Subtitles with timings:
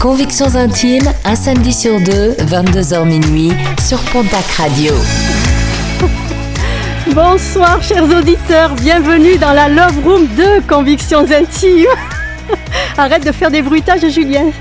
[0.00, 3.52] Convictions intimes, un samedi sur deux, 22h minuit,
[3.84, 4.94] sur Pontac Radio.
[7.12, 11.88] Bonsoir chers auditeurs, bienvenue dans la Love Room de Convictions intimes.
[12.96, 14.52] Arrête de faire des bruitages Julien.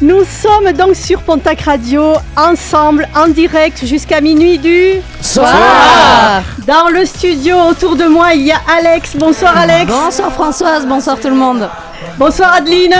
[0.00, 6.42] Nous sommes donc sur Pontac Radio, ensemble, en direct jusqu'à minuit du soir.
[6.68, 9.16] Dans le studio autour de moi, il y a Alex.
[9.16, 9.90] Bonsoir Alex.
[9.90, 11.68] Bonsoir Françoise, bonsoir tout le monde.
[12.16, 12.94] Bonsoir Adeline.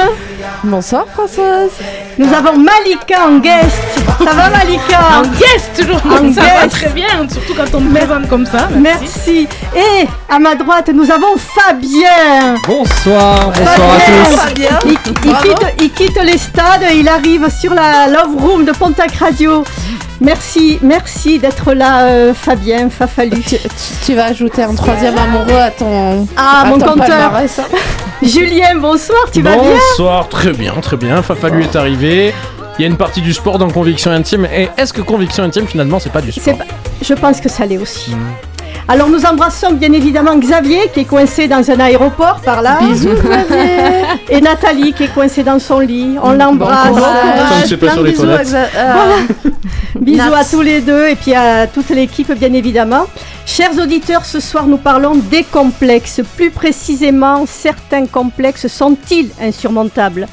[0.65, 1.71] Bonsoir Françoise.
[2.19, 3.83] Nous avons Malika en guest.
[4.19, 6.01] Ça va Malika En guest toujours.
[6.07, 8.69] En ça va très bien, surtout quand on me présente comme ça.
[8.77, 9.49] Merci.
[9.75, 12.55] Et à ma droite, nous avons Fabien.
[12.67, 14.01] Bonsoir, bonsoir à
[14.47, 14.69] Fabien.
[14.81, 14.89] tous.
[14.91, 19.13] Il, il quitte, il quitte les stades, il arrive sur la Love Room de Pontac
[19.17, 19.65] Radio.
[20.19, 23.43] Merci, merci d'être là, euh, Fabien Fafalu.
[23.43, 23.57] Tu,
[24.07, 27.07] tu vas ajouter un troisième amoureux à ton, Ah, à mon ton compteur.
[27.07, 27.65] palmarès, hein.
[28.23, 31.23] Julien, bonsoir, tu vas bien Bonsoir, très bien, très bien.
[31.23, 32.33] Fafalu est arrivé.
[32.79, 34.47] Il y a une partie du sport dans Conviction Intime.
[34.55, 36.65] Et est-ce que Conviction Intime, finalement, c'est pas du sport pas-
[37.03, 38.11] Je pense que ça l'est aussi.
[38.15, 38.19] Mm.
[38.89, 42.79] Alors nous embrassons bien évidemment Xavier qui est coincé dans un aéroport par là.
[42.81, 44.05] Bisous Xavier.
[44.29, 46.17] Et Nathalie qui est coincée dans son lit.
[46.23, 46.95] On l'embrasse.
[46.95, 47.01] Bon
[48.03, 48.15] les
[50.01, 53.07] bisous à tous les deux et puis à toute l'équipe bien évidemment.
[53.45, 56.21] Chers auditeurs, ce soir nous parlons des complexes.
[56.37, 60.29] Plus précisément, certains complexes sont-ils insurmontables?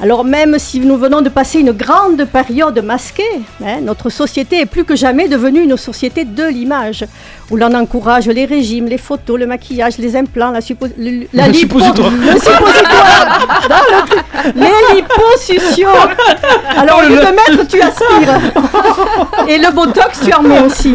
[0.00, 3.22] Alors même si nous venons de passer une grande période masquée,
[3.64, 7.04] hein, notre société est plus que jamais devenue une société de l'image,
[7.50, 11.46] où l'on encourage les régimes, les photos, le maquillage, les implants, la, suppo- le, la
[11.48, 12.10] Le lipo- suppositoire.
[12.10, 14.24] le suppositoire, Non, le truc.
[14.54, 15.88] les liposuctions.
[16.76, 18.40] Alors au lieu de mettre, tu aspires.
[19.48, 20.94] Et le botox, tu en mets aussi.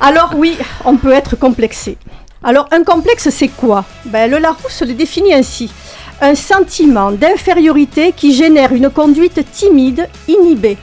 [0.00, 1.96] Alors oui, on peut être complexé.
[2.42, 3.84] Alors un complexe, c'est quoi?
[4.06, 5.70] Ben, Le Larousse le définit ainsi.
[6.22, 10.76] Un sentiment d'infériorité qui génère une conduite timide, inhibée.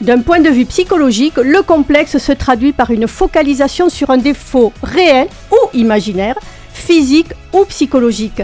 [0.00, 4.72] D'un point de vue psychologique, le complexe se traduit par une focalisation sur un défaut
[4.80, 6.38] réel ou imaginaire,
[6.72, 8.42] physique ou psychologique.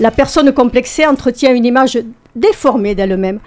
[0.00, 1.96] La personne complexée entretient une image
[2.34, 3.38] déformée d'elle-même.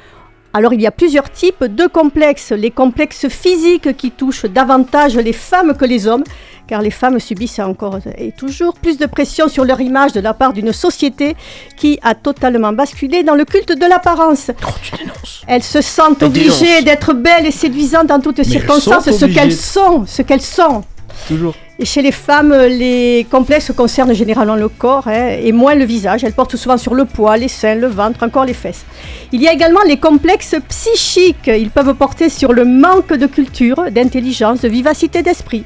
[0.53, 2.51] Alors il y a plusieurs types de complexes.
[2.51, 6.23] Les complexes physiques qui touchent davantage les femmes que les hommes,
[6.67, 10.33] car les femmes subissent encore et toujours plus de pression sur leur image de la
[10.33, 11.35] part d'une société
[11.77, 14.51] qui a totalement basculé dans le culte de l'apparence.
[14.65, 15.43] Oh, tu dénonces.
[15.47, 20.21] Elles se sentent obligées d'être belles et séduisantes dans toutes circonstances, ce qu'elles sont, ce
[20.21, 20.83] qu'elles sont.
[21.27, 21.55] Toujours.
[21.83, 26.23] Chez les femmes, les complexes concernent généralement le corps hein, et moins le visage.
[26.23, 28.85] Elles portent souvent sur le poids, les seins, le ventre, encore les fesses.
[29.31, 31.47] Il y a également les complexes psychiques.
[31.47, 35.63] Ils peuvent porter sur le manque de culture, d'intelligence, de vivacité d'esprit.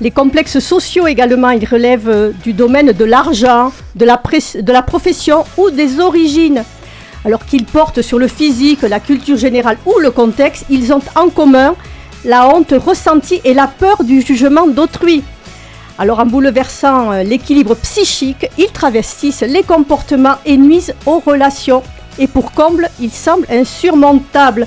[0.00, 5.70] Les complexes sociaux également, ils relèvent euh, du domaine de l'argent, de la profession ou
[5.70, 6.64] des origines.
[7.24, 11.28] Alors qu'ils portent sur le physique, la culture générale ou le contexte, ils ont en
[11.28, 11.76] commun
[12.24, 15.22] la honte ressentie et la peur du jugement d'autrui.
[15.98, 21.82] Alors en bouleversant euh, l'équilibre psychique, ils travestissent les comportements et nuisent aux relations.
[22.18, 24.66] Et pour comble, ils semblent insurmontables.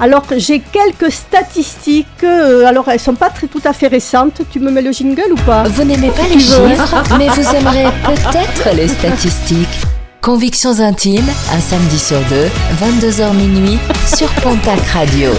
[0.00, 4.42] Alors j'ai quelques statistiques, euh, alors elles sont pas très, tout à fait récentes.
[4.50, 5.62] Tu me mets le jingle ou pas?
[5.64, 9.86] Vous n'aimez pas les chiffres, mais vous aimerez peut-être les statistiques.
[10.20, 12.48] Convictions intimes, un samedi sur deux,
[12.82, 15.30] 22h minuit, sur Pontac Radio.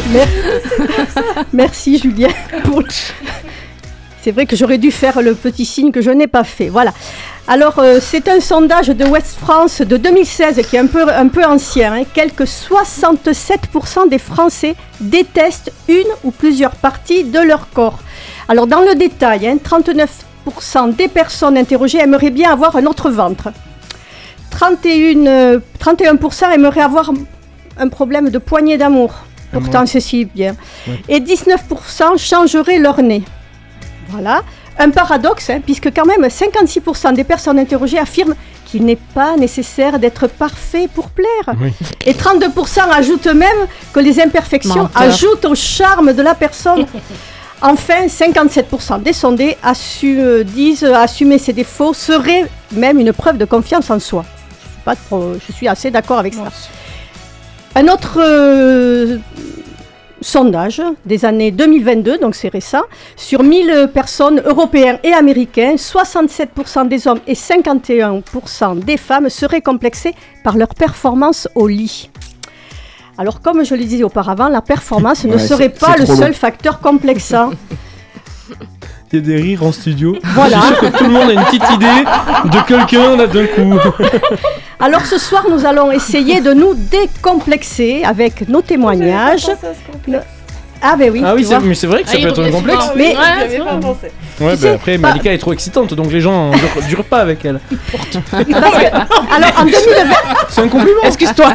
[1.54, 2.30] Merci Julien.
[2.64, 2.84] pour
[4.26, 6.68] C'est vrai que j'aurais dû faire le petit signe que je n'ai pas fait.
[6.68, 6.96] Voilà.
[7.48, 11.28] Alors, euh, c'est un sondage de West France de 2016 qui est un peu, un
[11.28, 11.94] peu ancien.
[11.94, 12.04] hein.
[12.12, 18.00] Quelques 67% des Français détestent une ou plusieurs parties de leur corps.
[18.50, 23.50] Alors, dans le détail, hein, 39% des personnes interrogées aimeraient bien avoir un autre ventre.
[24.50, 27.14] 31, euh, 31% aimeraient avoir
[27.78, 29.14] un problème de poignée d'amour.
[29.52, 30.56] Pourtant, ceci bien.
[31.08, 33.24] Et 19% changeraient leur nez.
[34.10, 34.42] Voilà.
[34.78, 38.36] Un paradoxe, hein, puisque quand même 56% des personnes interrogées affirment
[38.66, 41.56] qu'il n'est pas nécessaire d'être parfait pour plaire.
[41.62, 41.72] Oui.
[42.06, 45.02] Et 32% ajoutent même que les imperfections Menteur.
[45.02, 46.86] ajoutent au charme de la personne.
[47.62, 52.44] Enfin, 57% des sondés assu- euh, disent assumer ses défauts serait
[52.74, 54.24] même une preuve de confiance en soi.
[54.62, 56.44] Je suis, pas trop- je suis assez d'accord avec ça.
[57.76, 59.18] Un autre euh,
[60.26, 62.82] sondage des années 2022, donc c'est récent,
[63.16, 70.16] sur 1000 personnes européennes et américaines, 67% des hommes et 51% des femmes seraient complexés
[70.44, 72.10] par leur performance au lit.
[73.20, 76.34] Alors comme je le disais auparavant, la performance ne serait pas le seul long.
[76.34, 77.52] facteur complexant.
[79.12, 80.18] Il y a des rires en studio.
[80.24, 80.58] Voilà.
[80.58, 82.04] Je suis sûr que tout le monde a une petite idée
[82.52, 83.80] de quelqu'un là d'un coup.
[84.80, 89.48] Alors ce soir, nous allons essayer de nous décomplexer avec nos témoignages.
[90.82, 92.52] Ah ben oui, Ah oui, c'est- mais c'est vrai que ça Ah, peut être un
[92.52, 92.86] complexe.
[92.96, 93.72] Mais- Ouais, c'est vrai.
[93.72, 97.04] Ouais, Tu bah sais, après, pas- Malika est trop excitante, donc les gens durent, durent
[97.06, 97.60] pas avec elle.
[97.92, 98.08] Parce
[98.44, 100.16] que- alors en 2020,
[100.50, 101.02] C'est un compliment.
[101.06, 101.46] Excuse-toi.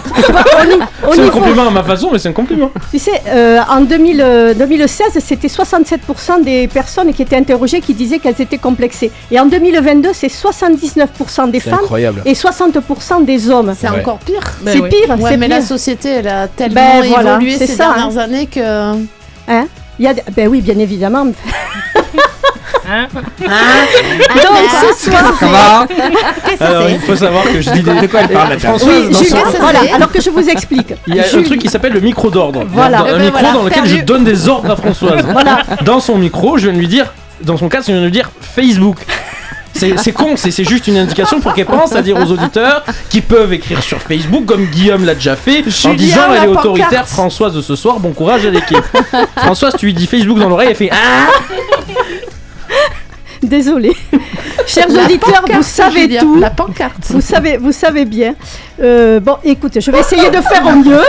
[1.06, 2.70] au C'est un niveau- compliment à ma façon, mais c'est un compliment.
[2.90, 7.94] tu sais, euh, en 2000, euh, 2016, c'était 67% des personnes qui étaient interrogées qui
[7.94, 9.11] disaient qu'elles étaient complexées.
[9.31, 12.23] Et en 2022, c'est 79% des C'est femmes incroyable.
[12.25, 13.75] et 60% des hommes.
[13.78, 14.00] C'est Ouais.
[14.00, 14.40] encore pire.
[14.62, 14.88] Ben c'est oui.
[14.88, 15.56] pire, Ouais, c'est mais pire.
[15.56, 18.61] la société, elle a tellement Ben, voilà, évolué c'est ces ça, dernières années que.
[19.99, 21.26] Il y a, ben oui, bien évidemment.
[22.93, 23.06] Hein?
[23.12, 23.25] Donc
[24.99, 25.87] ce soir, Ça va?
[26.58, 27.94] Alors, il faut savoir que je dis des.
[28.00, 30.20] De quoi elle parle, la Françoise, Oui, dans Jules, son- ça, voilà, c'est- alors que
[30.20, 30.94] je vous explique.
[31.06, 32.64] il y a un Jules- truc qui s'appelle le micro d'ordre.
[32.69, 32.99] Voilà.
[32.99, 35.25] Dans- Eh Un ben micro voilà, dans lequel je donne des ordres à Françoise.
[35.32, 35.62] Voilà.
[35.85, 37.12] Dans son micro, je viens de lui dire.
[37.43, 38.97] Dans son cas, je viens de lui dire Facebook.
[39.75, 43.52] C'est con, c'est juste une indication pour qu'elle pense à dire aux auditeurs qui peuvent
[43.52, 47.08] écrire sur Facebook, comme Guillaume l'a déjà fait, en disant elle est autoritaire, pancarte.
[47.08, 48.82] Françoise de ce soir, bon courage à l'équipe.
[49.37, 51.28] Françoise, tu lui dis Facebook dans l'oreille, elle fait Ah
[53.43, 53.96] Désolée.
[54.67, 56.37] Chers La auditeurs, vous savez tout.
[56.38, 57.06] La pancarte.
[57.08, 58.34] Vous savez, vous savez bien.
[58.82, 61.02] Euh, bon, écoute, je vais essayer de faire au mieux.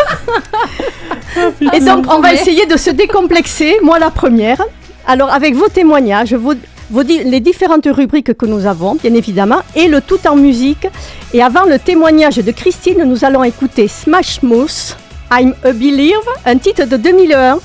[1.73, 4.61] Et donc, on va essayer de se décomplexer, moi la première.
[5.05, 6.53] Alors, avec vos témoignages, vos,
[6.99, 10.87] les différentes rubriques que nous avons, bien évidemment, et le tout en musique.
[11.33, 14.97] Et avant le témoignage de Christine, nous allons écouter Smash Mouth,
[15.31, 17.59] I'm a Believer, un titre de 2001.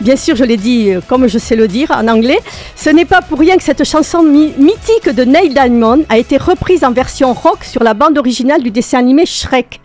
[0.00, 2.38] Bien sûr, je l'ai dit euh, comme je sais le dire en anglais.
[2.74, 6.84] Ce n'est pas pour rien que cette chanson mythique de Neil Diamond a été reprise
[6.84, 9.80] en version rock sur la bande originale du dessin animé Shrek.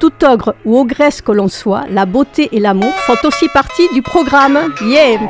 [0.00, 4.02] Tout ogre ou ogresse que l'on soit, la beauté et l'amour font aussi partie du
[4.02, 4.58] programme.
[4.84, 5.20] Yeah!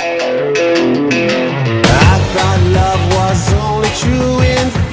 [2.35, 4.92] Thought love was only true in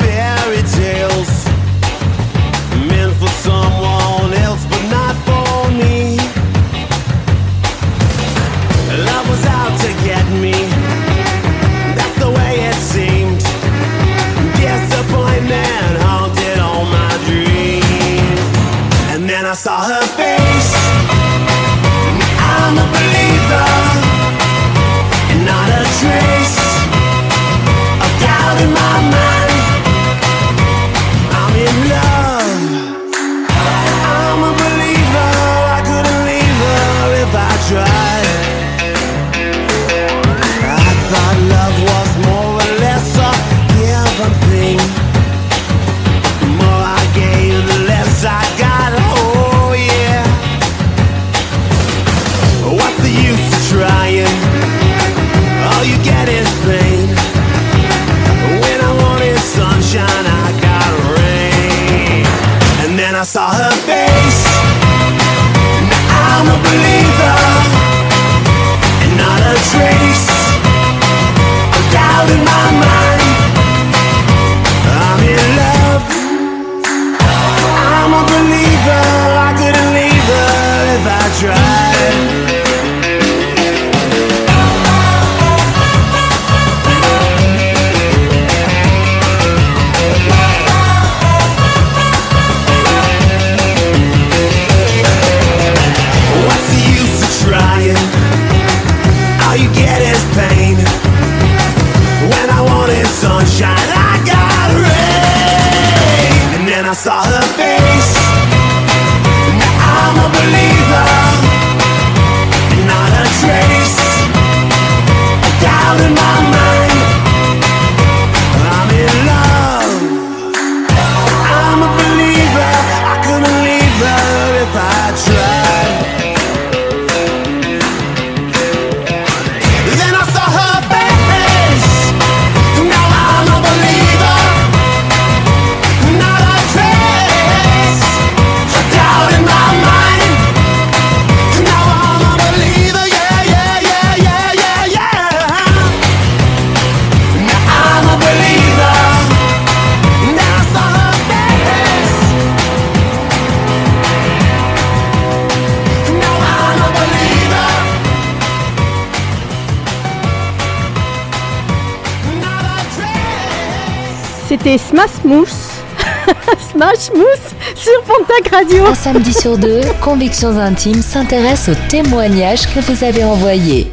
[168.60, 168.84] Radio.
[168.88, 173.88] Un samedi sur deux, Convictions Intimes s'intéresse aux témoignages que vous avez envoyés.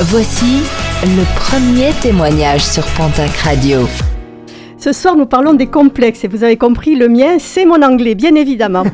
[0.00, 0.60] Voici
[1.02, 3.88] le premier témoignage sur Pontac Radio.
[4.76, 8.14] Ce soir, nous parlons des complexes et vous avez compris, le mien, c'est mon anglais,
[8.14, 8.84] bien évidemment.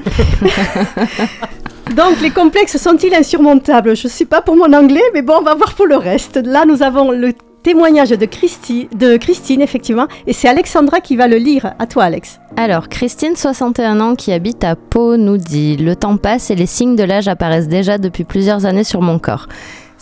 [1.97, 3.97] Donc, les complexes sont-ils insurmontables?
[3.97, 6.37] Je ne suis pas pour mon anglais, mais bon, on va voir pour le reste.
[6.45, 7.33] Là, nous avons le
[7.65, 11.75] témoignage de, Christi- de Christine, effectivement, et c'est Alexandra qui va le lire.
[11.81, 12.40] À toi, Alex.
[12.63, 16.67] Alors, Christine, 61 ans, qui habite à Pau, nous dit Le temps passe et les
[16.67, 19.49] signes de l'âge apparaissent déjà depuis plusieurs années sur mon corps.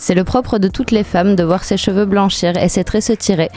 [0.01, 3.03] C'est le propre de toutes les femmes de voir ses cheveux blanchir et ses traits
[3.03, 3.49] se tirer,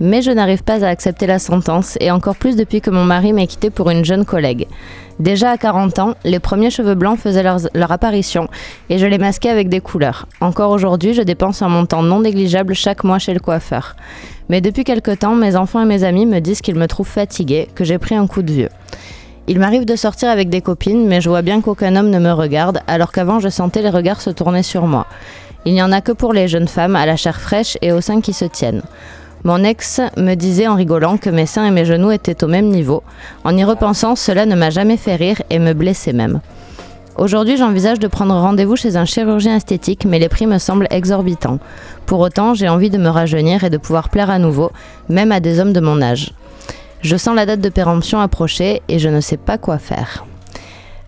[0.00, 3.34] mais je n'arrive pas à accepter la sentence, et encore plus depuis que mon mari
[3.34, 4.66] m'a quitté pour une jeune collègue.
[5.18, 8.48] Déjà à 40 ans, les premiers cheveux blancs faisaient leur, leur apparition,
[8.88, 10.26] et je les masquais avec des couleurs.
[10.40, 13.94] Encore aujourd'hui, je dépense un montant non négligeable chaque mois chez le coiffeur.
[14.48, 17.68] Mais depuis quelque temps, mes enfants et mes amis me disent qu'ils me trouvent fatiguée,
[17.74, 18.70] que j'ai pris un coup de vieux.
[19.48, 22.32] Il m'arrive de sortir avec des copines, mais je vois bien qu'aucun homme ne me
[22.32, 25.06] regarde, alors qu'avant je sentais les regards se tourner sur moi.
[25.64, 28.00] Il n'y en a que pour les jeunes femmes à la chair fraîche et aux
[28.00, 28.82] seins qui se tiennent.
[29.44, 32.68] Mon ex me disait en rigolant que mes seins et mes genoux étaient au même
[32.68, 33.02] niveau.
[33.44, 36.40] En y repensant, cela ne m'a jamais fait rire et me blessait même.
[37.16, 41.58] Aujourd'hui, j'envisage de prendre rendez-vous chez un chirurgien esthétique, mais les prix me semblent exorbitants.
[42.06, 44.70] Pour autant, j'ai envie de me rajeunir et de pouvoir plaire à nouveau,
[45.08, 46.32] même à des hommes de mon âge.
[47.02, 50.24] Je sens la date de péremption approcher et je ne sais pas quoi faire.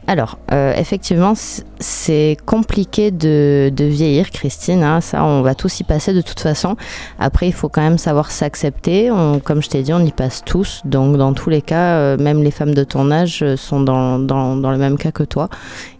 [0.09, 1.33] Alors, euh, effectivement,
[1.79, 4.83] c'est compliqué de, de vieillir, Christine.
[4.83, 6.77] hein, ça, on va tous y passer de toute façon.
[7.21, 9.13] Après, il faut quand même savoir s'accepter.
[9.13, 10.83] On- Comme je t'ai dit, on y passe tous.
[10.85, 14.19] Donc, dans tous les cas, euh, même les femmes de ton âge euh, sont dans,
[14.19, 15.49] dans, dans le même cas que toi.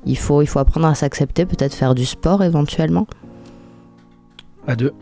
[0.05, 3.07] Il faut, il faut apprendre à s'accepter, peut-être faire du sport éventuellement.
[4.67, 4.93] À deux.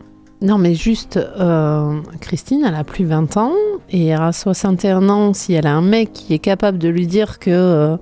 [0.43, 3.53] Non, mais juste, euh, Christine, elle a plus 20 ans
[3.89, 7.39] et à 61 ans, si elle a un mec qui est capable de lui dire
[7.39, 7.97] que.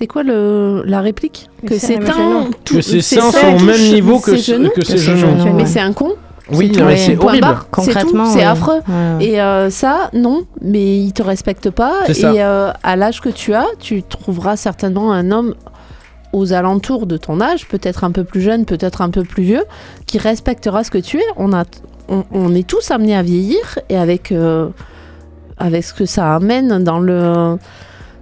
[0.00, 1.98] C'est quoi le, la réplique Que ses
[2.90, 4.70] c'est seins ça, sont au même niveau ses que, ce- genoux.
[4.74, 5.52] que ses ses genoux.
[5.54, 6.12] Mais c'est un con.
[6.52, 7.40] Oui, C'est mais horrible.
[7.42, 7.68] barre.
[7.70, 8.80] Concrètement, c'est affreux.
[8.88, 9.24] Ouais, ouais.
[9.26, 11.92] Et euh, ça, non, mais il te respecte pas.
[12.08, 15.54] Et euh, à l'âge que tu as, tu trouveras certainement un homme
[16.32, 19.64] aux alentours de ton âge, peut-être un peu plus jeune, peut-être un peu plus vieux,
[20.06, 21.24] qui respectera ce que tu es.
[21.36, 21.64] On, a,
[22.08, 24.68] on, on est tous amenés à vieillir et avec, euh,
[25.58, 27.58] avec ce que ça amène dans le,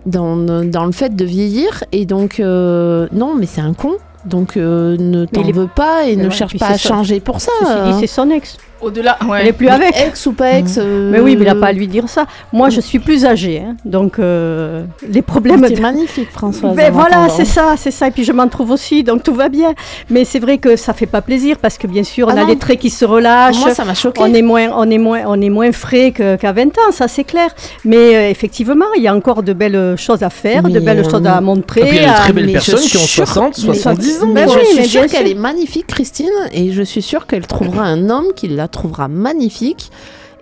[0.09, 1.85] dans, dans le fait de vieillir.
[1.93, 3.97] Et donc, euh, non, mais c'est un con.
[4.25, 7.53] Donc, euh, ne t'en veux pas et ne cherche pas à changer pour ça.
[7.65, 7.97] Hein.
[8.01, 8.59] c'est son ex.
[8.81, 9.45] Au-delà, Elle ouais.
[9.45, 9.95] n'est plus Mais avec.
[9.97, 12.27] Ex ou pas ex euh, Mais oui, mais il n'a pas à lui dire ça.
[12.53, 15.65] Moi, je suis plus âgée, hein, donc euh, les problèmes.
[15.67, 16.79] C'est de- magnifique, Françoise.
[16.79, 18.09] En voilà, c'est ça, c'est ça.
[18.09, 19.75] Et puis je m'en trouve aussi, donc tout va bien.
[20.11, 22.43] Mais c'est vrai que ça fait pas plaisir parce que bien sûr, on Ah a
[22.43, 22.47] non.
[22.49, 23.59] les traits qui se relâchent.
[23.59, 24.21] Moi, ça m'a choqué.
[24.23, 27.25] on est moins, on est moins, on est moins frais qu'à 20 ans, ça c'est
[27.25, 27.51] clair.
[27.85, 30.99] Mais euh, effectivement, il y a encore de belles choses à faire, de Mais, belles
[31.01, 31.81] euh, choses à montrer.
[31.81, 33.27] Et puis il y a de très belles mais je personnes qui ont suis sûre-
[33.27, 34.27] 60, mais- 70 ans.
[34.33, 37.47] Mais oui, je mais suis sûre qu'elle est magnifique, Christine, et je suis sûre qu'elle
[37.47, 39.91] trouvera un homme qui la trouvera magnifique.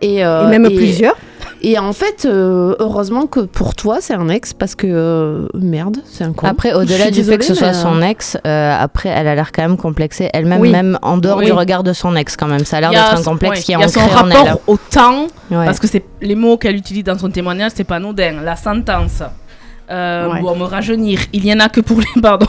[0.03, 1.17] Et, euh, et même et- plusieurs.
[1.63, 5.97] Et en fait, euh, heureusement que pour toi, c'est un ex, parce que euh, merde,
[6.05, 6.47] c'est un con.
[6.47, 9.63] Après, au-delà du fait que ce soit son ex, euh, après, elle a l'air quand
[9.63, 10.71] même complexée elle-même, Oui.
[10.71, 11.47] même en dehors Oui.
[11.47, 12.67] du regard de son ex quand même.
[12.67, 14.31] Ça a l'air d'être un complexe ouais, qui est il y a ancré son en
[14.31, 14.37] elle.
[14.37, 15.65] rapport au temps, Ouais.
[15.65, 18.43] parce que c'est les mots qu'elle utilise dans son témoignage, c'est pas anodin.
[18.45, 19.23] La sentence.
[19.91, 20.41] Euh, Ouais.
[20.41, 21.21] Bon, me rajeunir.
[21.33, 22.47] Il y en a que pour les pardon.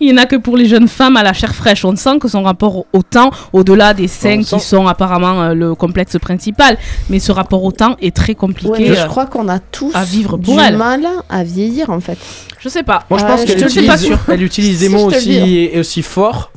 [0.00, 1.84] Il y en a que pour les jeunes femmes à la chair fraîche.
[1.84, 5.74] On sent que son rapport au temps, au-delà des seins qui sont apparemment euh, le
[5.74, 6.78] complexe principal,
[7.10, 8.90] mais ce rapport au temps est très compliqué.
[8.90, 10.76] Ouais, je euh, crois qu'on a tous à vivre du pour elle.
[10.76, 12.18] mal à vieillir, en fait.
[12.60, 13.04] Je sais pas.
[13.10, 14.18] Moi, je pense je qu'elle pas utilise, sûr.
[14.28, 16.50] elle utilise des mots aussi, aussi forts.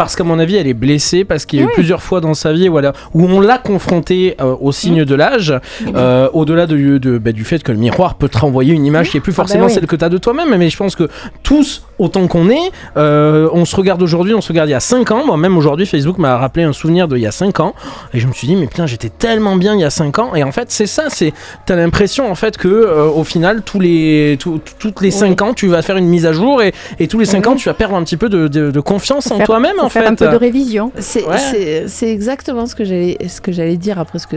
[0.00, 2.32] Parce qu'à mon avis, elle est blessée, parce qu'il y a eu plusieurs fois dans
[2.32, 5.52] sa vie voilà, où on l'a confrontée euh, au signe de l'âge,
[5.94, 9.10] euh, au-delà de, de- bah, du fait que le miroir peut te renvoyer une image
[9.10, 9.70] qui est plus forcément oui.
[9.74, 10.56] celle que tu as de toi-même.
[10.56, 11.06] Mais je pense que
[11.42, 14.80] tous, autant qu'on est, euh, on se regarde aujourd'hui, on se regarde il y a
[14.80, 15.26] 5 ans.
[15.26, 17.74] Moi-même aujourd'hui, Facebook m'a rappelé un souvenir d'il y a 5 ans.
[18.14, 20.34] Et je me suis dit, mais putain, j'étais tellement bien il y a 5 ans.
[20.34, 21.34] Et en fait, c'est ça, c'est
[21.66, 25.52] t'as l'impression en fait que euh, au final, tous les, tout- toutes les 5 ans,
[25.52, 27.74] tu vas faire une mise à jour et, et tous les 5 ans, tu vas
[27.74, 30.08] perdre un petit peu de, de- de confiance en toi-même en faire fait.
[30.08, 30.92] un peu de révision.
[30.98, 31.86] C'est Ouais.
[32.02, 34.36] exactement ce que j'allais ce que j'allais dire après ce que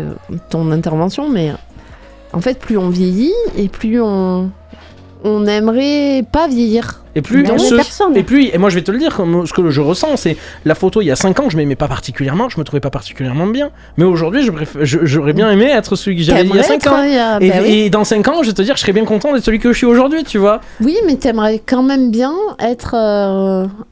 [0.50, 1.52] ton intervention, mais
[2.34, 4.50] en fait, plus on vieillit et plus on
[5.24, 7.00] on aimerait pas vieillir.
[7.16, 8.18] Et plus Mais ce- personne.
[8.18, 10.74] et plus et moi je vais te le dire ce que je ressens c'est la
[10.74, 13.46] photo il y a 5 ans je m'aimais pas particulièrement, je me trouvais pas particulièrement
[13.46, 13.70] bien.
[13.98, 14.42] Mais aujourd'hui
[14.82, 16.96] j'aurais bien aimé être celui que j'avais il y a T'aimerais 5 ans.
[16.98, 17.70] a- Et, bah oui.
[17.72, 19.72] et dans 5 ans, je vais te dire, je serais bien content d'être celui que
[19.72, 20.60] je suis aujourd'hui, tu vois.
[20.82, 22.96] Oui, mais t'aimerais quand même bien être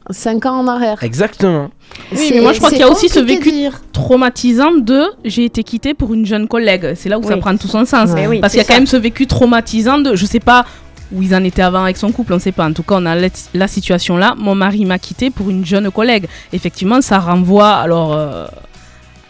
[0.09, 1.03] 5 ans en arrière.
[1.03, 1.69] Exactement.
[2.13, 3.51] Oui, mais moi, je crois qu'il y a aussi ce vécu
[3.93, 6.93] traumatisant de j'ai été quittée pour une jeune collègue.
[6.95, 8.09] C'est là où ça prend tout son sens.
[8.41, 10.65] Parce qu'il y a quand même ce vécu traumatisant de je sais pas
[11.11, 12.65] où ils en étaient avant avec son couple, on sait pas.
[12.67, 13.15] En tout cas, on a
[13.53, 14.33] la, situation là.
[14.37, 16.27] Mon mari m'a quitté pour une jeune collègue.
[16.53, 18.45] Effectivement, ça renvoie alors euh,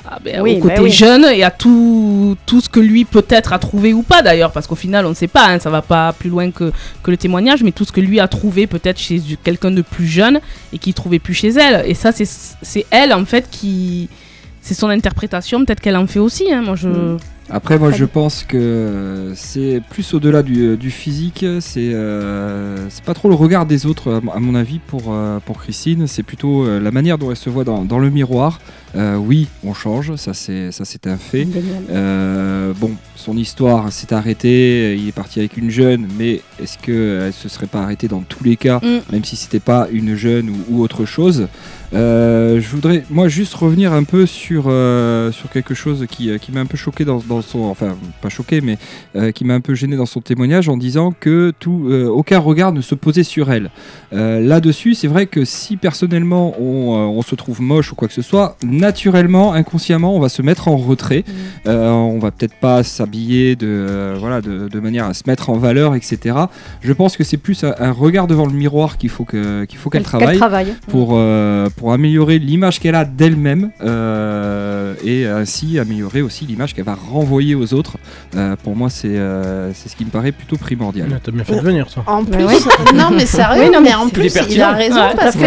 [0.09, 0.91] à- ben, Oui, au côté oui.
[0.91, 4.67] jeune et à tout, tout ce que lui peut-être a trouvé ou pas d'ailleurs, parce
[4.67, 5.47] qu'au final, on ne sait pas.
[5.47, 6.71] hein, ça va pas plus loin que,
[7.03, 10.07] que le témoignage, mais tout ce que lui a trouvé peut-être chez quelqu'un de plus
[10.07, 10.39] jeune
[10.73, 11.83] et qu'il trouvait plus chez elle.
[11.89, 14.09] Et ça, c'est elle en fait qui
[14.63, 16.51] c'est son interprétation, peut-être qu'elle en fait aussi.
[16.53, 16.87] hein, Moi, je.
[17.53, 21.45] Après, moi, je pense que c'est plus au-delà du, du physique.
[21.59, 25.59] C'est euh, c'est pas trop le regard des autres, à mon- avis, pour, euh, pour
[25.61, 26.07] Christine.
[26.07, 28.59] C'est plutôt euh, la manière dont elle se voit dans, dans le miroir.
[28.95, 31.47] Euh, oui, on change, ça c'est un fait.
[31.89, 34.95] Euh, bon, son histoire s'est arrêtée.
[34.97, 38.21] Il est parti avec une jeune, mais est-ce que elle se serait pas arrêtée dans
[38.21, 39.11] tous les cas, Mm.
[39.13, 41.41] même si c'était pas une jeune ou, ou autre chose?
[41.41, 41.47] Euh,
[41.93, 46.51] je voudrais, moi, juste revenir un peu sur, euh, sur quelque chose qui, euh, qui
[46.51, 47.59] m'a un peu choqué dans, dans son.
[47.63, 48.77] Enfin, pas choqué, mais
[49.15, 52.39] euh, qui m'a un peu gêné dans son témoignage en disant que tout, euh, aucun
[52.39, 53.71] regard ne se posait sur elle.
[54.13, 58.07] Euh, Là-dessus, c'est vrai que si personnellement on, euh, on se trouve moche ou quoi
[58.07, 61.23] que ce soit, naturellement, inconsciemment, on va se mettre en retrait.
[61.67, 65.49] Euh, on va peut-être pas s'habiller de, euh, voilà, de, de manière à se mettre
[65.49, 66.35] en valeur, etc.
[66.81, 70.37] Je pense que c'est plus un, regard devant le miroir qu'il faut qu'elle Qu'elle travaille
[70.37, 70.73] travaille.
[70.87, 76.85] pour, euh, pour améliorer l'image qu'elle a d'elle-même euh, et ainsi améliorer aussi l'image qu'elle
[76.85, 77.97] va renvoyer aux autres.
[78.35, 81.09] Euh, pour moi, c'est euh, c'est ce qui me paraît plutôt primordial.
[81.09, 82.03] Ouais, T'as bien fait de venir, toi.
[82.05, 85.15] En Bah plus, non mais sérieux, Oui, non, mais en plus il a raison Ouais,
[85.17, 85.41] parce que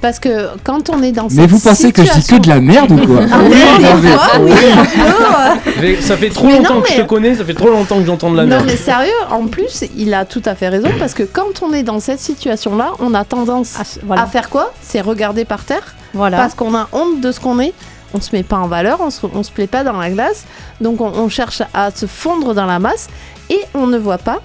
[0.00, 2.38] parce que quand on est dans Mais cette vous pensez que je dis que situation-
[2.42, 6.46] de la merde ou quoi Ah, mais Non, mais- oui, euh, Mais Ça fait trop
[6.46, 8.36] Mais longtemps non, que je mais- te connais, ça fait trop longtemps que j'entends de
[8.36, 8.64] la Non merde.
[8.66, 11.82] mais sérieux, en plus, il a tout à fait raison parce que quand on est
[11.82, 14.22] dans cette situation-là, on a tendance Ah, voilà.
[14.22, 14.72] à faire quoi?
[14.82, 16.36] C'est regarder par terre voilà.
[16.38, 17.72] parce qu'on a honte de ce qu'on est.
[18.16, 20.44] On se met pas en valeur, on se, on se plaît pas dans la glace,
[20.80, 23.08] donc on, on cherche à se fondre dans la masse
[23.50, 24.38] et on ne voit pas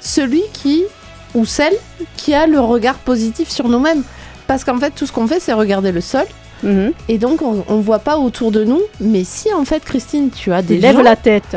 [0.00, 0.82] celui qui
[1.34, 1.72] ou celle
[2.18, 4.02] qui a le regard positif sur nous-mêmes.
[4.46, 6.24] Parce qu'en fait, tout ce qu'on fait, c'est regarder le sol
[6.62, 6.92] Mhm.
[7.08, 8.80] et donc on, on voit pas autour de nous.
[9.00, 11.56] Mais si en fait, Christine, tu as des Lève gens la tête.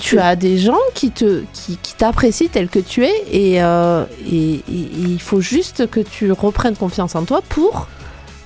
[0.00, 4.04] tu as des gens qui te qui, qui t'apprécient tel que tu es et, euh,
[4.30, 7.88] et, et- et il faut juste que tu reprennes confiance en toi pour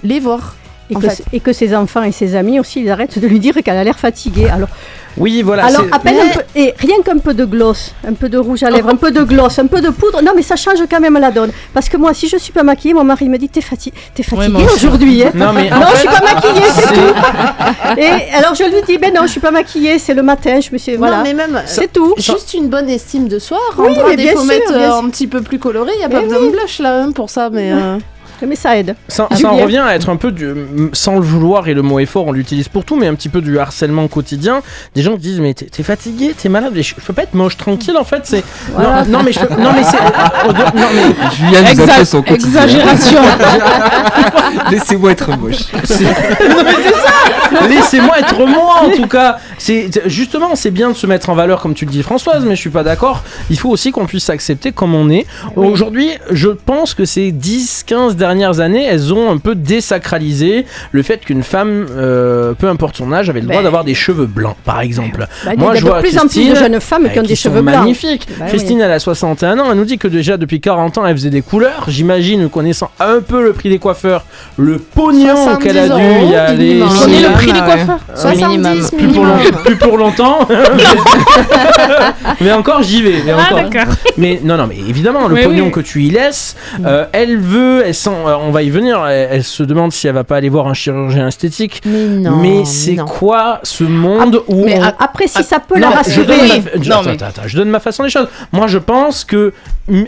[0.05, 0.55] les voir.
[0.91, 1.25] Et que, fait.
[1.33, 3.85] et que ses enfants et ses amis aussi, ils arrêtent de lui dire qu'elle a
[3.85, 4.49] l'air fatiguée.
[4.51, 4.69] Alors,
[5.17, 5.67] Oui, voilà.
[5.67, 8.29] alors c'est- à peine Mais- un peu, et rien qu'un peu de gloss, un peu
[8.29, 10.21] de rouge à lèvres, un peu de gloss, un peu de poudre.
[10.23, 11.51] Non, mais ça change quand même la donne.
[11.73, 14.23] Parce que moi, si je suis pas maquillée, mon mari me dit T'es fati- t'es
[14.23, 14.75] fatiguée aussi.
[14.87, 15.23] aujourd'hui.
[15.25, 15.31] hein.
[15.35, 18.01] Non, mais Non, je fait, suis pas maquillée, c'est tout.
[18.01, 20.61] Et alors je lui dis Ben non, je suis pas maquillée, c'est le matin.
[20.61, 22.15] Je me suis voilà, Non, mais même c'est tout.
[22.17, 25.05] juste une bonne estime de soi, Oui, mais des bien sûr, pommettes bien euh, sûr.
[25.05, 25.93] un petit peu plus colorées.
[25.97, 27.99] Il y a Mais pas besoin de blush là hein, pour ça, mais euh,
[28.47, 28.95] Mais ça aide.
[29.09, 30.53] Ça, ça en revient à être un peu du,
[30.93, 33.29] sans le vouloir et le mot est fort, on l'utilise pour tout, mais un petit
[33.29, 34.63] peu du harcèlement quotidien.
[34.95, 37.57] Des gens qui disent mais t'es fatigué, t'es malade, je, je peux pas être moche
[37.57, 38.21] tranquille en fait.
[38.25, 39.05] C'est Voilà.
[39.05, 39.97] non, non mais je peux- non mais c'est
[40.79, 42.63] non mais Julien nous a fait son quotidien.
[42.65, 43.21] exagération.
[44.71, 45.73] Laissez-moi être moche.
[45.73, 47.67] non, mais c'est ça.
[47.69, 49.37] Laissez-moi être moi en tout cas.
[49.59, 52.57] C'est justement c'est bien de se mettre en valeur comme tu le dis Françoise, mais
[52.57, 53.23] je suis pas d'accord.
[53.51, 55.27] Il faut aussi qu'on puisse s'accepter comme on est.
[55.57, 61.19] Aujourd'hui, je pense que ces 10-15 dernières années, elles ont un peu désacralisé le fait
[61.25, 63.65] qu'une femme, euh, peu importe son âge, avait le droit Ben.
[63.65, 65.27] d'avoir des cheveux blancs, par exemple.
[65.45, 67.09] Bah, Moi, il y je a vois de plus en plus Christine, de jeunes femmes
[67.13, 67.77] qui ont Euh, des sont cheveux blancs.
[67.79, 68.27] magnifiques.
[68.29, 68.49] Bah oui.
[68.49, 69.67] Christine, elle a 61 ans.
[69.71, 71.85] Elle nous dit que déjà depuis 40 ans, elle faisait des couleurs.
[71.89, 74.25] J'imagine, connaissant un peu le prix des coiffeurs,
[74.57, 76.83] le pognon qu'elle a 70 dû y aller.
[77.01, 77.65] connais le prix des ouais.
[77.65, 77.99] coiffeurs.
[78.15, 80.49] 70 plus pour, long- plus pour longtemps.
[82.41, 83.23] mais encore, j'y vais.
[83.25, 83.95] Mais, Ah, encore.
[84.17, 85.71] mais non, non, mais évidemment, le Oui, pognon oui.
[85.73, 89.29] que tu y laisses, euh, elle veut, elle sent, euh, on va y venir, elle,
[89.33, 91.83] elle se demande si elle va pas aller voir un chirurgien esthétique.
[91.87, 95.93] Mais c'est quoi ce monde où Mais on- a- après, si ça peut non, la
[95.93, 96.27] je rassurer.
[96.27, 96.83] donne, ma...
[96.83, 98.29] Je- Non, attends, mais- attends, attends, je donne ma façon des choses.
[98.53, 99.53] Moi, je pense que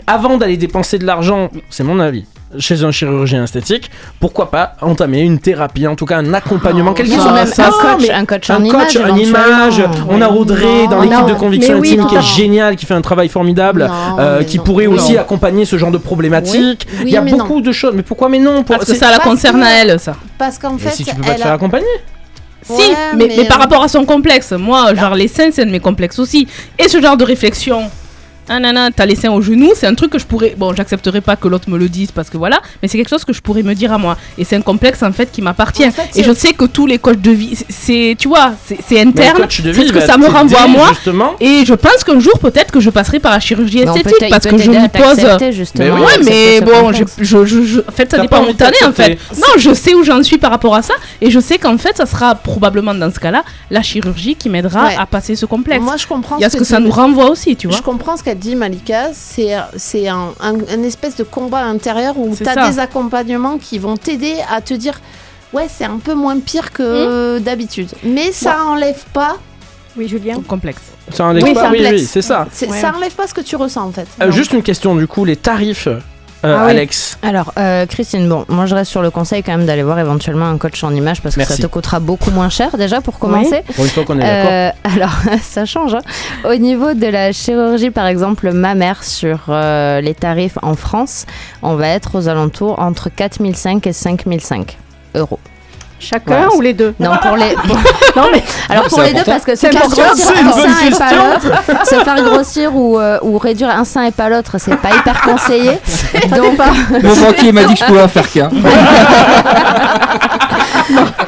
[0.07, 2.25] avant d'aller dépenser de l'argent, c'est mon avis,
[2.59, 7.07] chez un chirurgien esthétique, pourquoi pas entamer une thérapie, en tout cas un accompagnement, quel
[7.07, 7.33] qu'il Non, soit.
[7.33, 9.83] même Ça, un coach, mais un coach un coach, image, une image.
[10.09, 12.93] On a Audrey Non, dans l'équipe de conviction oui, intime qui est géniale, qui fait
[12.93, 14.63] un travail formidable, Non, euh, qui non.
[14.63, 14.93] pourrait Non.
[14.93, 16.87] aussi accompagner ce genre de problématiques.
[16.99, 17.93] Oui, Il y a beaucoup de choses.
[17.95, 18.77] Mais pourquoi mais non pour...
[18.77, 20.15] Parce que ça la concerne à elle, ça.
[20.37, 21.85] Parce qu'en fait, si tu peux pas te elle faire a- accompagner.
[22.63, 22.81] Si, Ouais,
[23.15, 25.65] mais, mais, mais par euh, rapport à son complexe, moi, genre les seins, c'est un
[25.67, 26.47] de mes complexes aussi.
[26.77, 27.89] Et ce genre de réflexion
[28.49, 30.55] ah nana, t'as les seins au genou, c'est un truc que je pourrais.
[30.57, 33.25] Bon, j'accepterai pas que l'autre me le dise parce que voilà, mais c'est quelque chose
[33.25, 34.17] que je pourrais me dire à moi.
[34.37, 35.85] Et c'est un complexe en fait qui m'appartient.
[35.85, 38.51] En fait, et je sais que tous les coachs de vie, c'est- tu vois,
[38.87, 39.45] c'est interne.
[39.49, 40.89] C'est ce que ça me renvoie à moi.
[40.89, 41.33] Justement.
[41.39, 43.99] Et je pense qu'un jour, peut-être que je passerai par la chirurgie Mais on peut
[43.99, 45.53] esthétique parce peut que je lui pose.
[45.53, 46.01] justement, Mais oui.
[46.01, 48.85] Ouais, mais bon, je, je, je, je- en fait, ça dépend pas où t'en es
[48.85, 49.17] en fait.
[49.37, 51.97] Non, je sais où j'en suis par rapport à ça, et je sais qu'en fait,
[51.97, 55.83] ça sera probablement dans ce cas-là la chirurgie qui m'aidera à passer ce complexe.
[55.83, 57.77] Moi, je comprends Il y a ce que ça nous renvoie aussi, tu vois.
[57.77, 59.09] Je comprends ce qu'elle dit, Malika.
[59.13, 62.69] C'est c'est un, un, un espèce de combat intérieur où tu as ça.
[62.69, 64.99] des accompagnements qui vont t'aider à te dire
[65.53, 67.89] Ouais, c'est un peu moins pire que d'habitude.
[68.03, 69.37] Mais ça enlève pas.
[69.95, 70.35] Oui, Julien.
[70.35, 70.81] Ton complexe.
[71.11, 72.47] Ça enlève Oui, pas- oui, oui, c'est ça.
[72.51, 72.79] c'est- Ouais.
[72.81, 74.07] Ça enlève pas ce que tu ressens en fait.
[74.21, 75.87] Euh, juste une question du coup, les tarifs,
[76.45, 76.71] euh, Ah oui.
[76.71, 77.17] Alex.
[77.23, 80.45] Alors, euh, Christine, bon, moi je reste sur le conseil quand même d'aller voir éventuellement
[80.47, 81.55] un coach en image parce que Merci.
[81.55, 83.63] ça te coûtera beaucoup moins cher déjà pour commencer.
[83.75, 84.51] Pour une fois qu'on est d'accord.
[84.51, 85.95] Euh, alors, ça change.
[85.95, 86.01] hein.
[86.49, 91.25] Au niveau de la chirurgie, par exemple, mammaire sur les tarifs en France,
[91.63, 94.77] on va être aux alentours entre 4005 et 5005
[95.15, 95.39] euros.
[95.99, 97.53] Chacun Ouais, ou les deux Non, pour les.
[97.55, 97.75] pour-
[98.15, 100.05] Non, mais Alors pour C'est les deux, parce que se C'est faire grossir
[100.43, 104.11] un sein et pas l'autre, se faire grossir ou, euh, ou réduire un sein et
[104.11, 105.71] pas l'autre, c'est pas hyper conseillé.
[106.35, 106.57] Donc,
[107.03, 108.49] Mon banquier m'a dit que je pouvais en faire qu'un.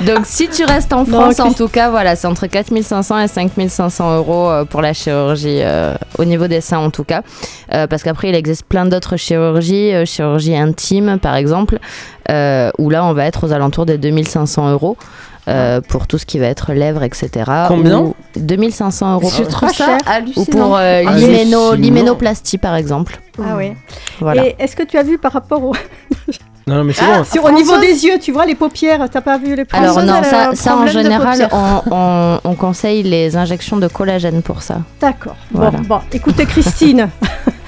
[0.05, 3.19] Donc si tu restes en Non, France, en Christ- tout cas, voilà, c'est entre 4500
[3.19, 7.21] et 5500 euros euh, pour la chirurgie, euh, au niveau des seins en tout cas.
[7.73, 12.18] Euh, parce qu'après, il existe plein d'autres chirurgies, euh, chirurgie intime par exemple, euh,
[12.77, 14.97] où là, on va être aux alentours des 2500 euros.
[15.47, 17.29] euh, pour tout ce qui va être lèvres, etc.
[17.67, 19.31] Combien Ou 2500 euros.
[19.35, 20.21] Je trouve ça cher.
[20.35, 23.19] Ou pour euh, Ah, l'hyménoplastie, par exemple.
[23.41, 23.71] Ah oui.
[24.19, 24.45] Voilà.
[24.45, 25.73] Et est-ce que tu as vu par rapport au,
[26.67, 27.23] Non, non, mais c'est Ah, bon.
[27.23, 30.03] sur, au niveau des yeux, tu vois, les paupières, t'as pas vu les paupières Alors
[30.03, 34.77] non, ça, ça en général, on, on- on conseille les injections de collagène pour ça.
[35.01, 35.35] D'accord.
[35.51, 35.71] Voilà.
[35.71, 37.09] Bon, bon, écoutez Christine,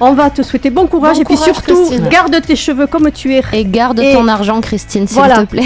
[0.00, 2.08] on va te souhaiter bon courage Bon et puis courage, surtout Christine.
[2.08, 3.42] garde tes cheveux comme tu es.
[3.52, 5.38] Et garde Et- ton argent, Christine, s'il Voilà.
[5.38, 5.64] te plaît.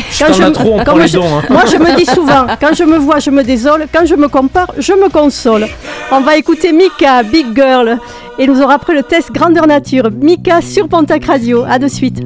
[0.52, 1.24] Trop, quand je- dons.
[1.38, 1.42] hein.
[1.50, 3.86] Moi, je me dis souvent, quand je me vois, je me désole.
[3.92, 5.66] Quand je me compare, je me console.
[6.12, 7.98] On va écouter Mika, Big Girl.
[8.38, 10.08] Et nous aura après le test Grandeur Nature.
[10.20, 11.64] Mika sur Pontac Radio.
[11.68, 12.20] À de suite.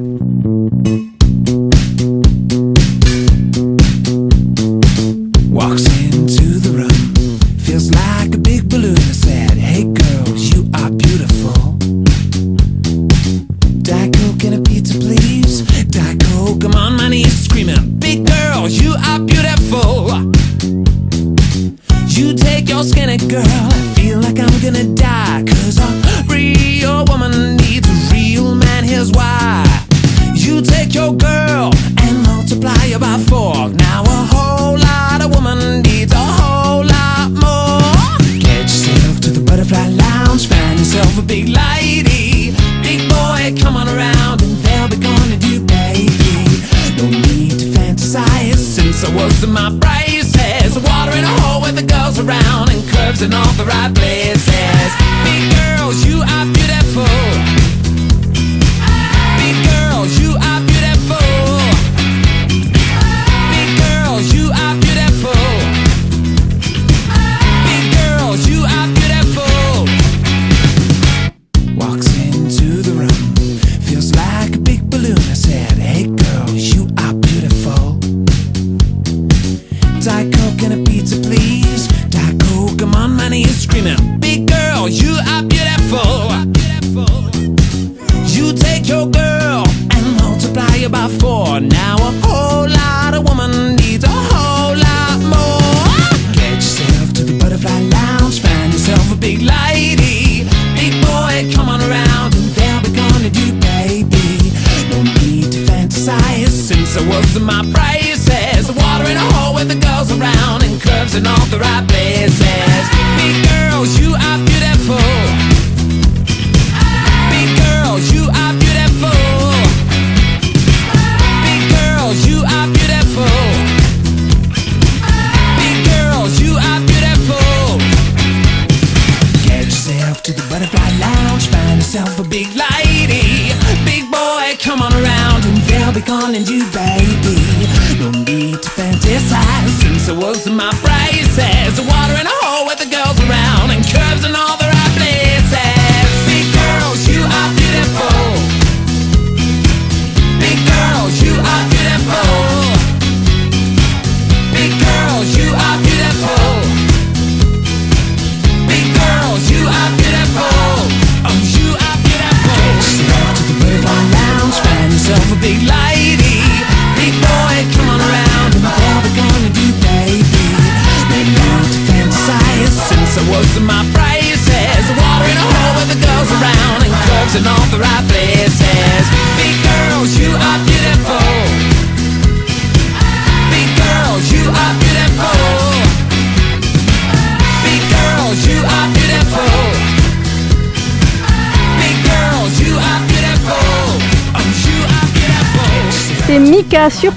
[41.15, 42.51] Yourself a big lady.
[42.81, 46.45] Big boy, come on around and they'll be gonna do, baby.
[46.97, 50.77] No need to fantasize since I was in my braces.
[50.77, 54.74] Water in a hole with the girls around and curves in all the right places.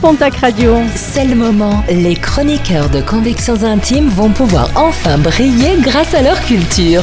[0.01, 0.77] Pontac Radio.
[0.95, 1.83] C'est le moment.
[1.89, 7.03] Les chroniqueurs de Convictions Intimes vont pouvoir enfin briller grâce à leur culture.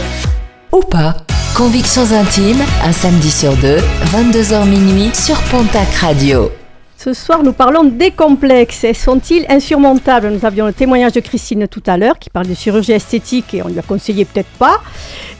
[0.72, 1.16] Ou pas.
[1.58, 6.52] Convictions Intimes, un samedi sur deux, 22h minuit sur Pontac Radio.
[6.98, 8.86] Ce soir, nous parlons des complexes.
[8.86, 10.30] Et Sont-ils insurmontables?
[10.30, 13.62] Nous avions le témoignage de Christine tout à l'heure qui parle de chirurgie esthétique et
[13.62, 14.80] on lui a conseillé peut-être pas.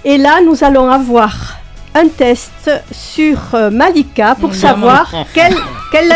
[0.04, 1.58] Et là, nous allons avoir
[1.94, 5.56] un test sur euh, Malika pour savoir quelle,
[5.92, 6.14] quelle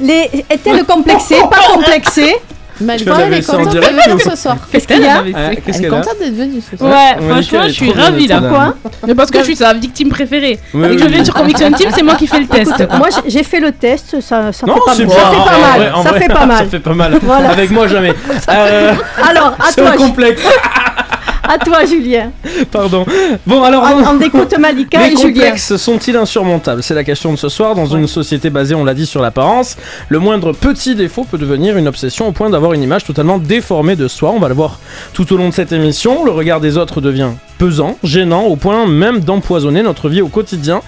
[0.00, 2.36] les- est-elle complexée, pas complexée.
[2.82, 4.56] Malika, l'avais elle est contente ou- venir ce soir.
[4.72, 6.90] Qu'est-ce qu'il y a Ah, Elle est qu'elle contente d'être venue ce soir.
[6.90, 8.40] Ouais, franchement, je suis ravie là.
[8.40, 8.74] Quoi
[9.06, 10.58] Mais parce que je suis sa victime préférée.
[10.72, 12.72] Oui, Dès que oui, je viens sur Conviction Intime, c'est moi qui fais le test.
[12.96, 15.92] Moi, j'ai- fait le test, ça, ça Non, fait pas, mal.
[16.02, 16.56] ça vrai, fait pas mal.
[16.58, 17.18] Ça fait pas mal.
[17.22, 17.50] Voilà.
[17.50, 18.14] Avec moi, jamais.
[18.48, 18.94] Euh,
[19.28, 20.42] Alors, à c'est toi, complexe.
[21.52, 22.30] À toi, Julien.
[22.70, 23.04] Pardon.
[23.46, 23.82] Bon, alors.
[23.84, 25.32] On, on écoute Malika Les et Julien.
[25.32, 26.82] complexes sont-ils insurmontables?
[26.82, 27.74] C'est la question de ce soir.
[27.74, 29.76] Dans une société basée, on l'a dit, sur l'apparence,
[30.08, 33.96] le moindre petit défaut peut devenir une obsession au point d'avoir une image totalement déformée
[33.96, 34.30] de soi.
[34.30, 34.78] On va le voir
[35.12, 36.24] tout au long de cette émission.
[36.24, 37.30] Le regard des autres devient
[37.60, 40.80] pesant, gênant, au point même d'empoisonner notre vie au quotidien.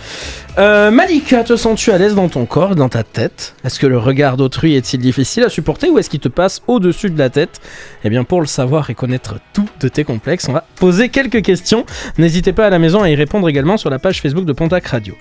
[0.58, 3.54] Euh, Malika, te sens-tu à l'aise dans ton corps, dans ta tête?
[3.64, 7.08] Est-ce que le regard d'autrui est-il difficile à supporter ou est-ce qu'il te passe au-dessus
[7.08, 7.60] de la tête?
[8.04, 11.42] Eh bien, pour le savoir et connaître tout de tes complexes, on va poser quelques
[11.42, 11.86] questions.
[12.18, 14.86] N'hésitez pas à la maison à y répondre également sur la page Facebook de Pontac
[14.88, 15.14] Radio.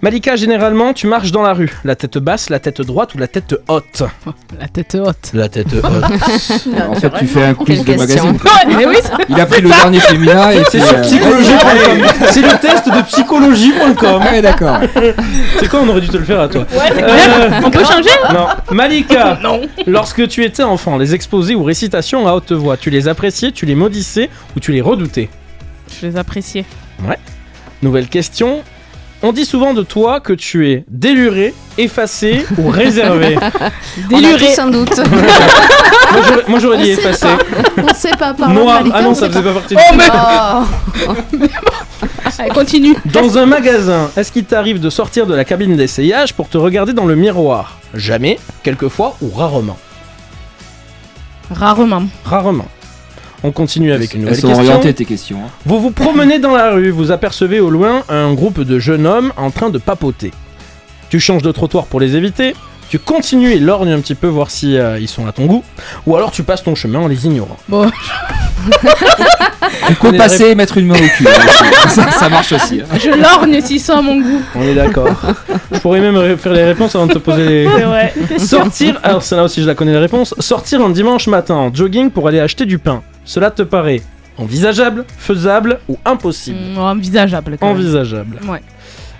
[0.00, 3.28] Malika, généralement, tu marches dans la rue, la tête basse, la tête droite ou la
[3.28, 4.02] tête haute?
[4.58, 5.30] La tête haute.
[5.34, 5.84] La tête haute.
[6.88, 8.30] En fait, tu fais un quiz de magazine.
[8.32, 12.26] Ouais, mais oui, ça- Il a pris le dernier féminin et C'est psychologie.com.
[12.30, 14.22] C'est le test de psychologie.com.
[14.22, 14.78] Ouais, d'accord.
[15.58, 16.62] C'est quoi, on aurait dû te le faire à toi.
[16.62, 17.06] ouais, c'est Euh,
[17.48, 17.62] clair.
[17.64, 19.60] On peut changer Non, Malika, Non.
[19.86, 23.66] lorsque tu étais enfant, les exposés ou récitations à haute voix, tu les appréciais, tu
[23.66, 25.28] les maudissais ou tu les redoutais
[26.00, 26.64] Je les appréciais.
[27.82, 28.62] Nouvelle question.
[29.22, 33.36] On dit souvent de toi que tu es déluré, effacé ou réservé.
[34.08, 34.58] Déluré.
[34.58, 34.98] un doute.
[36.48, 37.26] Moi, j'aurais- dit effacé.
[37.76, 38.54] On sait pas parler.
[38.54, 38.82] Noir.
[38.92, 40.04] Ah on non, ça faisait pas partie du Oh, mais.
[41.08, 41.14] Oh.
[42.38, 42.96] Allez, continue.
[43.04, 46.94] Dans un magasin, est-ce qu'il t'arrive de sortir de la cabine d'essayage pour te regarder
[46.94, 47.76] dans le miroir?
[47.92, 49.76] Jamais, quelquefois ou rarement?
[51.50, 52.04] Rarement.
[52.24, 52.66] Rarement.
[53.42, 54.66] On continue avec une Elles nouvelle sont question.
[54.66, 55.38] orientées tes questions.
[55.38, 55.50] hein.
[55.64, 59.32] Vous vous promenez dans la rue, vous apercevez au loin un groupe de jeunes hommes
[59.36, 60.30] en train de papoter.
[61.08, 62.54] Tu changes de trottoir pour les éviter,
[62.90, 65.64] tu continues et lorgnes un petit peu voir si euh, ils sont à ton goût,
[66.06, 67.56] ou alors tu passes ton chemin en les ignorant.
[67.68, 67.90] Bon,
[69.86, 71.26] Tu peux passer et mettre une main au cul.
[71.26, 71.30] hein,
[71.86, 71.94] aussi.
[71.94, 72.80] ça, ça marche aussi.
[72.82, 72.96] hein.
[73.02, 74.42] je lorgne s'ils sont à mon goût.
[74.54, 75.08] On est d'accord.
[75.72, 77.68] Je pourrais même ré- faire les réponses avant de te poser les...
[77.74, 78.14] C'est vrai.
[78.38, 82.10] Sortir, alors celle-là aussi je la connais la réponse, sortir un dimanche matin en jogging
[82.10, 83.02] pour aller acheter du pain.
[83.30, 84.02] Cela te paraît
[84.38, 87.58] envisageable, faisable ou impossible Mm, envisageable.
[87.60, 87.76] quand même.
[87.76, 88.40] Envisageable.
[88.48, 88.60] Ouais.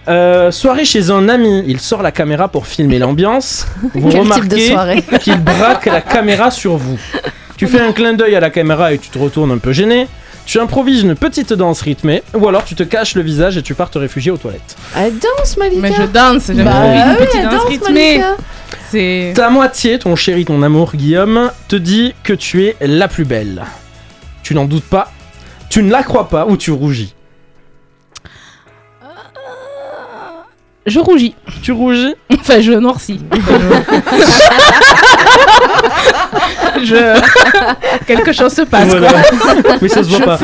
[0.09, 3.69] Euh, soirée chez un ami, il sort la caméra pour filmer l'ambiance.
[3.95, 6.99] Vous Quel type de remarquez soirée qu'il braque la caméra sur vous.
[7.57, 10.09] Tu fais un clin d'œil à la caméra et tu te retournes un peu gêné.
[10.45, 13.75] Tu improvises une petite danse rythmée, ou alors tu te caches le visage et tu
[13.75, 14.75] pars te réfugier aux toilettes.
[14.97, 15.81] Elle danse, Malika.
[15.83, 18.19] Mais je danse, j'aime Bah une oui, petite elle danse danse, rythmée.
[18.19, 18.37] Malika.
[18.91, 19.33] C'est.
[19.37, 23.63] Ta moitié, ton chéri, ton amour Guillaume, te dit que tu es la plus belle.
[24.51, 25.13] Tu n'en doutes pas,
[25.69, 27.15] tu ne la crois pas ou tu rougis.
[30.87, 31.37] Je rougis.
[31.63, 33.21] Tu rougis Enfin, je noircis.
[36.83, 37.21] je.
[38.09, 38.89] Quelque chose se passe.
[38.89, 39.23] Voilà.
[39.23, 39.89] quoi.
[39.89, 40.39] Ça se voit pas.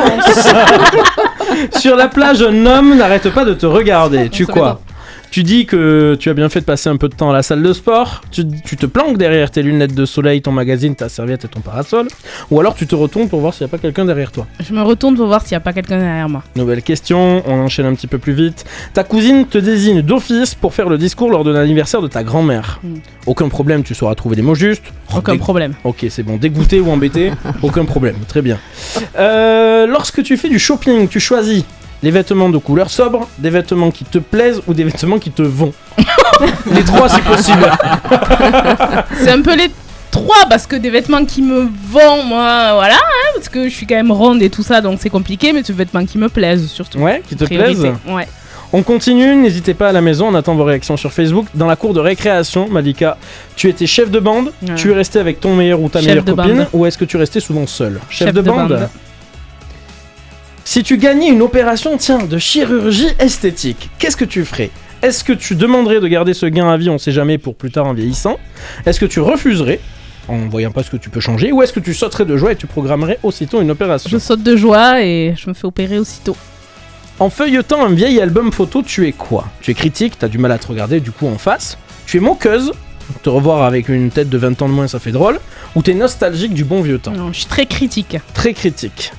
[1.81, 4.29] Sur la plage, un homme n'arrête pas de te regarder.
[4.29, 4.83] Tu quoi
[5.31, 7.43] Tu dis que tu as bien fait de passer un peu de temps à la
[7.43, 8.23] salle de sport.
[8.31, 11.61] Tu, tu te planques derrière tes lunettes de soleil, ton magazine, ta serviette et ton
[11.61, 12.09] parasol.
[12.51, 14.47] Ou alors tu te retournes pour voir s'il n'y a pas quelqu'un derrière toi.
[14.61, 16.43] Je me retourne pour voir s'il n'y a pas quelqu'un derrière moi.
[16.55, 18.65] Nouvelle question, on enchaîne un petit peu plus vite.
[18.95, 22.81] Ta cousine te désigne d'office pour faire le discours lors de l'anniversaire de ta grand-mère.
[22.83, 22.95] Mm.
[23.27, 24.93] Aucun problème, tu sauras trouver les mots justes.
[25.15, 25.75] Aucun problème.
[25.85, 26.37] Ok, c'est bon.
[26.37, 28.17] Dégoûté ou embêté, aucun problème.
[28.29, 28.59] Très bien.
[29.19, 31.65] Euh, lorsque tu fais du shopping, tu choisis
[32.03, 35.43] les vêtements de couleur sobre, des vêtements qui te plaisent ou des vêtements qui te
[35.43, 35.73] vont.
[36.73, 37.71] les trois, c'est possible.
[39.19, 39.71] C'est un peu les
[40.11, 43.87] trois parce que des vêtements qui me vont, moi, voilà, hein, parce que je suis
[43.87, 46.29] quand même ronde et tout ça, donc c'est compliqué, mais c'est des vêtements qui me
[46.29, 46.99] plaisent surtout.
[46.99, 47.81] Ouais, qui te Priorité.
[47.81, 47.95] plaisent.
[48.15, 48.27] Ouais.
[48.73, 51.47] On continue, n'hésitez pas à la maison, on attend vos réactions sur Facebook.
[51.55, 53.17] Dans la cour de récréation, Malika,
[53.55, 54.75] tu étais chef de bande, Ouais.
[54.75, 56.67] tu es resté avec ton meilleur ou ta Chef meilleure copine, bande.
[56.73, 58.89] ou est-ce que tu restais souvent seul Chef, de, bande,
[60.69, 64.73] Si tu gagnais une opération, tiens, de chirurgie esthétique, qu'est-ce que tu ferais?
[65.01, 67.71] Est-ce que tu demanderais de garder ce gain à vie, on sait jamais, pour plus
[67.71, 68.37] tard en vieillissant?
[68.85, 69.79] Est-ce que tu refuserais
[70.27, 72.51] en voyant pas ce que tu peux changer Ou est-ce que tu sauterais de joie
[72.51, 74.11] et tu programmerais aussitôt une opération?
[74.11, 76.37] Je saute de joie et je me fais opérer aussitôt.
[77.21, 79.47] En feuilletant un vieil album photo, tu es quoi?
[79.61, 81.79] Tu es critique, t'as du mal à te regarder du coup en face?
[82.07, 82.73] Tu es moqueuse,
[83.23, 85.39] te revoir avec une tête de 20 ans de moins ça fait drôle?
[85.77, 87.13] Ou t'es nostalgique du bon vieux temps?
[87.13, 88.17] Non, je suis très critique.
[88.35, 89.13] Très critique.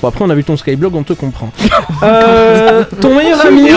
[0.00, 1.50] Bon après on a vu ton Skyblog, on te comprend.
[2.02, 3.68] Euh, ton meilleur ami...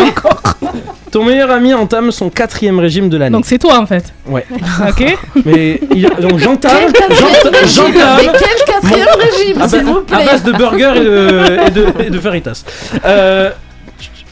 [1.12, 3.34] Ton meilleur ami entame son quatrième régime de l'année.
[3.34, 4.13] Donc c'est toi en fait.
[4.27, 4.45] Ouais.
[4.88, 6.77] Ok Mais il a- donc j'entame...
[7.10, 8.19] j'ent- Mais J'entame...
[8.39, 11.71] quel quatrième régime, À, s'il ba- vous à plaît base de burgers et de, et
[11.71, 12.63] de, et de faritas.
[13.05, 13.49] Euh,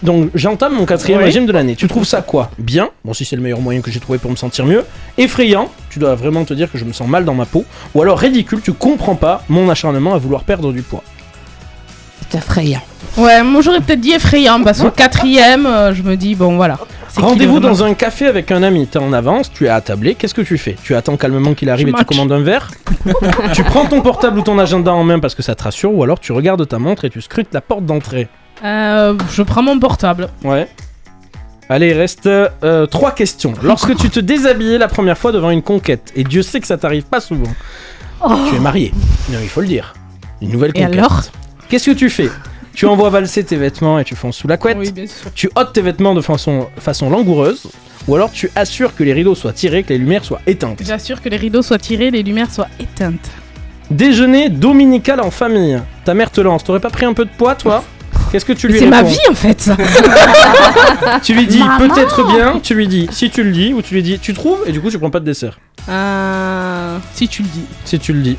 [0.04, 1.26] donc j'entame mon quatrième Oui.
[1.26, 1.76] régime de l'année.
[1.76, 2.52] Tu trouves ça quoi?
[2.60, 4.86] Bien, bon si c'est le meilleur moyen que j'ai trouvé pour me sentir mieux.
[5.18, 7.66] Effrayant, tu dois vraiment te dire que je me sens mal dans ma peau.
[7.96, 11.04] Ou alors ridicule, tu comprends pas mon acharnement à vouloir perdre du poids.
[12.30, 12.82] C'est effrayant.
[13.18, 16.78] Ouais, moi j'aurais peut-être dit effrayant parce que quatrième, euh, je me dis bon voilà.
[17.10, 20.36] C'est Rendez-vous dans un café avec un ami, t'es en avance, tu es attablé, qu'est-ce
[20.36, 20.76] que tu fais?
[20.84, 22.08] Tu attends calmement qu'il arrive Je et tu match.
[22.08, 22.70] commandes un verre?
[23.54, 26.04] Tu prends ton portable ou ton agenda en main parce que ça te rassure, ou
[26.04, 28.28] alors tu regardes ta montre et tu scrutes la porte d'entrée?
[28.64, 30.30] Euh, je prends mon portable.
[30.44, 30.68] Ouais.
[31.68, 33.54] Allez, il reste euh, trois questions.
[33.64, 36.78] Lorsque tu te déshabillais la première fois devant une conquête, et Dieu sait que ça
[36.78, 37.52] t'arrive pas souvent,
[38.50, 38.94] tu es marié.
[39.32, 39.94] Non, il faut le dire.
[40.42, 40.94] Une nouvelle Et conquête.
[41.00, 41.22] alors?
[41.70, 42.30] Qu'est-ce que tu fais
[42.74, 44.78] Tu envoies valser tes vêtements et tu fonces sous la couette.
[44.80, 45.32] Oui, bien sûr.
[45.34, 47.68] Tu ôtes tes vêtements de façon, façon langoureuse.
[48.08, 50.82] Ou alors tu assures que les rideaux soient tirés, que les lumières soient éteintes.
[50.84, 53.30] J'assure que les rideaux soient tirés, les lumières soient éteintes.
[53.92, 55.80] Déjeuner dominical en famille.
[56.06, 56.64] Ta mère te lance.
[56.64, 57.84] T'aurais pas pris un peu de poids, toi
[58.32, 59.76] Qu'est-ce que tu lui C'est ma vie en fait ça.
[61.24, 63.96] Tu lui dis Maman peut-être bien, tu lui dis si tu le dis, ou tu
[63.96, 65.60] lui dis tu trouves, et du coup tu prends pas de dessert.
[65.90, 67.66] Euh, si tu le dis.
[67.86, 68.38] Si tu le dis.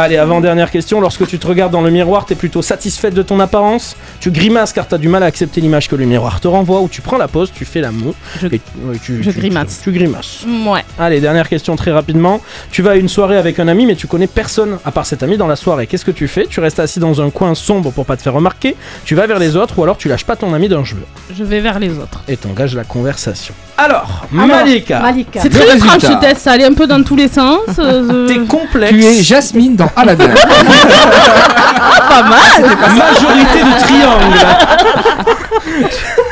[0.00, 3.40] Allez, avant-dernière question, lorsque tu te regardes dans le miroir, t'es plutôt satisfaite de ton
[3.40, 3.96] apparence?
[4.20, 6.88] Tu grimaces car t'as du mal à accepter l'image que le miroir te renvoie, ou
[6.88, 9.78] tu prends la pause, tu fais la moue, Je- et- ouais, tu, je tu- grimace.
[9.82, 10.44] Tu, tu grimaces.
[10.68, 10.84] Ouais.
[11.00, 12.40] Allez, dernière question très rapidement.
[12.70, 15.24] Tu vas à une soirée avec un ami, mais tu connais personne à part cet
[15.24, 15.88] ami dans la soirée.
[15.88, 16.46] Qu'est-ce que tu fais?
[16.46, 19.40] Tu restes assis dans un coin sombre pour pas te faire remarquer, tu vas vers
[19.40, 21.02] les autres, ou alors tu lâches pas ton ami d'un cheveu,
[21.36, 22.22] Je vais vers les autres.
[22.28, 23.52] et t'engages la conversation.
[23.80, 25.40] Alors, Alors, Malika, Malika.
[25.40, 26.08] C'est Le très étrange résultat.
[26.20, 27.60] ce test, ça allait un peu dans tous les sens.
[27.78, 28.92] euh, t'es complexe.
[28.92, 30.28] Tu es Jasmine dans Aladdin.
[32.08, 32.76] pas mal.
[32.96, 34.46] Majorité de triangles.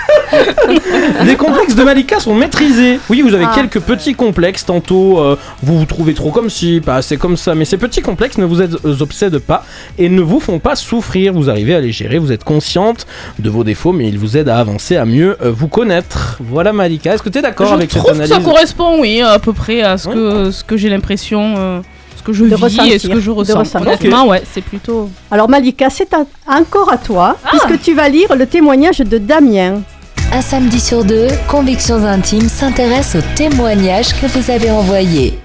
[1.25, 2.99] Les complexes de Malika sont maîtrisés.
[3.11, 3.53] Oui, vous avez Ah.
[3.55, 4.65] quelques petits complexes.
[4.65, 7.55] Tantôt, euh, vous vous trouvez trop comme ci, pas assez comme ça.
[7.55, 8.69] Mais ces petits complexes ne vous euh,
[9.01, 9.65] obsèdent pas
[9.99, 11.33] et ne vous font pas souffrir.
[11.33, 12.19] Vous arrivez à les gérer.
[12.19, 13.07] Vous êtes consciente
[13.39, 16.39] de vos défauts, mais ils vous aident à avancer, à mieux euh, vous connaître.
[16.41, 17.15] Voilà, Malika.
[17.15, 18.33] Est-ce que tu es d'accord avec cette trouve que analyse?
[18.35, 21.81] ça correspond, oui, à peu près à ce que, ce que j'ai l'impression, euh,
[22.17, 23.63] ce que je De vis et ce que je ressens.
[23.77, 25.09] Honnêtement, ouais, c'est plutôt.
[25.31, 26.09] Alors Malika, c'est
[26.49, 27.49] encore à toi, Ah.
[27.51, 29.83] puisque tu vas lire le témoignage de Damien.
[30.37, 35.39] Un samedi sur deux, Convictions Intimes s'intéresse aux témoignages que vous avez envoyés.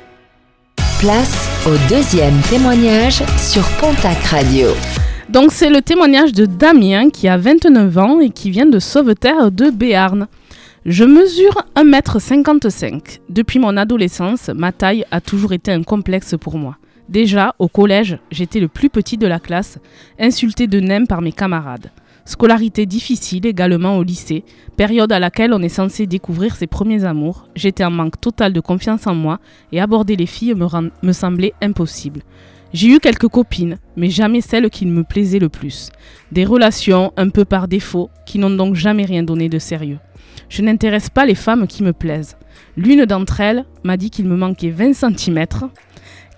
[0.99, 4.67] Place au deuxième témoignage sur Pontac Radio.
[5.29, 9.49] Donc, c'est le témoignage de Damien qui a 29 ans et qui vient de Sauveterre
[9.49, 10.27] de Béarn.
[10.85, 13.19] Je mesure 1m55.
[13.29, 16.75] Depuis mon adolescence, ma taille a toujours été un complexe pour moi.
[17.07, 19.77] Déjà, au collège, j'étais le plus petit de la classe,
[20.19, 21.91] insulté de nain par mes camarades.
[22.31, 24.45] Scolarité difficile également au lycée,
[24.77, 27.49] période à laquelle on est censé découvrir ses premiers amours.
[27.57, 29.41] J'étais en manque total de confiance en moi
[29.73, 30.65] et aborder les filles me,
[31.03, 32.21] me semblait impossible.
[32.71, 35.89] J'ai eu quelques copines, mais jamais celles qui me plaisaient le plus.
[36.31, 39.99] Des relations un peu par défaut, qui n'ont donc jamais rien donné de sérieux.
[40.47, 42.37] Je n'intéresse pas les femmes qui me plaisent.
[42.77, 45.47] L'une d'entre elles m'a dit qu'il me manquait 20 cm,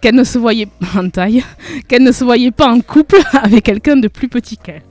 [0.02, 1.44] qu'elle ne se voyait en taille,
[1.88, 4.82] qu'elle ne se voyait pas en couple avec quelqu'un de plus petit qu'elle.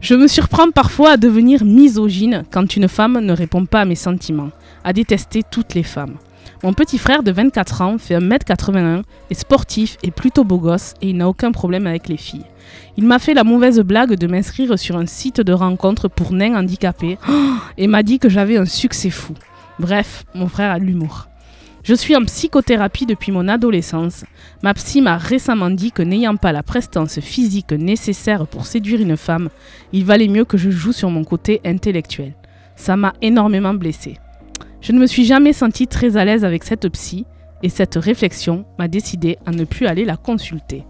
[0.00, 3.94] Je me surprends parfois à devenir misogyne quand une femme ne répond pas à mes
[3.94, 4.50] sentiments,
[4.84, 6.16] à détester toutes les femmes.
[6.62, 11.10] Mon petit frère de 24 ans fait 1m81, est sportif et plutôt beau gosse et
[11.10, 12.44] il n'a aucun problème avec les filles.
[12.96, 16.56] Il m'a fait la mauvaise blague de m'inscrire sur un site de rencontre pour nains
[16.56, 17.18] handicapés
[17.78, 19.34] et m'a dit que j'avais un succès fou.
[19.78, 21.28] Bref, mon frère a l'humour.
[21.86, 24.24] Je suis en psychothérapie depuis mon adolescence.
[24.64, 29.16] Ma psy m'a récemment dit que n'ayant pas la prestance physique nécessaire pour séduire une
[29.16, 29.50] femme,
[29.92, 32.34] il valait mieux que je joue sur mon côté intellectuel.
[32.74, 34.18] Ça m'a énormément blessée.
[34.80, 37.24] Je ne me suis jamais sentie très à l'aise avec cette psy
[37.62, 40.82] et cette réflexion m'a décidé à ne plus aller la consulter.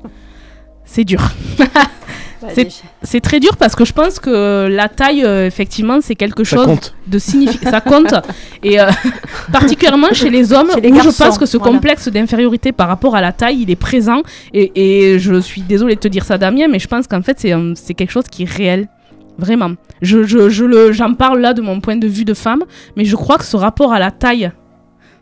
[0.86, 1.20] C'est dur.
[2.54, 2.68] C'est-
[3.02, 6.56] C'est très dur parce que je pense que la taille, euh, effectivement, c'est quelque Ça
[6.56, 6.94] chose compte.
[7.06, 7.70] de significatif.
[7.70, 8.14] ça compte.
[8.62, 8.86] Et euh,
[9.52, 11.72] particulièrement chez les hommes, Chez les où je pense que ce voilà.
[11.72, 14.22] complexe d'infériorité par rapport à la taille, il est présent.
[14.52, 14.72] Et,
[15.14, 17.38] et je suis désolée de te dire ça, Damien, mais je pense qu'en fait,
[17.74, 18.88] c'est quelque chose qui est réel.
[19.38, 19.72] Vraiment.
[20.00, 22.62] Je, je, je le, j'en parle là de mon point de vue de femme,
[22.96, 24.50] mais je crois que ce rapport à la taille,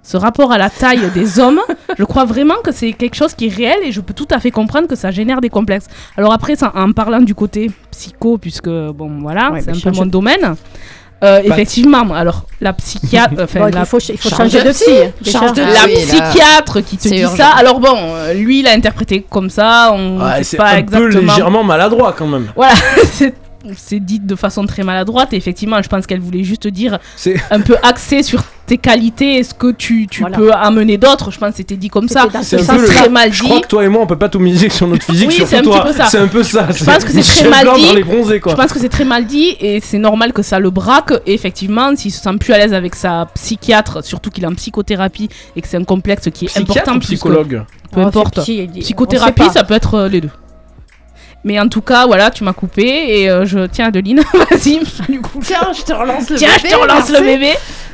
[0.06, 1.60] ce rapport à la taille des hommes,
[1.98, 4.38] je crois vraiment que c'est quelque chose qui est réel et je peux tout à
[4.38, 5.86] fait comprendre que ça génère des complexes.
[6.16, 9.96] Alors après, ça, en parlant du côté psycho, puisque bon voilà, Ouais, c'est un peu
[9.96, 10.56] mon domaine.
[11.22, 14.70] euh, effectivement, alors la psychiatre, enfin Bon, la, il faut, il faut change changer de
[14.72, 14.90] psy.
[15.22, 15.38] déjà.
[15.38, 17.36] change de- la Ah là, psychiatre qui te dit urgent.
[17.36, 17.48] ça.
[17.56, 19.90] Alors bon, euh, lui, il a interprété comme ça.
[19.94, 21.10] On Ouais, sait c'est pas un exactement.
[21.12, 22.48] peu légèrement maladroit quand même.
[22.54, 22.74] Voilà,
[23.12, 23.34] c'est-
[23.74, 25.32] c'est dit de façon très maladroite.
[25.32, 26.98] Et effectivement, je pense qu'elle voulait juste dire
[27.50, 30.36] un peu axé sur tes qualités et ce que tu, tu Voilà.
[30.36, 31.30] peux amener d'autres.
[31.30, 32.26] Je pense que c'était dit comme ça.
[32.42, 33.48] C'est ce un Ça, peu très mal Je dit.
[33.48, 35.70] crois que toi et moi, on peut pas tout miser sur notre physique, Oui, surtout
[35.70, 35.84] toi.
[35.84, 36.06] peu ça.
[36.06, 36.68] C'est un peu ça.
[36.70, 37.86] Je pense que c'est très mal dit.
[37.86, 38.52] dans les bronzés, quoi.
[38.52, 41.12] Je pense que c'est très mal dit et c'est normal que ça le braque.
[41.26, 44.54] Et effectivement, s'il se sent plus à l'aise avec sa psychiatre, surtout qu'il est en
[44.54, 47.62] psychothérapie et que c'est un complexe qui est Psychiatre important, ou psychologue
[47.92, 48.34] peu Oh, importe.
[48.36, 50.30] petit, Psychothérapie, ça peut être euh, les deux.
[51.44, 52.82] Mais en tout cas, voilà, tu m'as coupé
[53.20, 54.20] et euh, je tiens Adeline,
[54.50, 54.80] vas-y.
[55.10, 56.68] Du coup, Tiens, je te relance le tiens, bébé.
[56.70, 57.50] je te relance le bébé.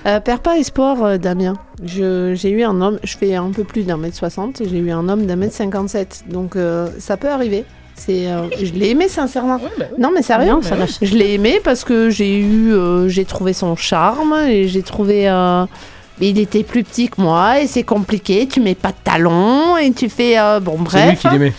[0.07, 1.55] Euh, perds pas espoir, euh, Damien.
[1.85, 4.79] Je- J'ai eu un homme, je fais un peu plus d'un mètre soixante et j'ai
[4.79, 6.23] eu un homme d'un mètre cinquante-sept.
[6.29, 7.65] Donc euh, ça peut arriver.
[7.97, 9.59] C'est, euh, je l'ai aimé sincèrement.
[9.99, 10.93] Non mais sérieux, Non, ça lâche.
[11.03, 15.29] je l'ai aimé parce que j'ai eu, euh, j'ai trouvé son charme et j'ai trouvé.
[15.29, 15.67] euh,
[16.23, 18.47] il était plus petit que moi et c'est compliqué.
[18.47, 21.21] Tu mets pas de talons et tu fais euh, bon C'est lui bref.
[21.21, 21.53] qui l'aimait.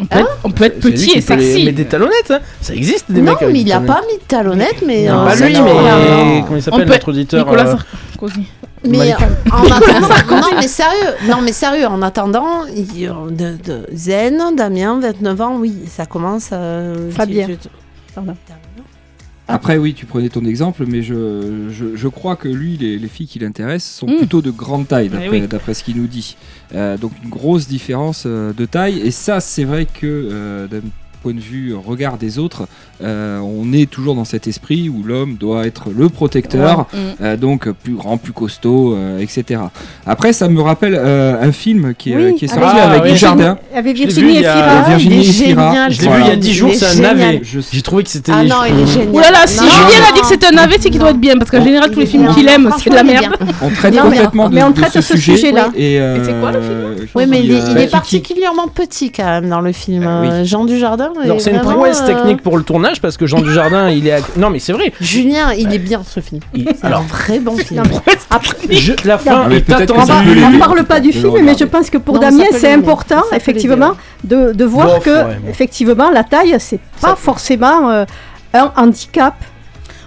[0.00, 1.64] On peut, être, on peut être C'est lui petit et sexy.
[1.64, 2.40] Mais des talonnettes, hein.
[2.60, 5.08] ça existe des non mecs avec mais il a pas mis de talonnettes mais.
[5.08, 7.76] Non, euh, pas lui, mais comment il s'appelle peut- notre auditeur Nicolas euh,
[8.12, 8.46] Sarkozy.
[8.88, 9.16] Mais euh,
[9.52, 14.98] en attendant, non mais sérieux, non mais sérieux, en attendant, il- de, de Zen, Damien,
[15.00, 16.48] 29 ans, oui, ça commence.
[16.52, 17.46] euh, Fabien.
[17.46, 17.68] tu- tu-
[18.14, 18.34] Pardon.
[19.50, 23.08] Après, oui, tu prenais ton exemple, mais je, je, je crois que lui, les, les
[23.08, 24.16] filles qui l'intéressent sont Mm.
[24.18, 25.46] plutôt de grande taille, d'après oui.
[25.46, 26.36] d'après ce qu'il nous dit.
[26.74, 29.00] Euh, donc, une grosse différence euh, de taille.
[29.00, 30.66] Et ça, c'est vrai que euh,
[31.22, 32.66] point de vue regard des autres,
[33.02, 36.96] euh, on est toujours dans cet esprit où l'homme doit être le protecteur, Mm.
[37.22, 39.60] euh, donc plus grand, plus costaud, euh, etc.
[40.06, 42.90] Après, ça me rappelle euh, un film qui est, Oui, qui est avec- sorti Ah,
[42.90, 43.12] avec oui.
[43.12, 43.58] Dujardin.
[43.74, 44.88] Avec Je l'ai vu Virginie il et y a- Fira.
[44.88, 45.68] Virginie il est et Fira.
[45.70, 45.92] génial.
[45.92, 47.16] Je l'ai vu il y a 10 jours, c'est un génial.
[47.16, 47.42] navet.
[47.72, 48.32] J'ai trouvé que c'était.
[48.34, 49.08] Ah non, il est génial.
[49.14, 51.10] Ouh là là, si Non, Julien a dit que c'était un navet, c'est qu'il doit
[51.10, 51.36] être bien.
[51.38, 53.34] Parce qu'en général, tous les films qu'il aime, c'est de la merde.
[53.62, 55.36] On traite Non, mais- complètement de, mais on de traite ce ce sujet.
[55.36, 55.68] sujet-là.
[55.76, 58.68] Et, Et c'est quoi, le euh, Oui, mais il est, il euh, est qui- particulièrement
[58.68, 60.04] petit quand même dans le film.
[60.06, 60.28] Ah, oui.
[60.30, 61.09] Euh, Jean Dujardin.
[61.38, 64.12] C'est une vraiment, prouesse euh, technique pour le tournage parce que Jean Dujardin, il est.
[64.12, 64.92] à- Non, mais c'est vrai.
[65.00, 66.40] Julien, il est bien ce film.
[66.54, 67.82] Il- C'est un Alors, vrai bon film.
[68.30, 71.90] Après, je- la fin, il t'attend on on parle pas du film, mais je pense
[71.90, 73.92] que pour Non, Damien, c'est important, effectivement,
[74.24, 75.48] de, de voir Bof, que, ouais, bon.
[75.50, 78.04] effectivement, la taille, c'est pas forcément euh,
[78.54, 79.34] un handicap.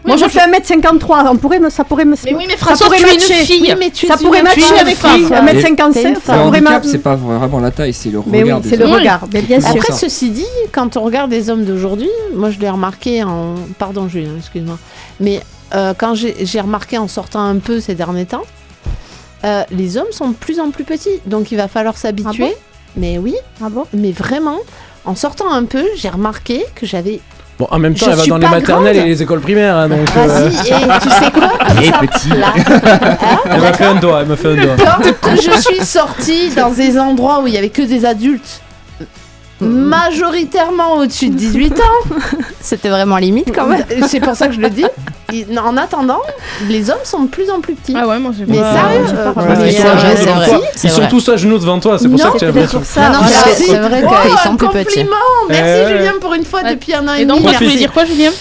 [0.06, 2.16] Moi, je fais 1m53, on pourrait me, ça pourrait me.
[2.26, 3.34] Mais oui, mais ça François, pourrait tu es une matcher.
[3.46, 3.62] fille.
[3.62, 6.90] Oui, mais tu Ça pourrait matcher avec 1m57, une ça Le pourrait handicap, matcher.
[6.90, 9.42] c'est pas vraiment la taille, c'est le Mais oui, regard des c'est le regard, mais
[9.42, 9.70] bien sûr.
[9.72, 13.56] Après, ceci dit, quand on regarde les hommes d'aujourd'hui, moi je l'ai remarqué en.
[13.80, 14.78] Pardon, Julien, excuse-moi.
[15.20, 15.42] Mais
[15.76, 18.44] euh, quand j'ai j'ai remarqué en sortant un peu ces derniers temps,
[19.46, 21.20] euh, les hommes sont de plus en plus petits.
[21.26, 22.44] Donc il va falloir s'habituer.
[22.46, 22.54] Ah bon?
[22.98, 23.86] Mais oui, Ah bon?
[23.94, 24.58] Mais vraiment,
[25.06, 27.20] en sortant un peu, j'ai remarqué que j'avais.
[27.60, 29.06] Bon, en même temps, Je elle va dans les maternelles grande.
[29.06, 30.00] et les écoles primaires, hein, donc.
[30.18, 31.50] euh, Vas-y, et tu sais quoi?
[31.68, 32.30] Comme Et ça, petit.
[32.30, 33.18] là, hein,
[33.52, 34.76] Elle m'a fait un doigt, elle m'a fait un doigt.
[35.22, 38.62] Quand je suis sortie dans des endroits où il y avait que des adultes,
[39.64, 42.16] majoritairement au-dessus de 18 ans,
[42.62, 43.84] C'était vraiment limite quand même.
[44.08, 44.86] c'est pour ça que je le dis.
[45.58, 46.20] En attendant,
[46.70, 47.96] les hommes sont de plus en plus petits.
[47.98, 49.64] Ah ouais, moi j'ai Mais pas- sérieux, j'ai pas euh, remarqué.
[49.64, 51.08] Mais c'est vrai, Ils sont vrai.
[51.10, 52.80] tous à genoux devant toi, c'est pour Non, ça que tu as peut-être l'impression.
[52.80, 53.10] pour ça.
[53.10, 54.86] Non, non, C'est vrai Oh, qu'ils un sont plus petits.
[54.86, 55.16] compliment
[55.50, 56.76] Merci Euh, Julien pour une fois Ouais.
[56.76, 57.44] depuis un an et, Et donc, demi.
[57.50, 57.78] toi, tu voulais merci.
[57.80, 58.32] dire quoi, Julien?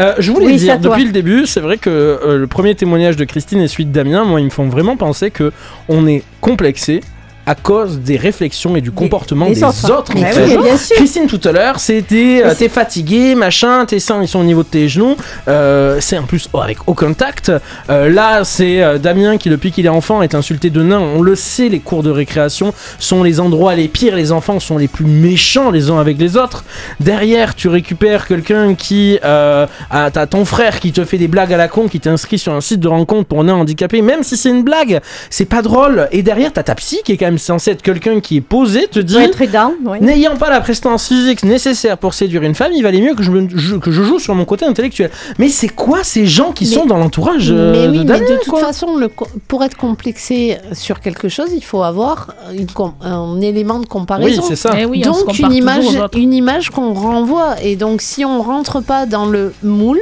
[0.00, 0.90] Euh, je voulais Oui, c'est à dire, toi.
[0.96, 3.92] depuis le début, c'est vrai que euh, le premier témoignage de Christine et celui de
[3.92, 5.52] Damien, moi, ils me font vraiment penser que
[5.88, 7.00] on est complexé
[7.46, 10.12] à cause des réflexions et du comportement des, des autres.
[10.14, 10.56] Mais fait.
[10.56, 10.96] oui, bien sûr.
[10.96, 14.62] Christine tout à l'heure, c'était euh, t'es fatigué, machin, tes seins ils sont au niveau
[14.62, 15.16] de tes genoux.
[15.48, 17.52] Euh, c'est en plus oh, avec aucun tact.
[17.90, 21.00] Euh, là, c'est euh, Damien qui depuis qu'il est enfant est insulté de nain.
[21.00, 24.16] On le sait, les cours de récréation sont les endroits les pires.
[24.16, 26.64] Les enfants sont les plus méchants les uns avec les autres.
[27.00, 31.52] Derrière, tu récupères quelqu'un qui euh, a t'as ton frère qui te fait des blagues
[31.52, 34.36] à la con, qui t'inscrit sur un site de rencontre pour nains handicapés, même si
[34.36, 36.08] c'est une blague, c'est pas drôle.
[36.12, 38.40] Et derrière, t'as ta psy qui est quand même même censé être quelqu'un qui est
[38.42, 40.00] posé, te dit Ouais.
[40.00, 43.30] N'ayant pas la prestance physique nécessaire pour séduire une femme, il valait mieux que je,
[43.30, 45.10] me- je- que je joue sur mon côté intellectuel.
[45.38, 48.36] Mais c'est quoi ces gens qui Mais- sont dans l'entourage euh, de oui, mais de
[48.38, 52.66] toute quoi façon, le co- pour être complexé sur quelque chose, il faut avoir une
[53.02, 54.42] un élément de Oui, comparaison.
[54.42, 54.70] c'est ça.
[54.78, 57.60] Eh oui, donc une image, une image qu'on renvoie.
[57.62, 60.00] Et donc si on rentre pas dans le moule,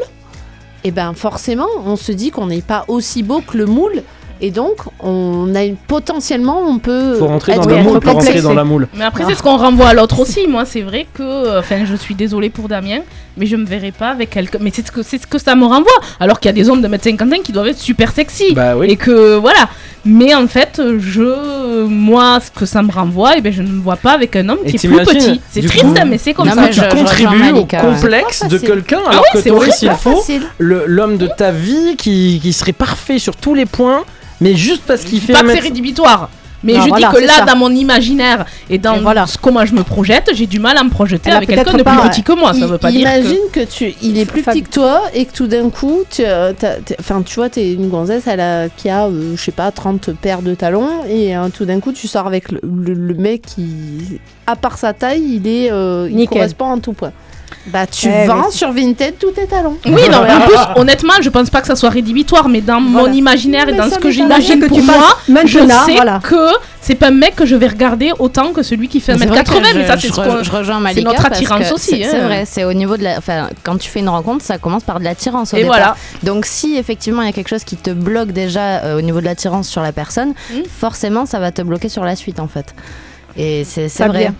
[0.84, 4.02] et ben forcément, on se dit qu'on n'est pas aussi beau que le moule.
[4.42, 7.16] Et donc, on a une- potentiellement, on peut.
[7.18, 8.88] Faut rentrer dans être le être moule pour rentrer dans la moule.
[8.96, 9.28] Mais après, Ah.
[9.30, 10.46] c'est ce qu'on renvoie à l'autre aussi.
[10.48, 13.00] Moi, c'est vrai que, enfin, je suis désolée pour Damien,
[13.36, 14.58] mais je me verrai pas avec quelqu'un.
[14.62, 15.92] Mais c'est ce que c'est ce que ça me renvoie.
[16.20, 18.54] Alors qu'il y a des hommes de 1m51 qui doivent être super sexy.
[18.54, 18.86] Bah oui.
[18.88, 19.68] Et que voilà.
[20.06, 23.82] Mais en fait, je, moi, ce que ça me renvoie, et ben, je ne me
[23.82, 25.42] vois pas avec un homme Et qui est plus petit.
[25.50, 26.62] C'est triste, coup- mais c'est comme Non, ça.
[26.62, 29.50] mais tu je- je rejoins contribues au complexe de quelqu'un Ah alors oui, que c'est
[29.50, 30.22] t'aurais, s'il faut,
[30.58, 34.04] l'homme de ta vie qui, qui serait parfait sur tous les points,
[34.40, 36.30] mais juste parce qu'il fait pas un que c'est mètre- rédhibitoire.
[36.62, 37.44] Mais Non, je voilà, dis que c'est là, ça.
[37.46, 39.26] dans mon imaginaire et dans Et voilà.
[39.26, 41.64] ce- comment je me projette, j'ai du mal à me projeter Elle a avec quelqu'un
[41.64, 42.52] peut-être de plus pas- petit que moi.
[42.52, 43.60] Ça veut pas dire imagine que...
[43.60, 43.64] que...
[43.64, 46.52] tu, il est plus Fab- petit que toi et que tout d'un coup, tu, euh,
[46.52, 49.52] t'as- t'es- enfin, tu vois, t'es une gonzesse elle a, qui a, euh, je sais
[49.52, 52.92] pas, 30 paires de talons et euh, tout d'un coup, tu sors avec le, le-
[52.92, 56.36] le mec qui, à part sa taille, il est, euh, il Nickel.
[56.40, 57.12] correspond en tout point.
[57.66, 59.76] Bah, tu Eh, vends sur Vinted tous tes talons.
[59.84, 62.80] Oui, non, mais en plus, honnêtement, je pense pas que ça soit rédhibitoire, mais dans
[62.80, 64.12] mon imaginaire et dans ce que m'étonne.
[64.12, 66.20] j'imagine pour tu moi, je sais voilà.
[66.22, 66.48] que
[66.80, 69.42] c'est pas un mec que je vais regarder autant que celui qui fait C'est vrai
[69.42, 71.74] 1m80, que mais je- ça, c'est ce re- je rejoins Malika notre parce attirance que
[71.74, 72.24] aussi, C'est hein.
[72.26, 73.18] vrai, c'est au niveau de la.
[73.18, 75.76] Enfin, quand tu fais une rencontre, ça commence par de l'attirance au Et départ.
[75.76, 75.96] voilà.
[76.22, 79.20] Donc, si effectivement il y a quelque chose qui te bloque déjà euh, au niveau
[79.20, 80.60] de l'attirance sur la personne, Mm.
[80.74, 82.74] forcément ça va te bloquer sur la suite en fait.
[83.36, 84.34] Et c'est Fabien.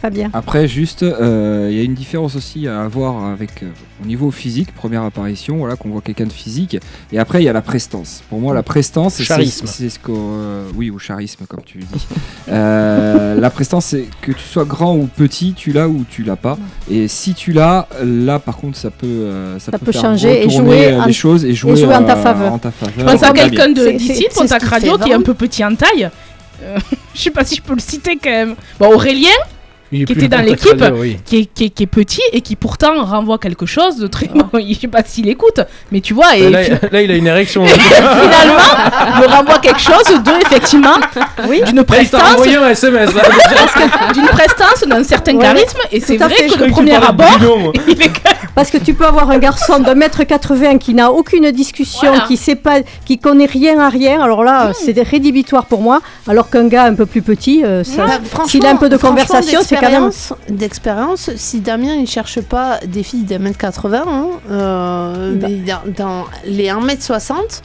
[0.00, 0.30] Fabien.
[0.32, 3.66] Après, juste, euh, il y a une différence aussi à avoir avec euh,
[4.02, 6.76] au niveau physique, première apparition, voilà, qu'on voit quelqu'un de physique,
[7.12, 8.22] et après il y a la prestance.
[8.28, 9.66] Pour moi, la prestance, c'est Charisme.
[9.66, 12.06] c'est ce que, euh, oui, ou charisme comme tu le dis.
[12.48, 16.36] Euh, la prestance, c'est que tu sois grand ou petit, tu l'as ou tu l'as
[16.36, 16.56] pas.
[16.88, 20.44] Et si tu l'as, là, par contre, ça peut, euh, ça Ça peut, faire changer
[20.46, 22.52] et jouer euh, en- les choses et jouer, jouer en ta faveur.
[22.52, 22.94] en ta faveur.
[22.98, 26.08] Je pense à quelqu'un de d'ici, Pontac Radio, qui est un peu petit en taille.
[27.14, 28.54] Je sais pas si je peux le citer quand même.
[28.78, 29.28] Bon, Aurélien,
[29.90, 30.82] qui était dans l'équipe.
[30.94, 31.18] Oui.
[31.24, 34.26] qui est, qui, est, qui est petit et qui pourtant renvoie quelque chose de très...
[34.26, 35.60] Bon, je sais pas s'il écoute,
[35.92, 37.64] mais tu vois, et Là, fi- il- là, il a une érection.
[37.66, 40.96] finalement, me renvoie quelque chose de, effectivement,
[41.48, 41.62] Oui.
[41.66, 43.10] d'une prestance, envoyé un SMS.
[44.14, 46.46] D'une prestance, d'un certain Ouais, charisme, et c'est vrai fait.
[46.48, 47.38] que de premier abord,
[47.88, 48.10] il est
[48.54, 52.24] Parce que tu peux avoir un garçon d'un mètre 80 qui n'a aucune discussion, Voilà.
[52.26, 54.20] qui sait pas, qui connaît rien à rien.
[54.22, 56.00] Alors là, c'est rédhibitoire pour moi.
[56.28, 58.06] Alors qu'un gars un peu plus petit, euh, ça-
[58.46, 59.75] s'il a un peu de conversation, c'est.
[59.80, 65.46] D'expérience- D'expérience, si Damien il cherche pas des filles d'un mètre 80, hein, euh, Bah.
[65.48, 67.62] mais dans, dans les 1m60,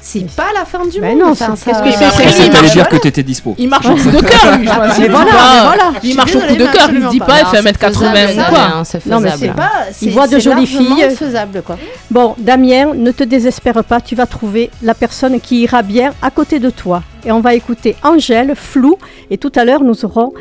[0.00, 1.18] c'est pas la fin du Mais monde.
[1.24, 3.56] non, Enfin, c'est- ça- qu'est-ce que c'est dire que t'étais dispo.
[3.58, 4.68] il marche au coup de cœur, lui.
[4.98, 5.92] Mais Il voilà.
[6.04, 8.14] Il marche au coup de cœur, il se dit pas, il fait Non, c'est 1m80
[8.14, 8.58] faisable, ou quoi.
[8.58, 9.40] Damien, C'est Non, mais faisable.
[9.40, 11.10] C'est pas, c'est- voit de jolies filles.
[11.16, 11.76] faisable quoi.
[12.12, 16.30] Bon, Damien, ne te désespère pas, tu vas trouver la personne qui ira bien à
[16.30, 17.02] côté de toi.
[17.24, 18.96] Et on va écouter Angèle, Flou,
[19.30, 20.32] et tout à l'heure nous aurons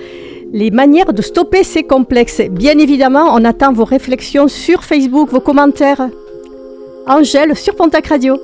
[0.56, 2.41] les manières de stopper ces complexes.
[2.49, 6.08] Bien évidemment, on attend vos réflexions sur Facebook, vos commentaires.
[7.08, 8.38] Angèle sur Pontac Radio.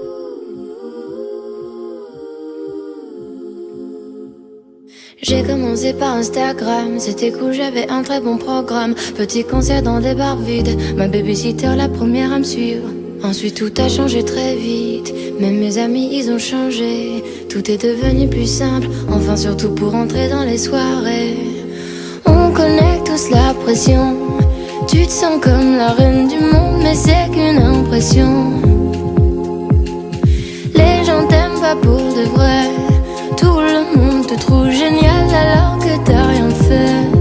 [5.21, 8.93] J'ai commencé par Instagram, c'était cool, j'avais un très bon programme.
[9.15, 12.89] Petit concert dans des bars vides, ma babysitter la première à me suivre.
[13.23, 17.23] Ensuite tout a changé très vite, même mes amis ils ont changé.
[17.49, 21.40] Tout est devenu plus simple, enfin surtout pour entrer dans les soirées.
[22.61, 24.15] On connaît tous la pression,
[24.87, 28.51] tu te sens comme la reine du monde, mais c'est qu'une impression.
[30.75, 32.69] Les gens t'aiment pas pour de vrai.
[33.35, 37.20] Tout le monde te trouve génial alors que t'as rien fait.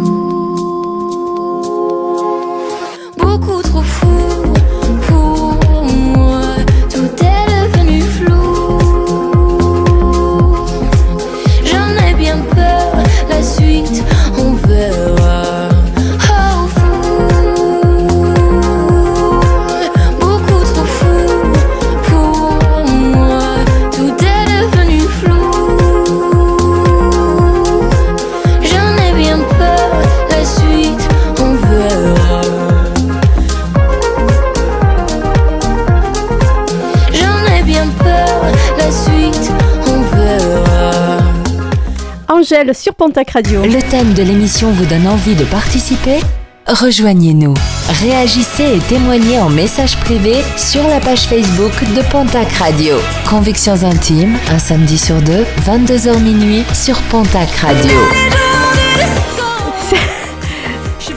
[42.73, 43.63] Sur Pontac Radio.
[43.63, 46.19] Le thème de l'émission vous donne envie de participer?
[46.67, 47.55] Rejoignez-nous.
[48.01, 52.97] Réagissez et témoignez en message privé sur la page Facebook de Pontac Radio.
[53.27, 57.97] Convictions intimes, un samedi sur deux, 22h minuit sur Pontac Radio.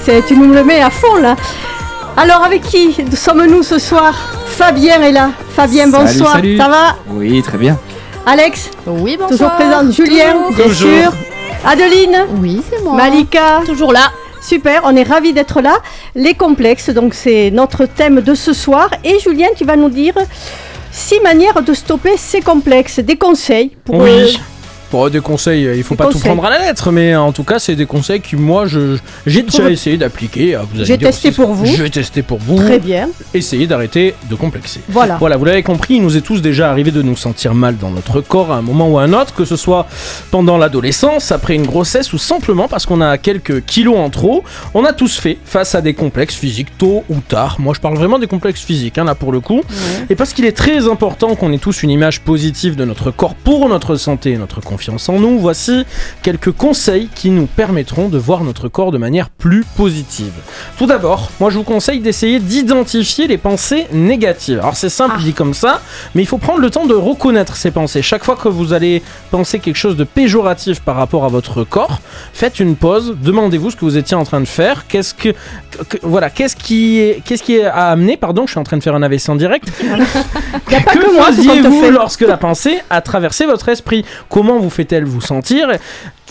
[0.03, 1.37] C'est- Tu nous le mets à fond là.
[2.17, 4.15] Alors avec qui sommes-nous ce soir?
[4.47, 5.31] Fabien est là.
[5.55, 6.33] Fabien, Salut, bonsoir.
[6.37, 6.57] salut.
[6.59, 6.97] Ça va?
[7.11, 7.79] Oui, très bien.
[8.27, 8.71] Alex?
[8.87, 9.29] Oui, bonsoir.
[9.29, 9.93] Toujours présente.
[9.93, 11.13] Julien, bien sûr.
[11.67, 12.95] Adeline Oui, c'est moi.
[12.97, 14.11] Malika Toujours là.
[14.43, 15.79] Super, on est ravis d'être là.
[16.15, 18.91] Les complexes, donc c'est notre thème de ce soir.
[19.03, 20.15] Et Julien, tu vas nous dire
[20.91, 24.11] six manières de stopper ces complexes, des conseils pour Oui.
[24.11, 24.29] euh,
[24.95, 27.33] Bon, des conseils, euh, il faut Des pas tout prendre à la lettre, mais en
[27.33, 30.55] tout cas, c'est des conseils que moi, je j'ai déjà essayé d'appliquer.
[30.55, 31.67] Allez J'ai testé aussi- pour vous.
[31.67, 32.55] Je vais tester pour vous.
[32.59, 33.09] très bien.
[33.35, 34.79] Essayez d'arrêter de complexer.
[34.89, 35.17] Voilà.
[35.17, 37.91] Voilà, vous l'avez compris, il nous est tous déjà arrivé de nous sentir mal dans
[37.91, 39.89] notre corps à un moment ou à un autre, que ce soit
[40.31, 44.45] pendant l'adolescence, après une grossesse ou simplement parce qu'on a quelques kilos en trop.
[44.75, 47.57] On a tous fait face à des complexes physiques tôt ou tard.
[47.59, 49.63] Moi, je parle vraiment des complexes physiques, hein, là pour le coup.
[50.09, 53.35] Et parce qu'il est très important qu'on ait tous une image positive de notre corps
[53.35, 55.85] pour notre santé et notre confiance en nous, voici
[56.23, 60.33] quelques conseils qui nous permettront de voir notre corps de manière plus positive.
[60.79, 64.59] Tout d'abord, moi je vous conseille d'essayer d'identifier les pensées négatives.
[64.59, 65.81] Alors c'est simple dit comme ça,
[66.15, 68.03] mais il faut prendre le temps de reconnaître ces pensées.
[68.03, 71.99] Chaque fois que vous allez penser quelque chose de péjoratif par rapport à votre corps,
[72.33, 75.31] faites une pause, demandez-vous ce que vous étiez en train de faire, qu'est-ce que,
[75.89, 78.77] que- voilà, qu'est-ce qui est, qu'est-ce qui est à amener, pardon, je suis en train
[78.77, 79.69] de faire un AVC en direct.
[80.67, 84.05] Que faisiez-vous lorsque la pensée a traversé votre esprit?
[84.29, 85.69] Comment vous fait-elle vous sentir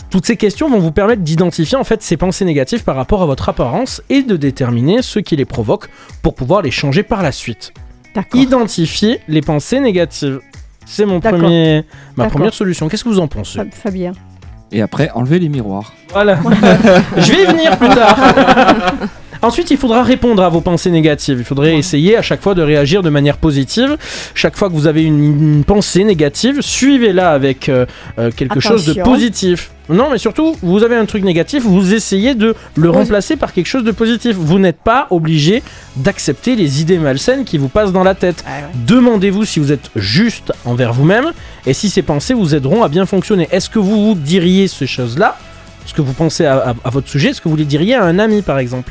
[0.10, 3.26] toutes ces questions vont vous permettre d'identifier en fait ces pensées négatives par rapport à
[3.26, 5.90] votre apparence et de déterminer ce qui les provoque
[6.22, 7.74] pour pouvoir les changer par la suite.
[8.14, 8.40] D'accord.
[8.40, 10.40] Identifier les pensées négatives.
[10.86, 11.84] C'est mon premier,
[12.16, 12.90] ma première solution.
[12.90, 14.12] Qu'est-ce que vous en pensez Fab- Fabien.
[14.72, 15.94] Et après, enlever les miroirs.
[16.12, 16.38] Voilà.
[17.18, 18.16] Je vais y venir plus tard.
[19.44, 21.38] Ensuite, il faudra répondre à vos pensées négatives.
[21.40, 23.98] Il faudrait essayer à chaque fois de réagir de manière positive.
[24.34, 25.22] Chaque fois que vous avez une,
[25.58, 27.86] une pensée négative, suivez-la avec euh,
[28.20, 29.72] euh, quelque chose de positif.
[29.90, 32.96] Non, mais surtout, vous avez un truc négatif, vous essayez de le Oui.
[32.96, 34.38] remplacer par quelque chose de positif.
[34.38, 35.62] Vous n'êtes pas obligé
[35.98, 38.46] d'accepter les idées malsaines qui vous passent dans la tête.
[38.88, 41.34] Demandez-vous si vous êtes juste envers vous-même
[41.66, 43.50] et si ces pensées vous aideront à bien fonctionner.
[43.52, 45.38] Est-ce que vous vous diriez ces choses-là?
[45.86, 48.06] Ce que vous pensez à, à- à votre sujet, est-ce que vous les diriez à
[48.06, 48.90] un ami par exemple?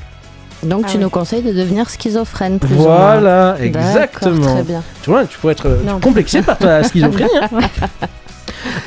[0.63, 1.03] Donc Ah tu oui.
[1.03, 2.97] nous conseilles de devenir schizophrène plus ou moins.
[3.19, 4.55] Voilà, exactement.
[4.55, 4.83] Très bien.
[5.03, 5.99] Tu vois, tu pourrais être euh, Non.
[6.01, 7.29] complexé par ta schizophrénie.
[7.41, 7.49] hein.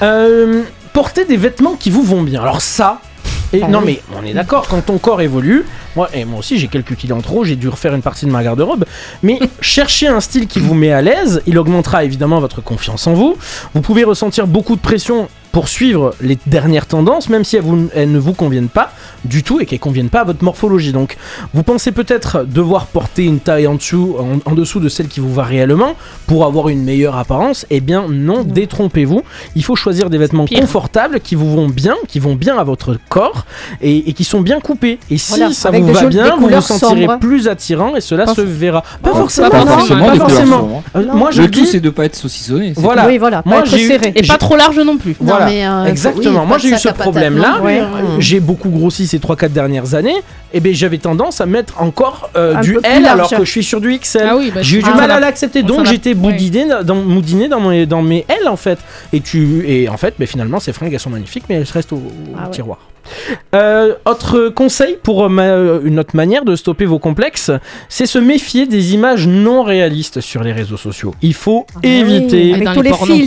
[0.02, 0.64] Euh,
[0.94, 2.42] portez des vêtements qui vous vont bien.
[2.42, 3.00] Alors ça.
[3.54, 4.00] Et Ah non oui.
[4.12, 5.66] mais on est d'accord, quand ton corps évolue,
[5.96, 8.32] moi, et moi aussi j'ai quelques kilos en trop, j'ai dû refaire une partie de
[8.32, 8.86] ma garde-robe,
[9.22, 13.14] mais cherchez un style qui vous met à l'aise, il augmentera évidemment votre confiance en
[13.14, 13.38] vous,
[13.74, 17.88] vous pouvez ressentir beaucoup de pression pour suivre les dernières tendances, même si elles, vous-
[17.96, 18.92] elles ne vous conviennent pas
[19.24, 20.92] du tout et qu'elles conviennent pas à votre morphologie.
[20.92, 21.16] Donc
[21.54, 25.22] vous pensez peut-être devoir porter une taille en dessous, en, en dessous de celle qui
[25.22, 25.94] vous va réellement
[26.28, 27.66] pour avoir une meilleure apparence.
[27.70, 29.22] Eh bien non, détrompez-vous.
[29.56, 30.60] Il faut choisir des vêtements Pire.
[30.60, 33.46] confortables qui vous vont bien, qui vont bien à votre corps
[33.82, 35.00] et, et qui sont bien coupés.
[35.10, 37.20] Et si Voilà, ça vous va bien, vous vous sentirez sombres.
[37.20, 38.84] plus attirant et cela Pas se verra.
[39.02, 41.00] Pas non, forcément, pas forcément, pas.
[41.00, 42.74] Euh, moi je Le tout, dis, c'est de pas être saucissonné.
[42.76, 43.08] voilà.
[43.08, 44.12] Oui, voilà, Moi, pas être serré.
[44.18, 45.16] Et pas trop large non plus.
[45.22, 45.45] Voilà.
[45.46, 46.42] Mais, euh, Exactement.
[46.42, 47.60] oui, Moi, j'ai eu ce problème-là.
[47.62, 47.80] Ouais.
[47.80, 47.90] hein.
[48.20, 50.16] J'ai beaucoup grossi ces 3-4 dernières années,
[50.54, 53.14] et ben j'avais tendance à mettre encore euh, du L large.
[53.14, 54.26] alors que je suis sur du XL.
[54.30, 56.16] Ah oui, bah, j'ai eu du mal à l'accepter, donc j'étais Ouais.
[56.16, 58.80] boudiné dans, moudiné dans, mes, dans mes L en fait.
[59.14, 61.94] Et, tu, et en fait, ben, finalement, ces fringues elles sont magnifiques, mais elles restent
[61.94, 62.02] au, au
[62.38, 62.52] Ah ouais.
[62.52, 62.78] tiroir.
[63.54, 67.52] Euh, autre conseil pour ma- une autre manière de stopper vos complexes,
[67.88, 71.14] c'est se méfier des images non réalistes sur les réseaux sociaux.
[71.22, 73.20] Il faut Ah oui, éviter avec dans tous les les pornos.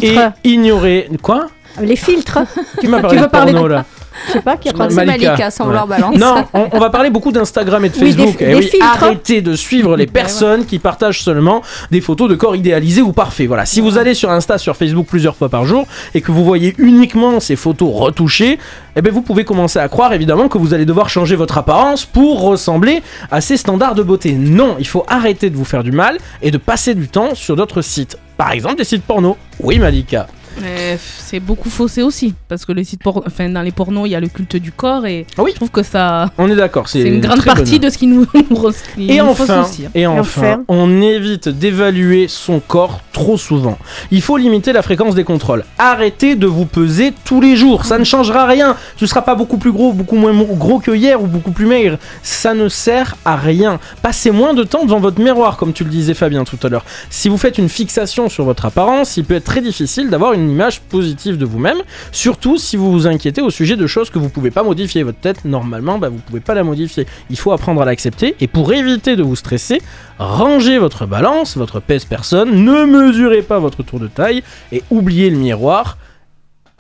[0.45, 1.09] et ignorer.
[1.23, 1.47] Quoi?
[1.81, 2.39] Les filtres.
[2.81, 3.85] Tu m'as parlé veux de parler porno de- là.
[4.27, 4.95] Je sais pas qui crois parlé.
[4.97, 5.51] que c'est Malika.
[5.53, 5.66] Sans Ouais.
[5.69, 6.16] vouloir balance.
[6.16, 8.37] Non, on, on va parler beaucoup d'Instagram et de Oui, des- Facebook.
[8.41, 8.87] Eh des oui, filtres.
[9.05, 11.62] arrêtez de suivre les personnes qui partagent seulement
[11.93, 13.47] des photos de corps idéalisés ou parfaits.
[13.47, 16.45] Voilà, si vous allez sur Insta, sur Facebook plusieurs fois par jour et que vous
[16.45, 18.59] voyez uniquement ces photos retouchées,
[18.97, 22.05] eh ben vous pouvez commencer à croire évidemment que vous allez devoir changer votre apparence
[22.05, 24.33] pour ressembler à ces standards de beauté.
[24.33, 27.55] Non, il faut arrêter de vous faire du mal et de passer du temps sur
[27.55, 28.19] d'autres sites.
[28.37, 29.37] Par exemple, des sites porno.
[29.61, 30.27] Oui, Malika.
[30.61, 32.35] Mais c'est beaucoup faussé aussi.
[32.49, 34.73] Parce que les sites por- enfin, dans les pornos, il y a le culte du
[34.73, 35.51] corps et Ah oui.
[35.53, 36.31] je trouve que ça.
[36.39, 36.89] On est d'accord.
[36.89, 37.89] C'est une grande très partie bonne.
[37.89, 38.27] de ce qui nous,
[38.95, 39.87] qui Et nous enfin, aussi.
[39.87, 39.91] hein.
[39.95, 40.21] et enfin,
[40.55, 40.65] enfin.
[40.69, 43.79] on évite d'évaluer son corps trop souvent.
[44.11, 45.65] Il faut limiter la fréquence des contrôles.
[45.79, 47.85] Arrêtez de vous peser tous les jours.
[47.85, 48.77] Ça ne changera rien.
[48.97, 51.51] Tu ne seras pas beaucoup plus gros, beaucoup moins mo- gros que hier ou beaucoup
[51.53, 51.99] plus maigre.
[52.23, 53.79] Ça ne sert à rien.
[54.03, 56.85] Passez moins de temps devant votre miroir, comme tu le disais Fabien tout à l'heure.
[57.11, 60.48] Si vous faites une fixation sur votre apparence, il peut être très difficile d'avoir une
[60.51, 61.79] image positive de vous-même,
[62.13, 65.03] surtout si vous vous inquiétez au sujet de choses que vous pouvez pas modifier.
[65.03, 67.07] Votre tête, normalement, bah, vous pouvez pas la modifier.
[67.31, 69.81] Il faut apprendre à l'accepter et pour éviter de vous stresser,
[70.19, 74.43] rangez votre balance, votre pèse personne, ne mesurez pas votre tour de taille
[74.73, 75.97] et oubliez le miroir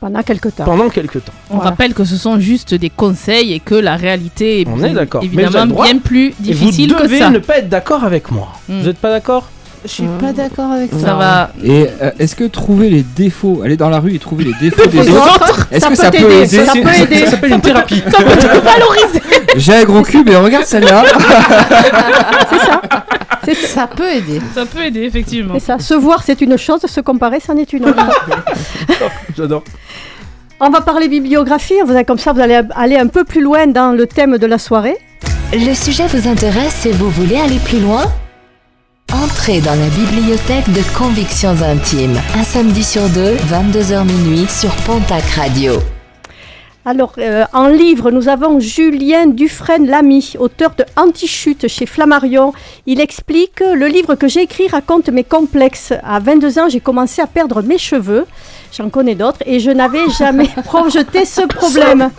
[0.00, 0.64] Pendant quelques temps.
[0.64, 1.32] pendant quelques temps.
[1.50, 1.70] On Voilà.
[1.70, 5.08] rappelle que ce sont juste des conseils et que la réalité est On vous avez
[5.22, 7.30] évidemment bien plus difficile vous que devez ça.
[7.30, 8.48] ne pas être d'accord avec moi.
[8.68, 8.78] Mm.
[8.80, 9.48] Vous n'êtes pas d'accord?
[9.84, 10.98] Je suis pas d'accord avec ça.
[10.98, 11.50] Ça va.
[11.62, 14.88] Et euh, est-ce que trouver les défauts, aller dans la rue et trouver les défauts
[14.88, 17.24] des autres, est-ce ça que peut ça peut aider ça peut aider.
[17.24, 18.02] Ça s'appelle une thérapie.
[19.56, 21.04] J'ai un gros cul, mais regarde celle-là.
[22.50, 22.80] C'est ça.
[23.44, 23.66] C'est ça.
[23.68, 24.40] Ça peut aider.
[24.54, 25.54] Ça peut aider, effectivement.
[25.54, 25.78] C'est ça.
[25.78, 26.80] Se voir, c'est une chose.
[26.84, 28.04] Se comparer, c'en est une autre.
[29.36, 29.64] J'adore.
[30.60, 31.74] On va parler bibliographie.
[31.84, 34.46] Vous allez, comme ça, vous allez aller un peu plus loin dans le thème de
[34.46, 34.98] la soirée.
[35.52, 38.02] Le sujet vous intéresse et vous voulez aller plus loin
[39.12, 45.24] Entrez dans la bibliothèque de Convictions Intimes, un samedi sur deux, 22h minuit sur Pontac
[45.30, 45.72] Radio.
[46.84, 52.52] Alors, euh, en livre, nous avons Julien Dufresne-Lamy, auteur de Antichute chez Flammarion.
[52.86, 55.92] Il explique Le livre que j'ai écrit raconte mes complexes.
[56.02, 58.26] À 22 ans, j'ai commencé à perdre mes cheveux.
[58.76, 62.10] J'en connais d'autres et je n'avais jamais projeté ce problème.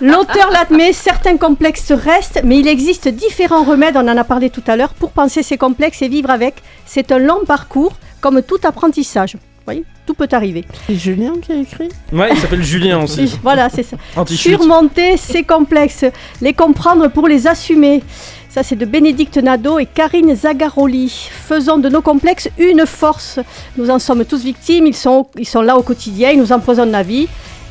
[0.00, 4.62] L'auteur l'admet, certains complexes restent, mais il existe différents remèdes, on en a parlé tout
[4.66, 6.62] à l'heure, pour penser ces complexes et vivre avec.
[6.86, 9.34] C'est un long parcours, comme tout apprentissage.
[9.34, 10.64] Vous voyez, tout peut arriver.
[10.86, 11.90] C'est Julien qui a écrit?
[12.10, 13.38] Ouais, il s'appelle Julien aussi.
[13.42, 13.96] Voilà, c'est ça.
[14.26, 16.06] Surmonter ces complexes,
[16.40, 18.02] les comprendre pour les assumer.
[18.50, 21.28] Ça, c'est de Bénédicte Nadeau et Karine Zagaroli.
[21.30, 23.38] Faisons de nos complexes une force.
[23.76, 26.90] Nous en sommes tous victimes, ils sont, ils sont là au quotidien, ils nous empoisonnent
[26.90, 27.28] la vie,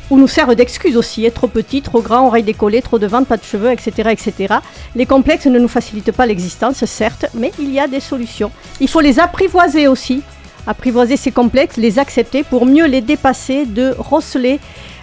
[0.08, 1.28] ou nous servent d'excuses aussi.
[1.32, 4.54] Trop petit, trop grand, oreilles décollées, trop de ventre, pas de cheveux, etc., etc.
[4.94, 8.52] Les complexes ne nous facilitent pas l'existence, certes, mais il y a des solutions.
[8.80, 10.22] Il faut les apprivoiser aussi.
[10.68, 14.60] Apprivoiser ces complexes, les accepter pour mieux les dépasser de Rosselet.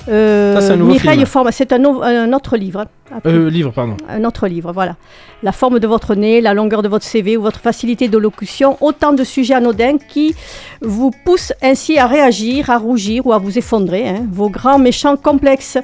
[0.07, 2.85] Euh, c'est un autre livre.
[3.25, 3.97] Euh, livre, pardon.
[4.09, 4.95] Un autre livre, voilà.
[5.43, 8.77] La forme de votre nez, la longueur de votre CV ou votre facilité de locution,
[8.81, 10.35] autant de sujets anodins qui
[10.81, 14.07] vous poussent ainsi à réagir, à rougir ou à vous effondrer.
[14.07, 14.25] hein.
[14.31, 15.77] Vos grands méchants complexes.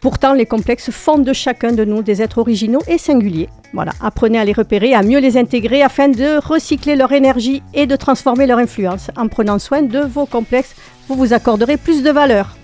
[0.00, 3.48] Pourtant, les complexes font de chacun de nous des êtres originaux et singuliers.
[3.72, 7.86] Voilà, apprenez à les repérer, à mieux les intégrer afin de recycler leur énergie et
[7.86, 9.10] de transformer leur influence.
[9.16, 10.76] En prenant soin de vos complexes,
[11.08, 12.57] vous vous accorderez plus de valeur.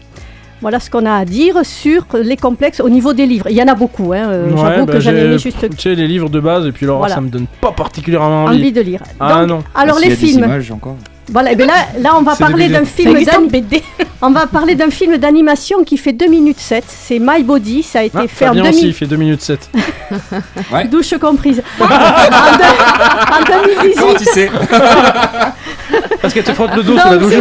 [0.65, 3.49] Voilà ce qu'on a à dire sur les complexes au niveau des livres.
[3.51, 5.39] Il y en a beaucoup, hein, euh, Ouais, j'avoue bah, que j'en ai j'ai- mis
[5.39, 7.15] juste Tu sais, les livres de base, et puis alors Voilà.
[7.17, 8.57] ça me donne pas particulièrement envie.
[8.61, 9.03] envie de lire.
[9.21, 9.65] Ah Donc, non.
[9.75, 10.39] Alors y les films.
[10.45, 10.97] images encore.
[11.33, 12.75] Voilà, et bien là, là on va parler BD.
[12.75, 13.83] d'un film BD.
[14.23, 18.01] on va parler d'un film d'animation qui fait 2 minutes 7, c'est My Body, ça
[18.01, 19.71] a été Ah, fait en, Fabien aussi, 2000 il fait 2 minutes 7.
[20.91, 21.63] douche comprise.
[21.81, 21.93] en, deux-
[23.33, 24.51] en 2018, Comment tu sais
[26.21, 27.35] Parce qu'elle te frotte le dos Non, sous la douche.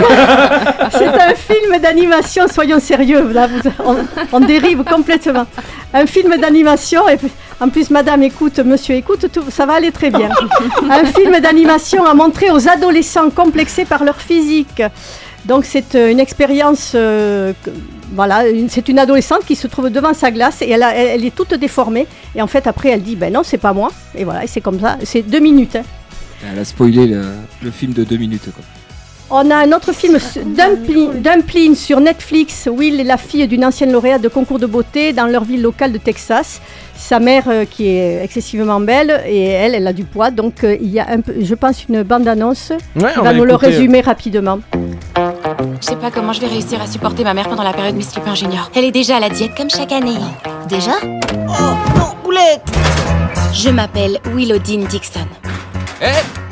[0.91, 3.97] c'est un film d'animation, soyons sérieux, là, vous- on,
[4.31, 5.45] on dérive complètement.
[5.93, 7.17] Un film d'animation, et
[7.63, 10.29] en plus madame écoute, monsieur écoute, tout, ça va aller très bien.
[10.89, 14.81] Un film d'animation à montrer aux adolescents complexés par leur physique.
[15.45, 17.51] Donc c'est euh, une expérience, euh,
[18.13, 21.25] voilà, c'est une adolescente qui se trouve devant sa glace et elle, a- elle- elle
[21.25, 22.07] est toute déformée.
[22.35, 23.91] Et en fait après elle dit, ben non c'est pas moi.
[24.15, 25.75] Et voilà, et c'est comme ça, c'est deux minutes.
[25.75, 25.83] hein.
[26.51, 27.23] Elle a spoilé le,
[27.61, 28.49] le film de deux minutes.
[28.55, 28.63] Quoi.
[29.35, 32.69] On a un autre film, Dumpling, Dumpling sur Netflix.
[32.71, 35.91] Will est la fille d'une ancienne lauréate de concours de beauté dans leur ville locale
[35.91, 36.61] de Texas.
[36.95, 40.29] Sa mère euh, qui est excessivement belle et elle, elle a du poids.
[40.29, 43.33] Donc euh, il y a un peu, je pense, une bande-annonce Ouais, qui on va
[43.33, 44.59] nous le résumer rapidement.
[45.17, 48.15] Je sais pas comment je vais réussir à supporter ma mère pendant la période Miss
[48.15, 48.69] Lupin Junior.
[48.75, 50.19] Elle est déjà à la diète comme chaque année.
[50.69, 50.93] Déjà?
[51.01, 52.61] Oh non, boulette
[53.51, 55.21] Je m'appelle Willowdine Dixon.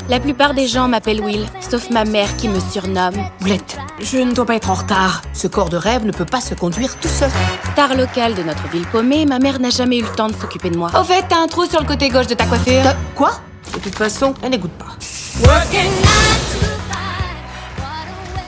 [0.08, 4.32] La plupart des gens m'appellent Will, sauf ma mère qui me surnomme Boulette, je ne
[4.32, 5.22] dois pas être en retard.
[5.32, 7.30] Ce corps de rêve ne peut pas se conduire tout seul.
[7.72, 10.70] Star locale de notre ville paumée, ma mère n'a jamais eu le temps de s'occuper
[10.70, 10.90] de moi.
[10.98, 12.82] Au fait, t'as un trou sur le côté gauche de ta coiffure.
[13.14, 13.30] Quoi?
[13.74, 14.96] De toute façon, elle n'écoute pas.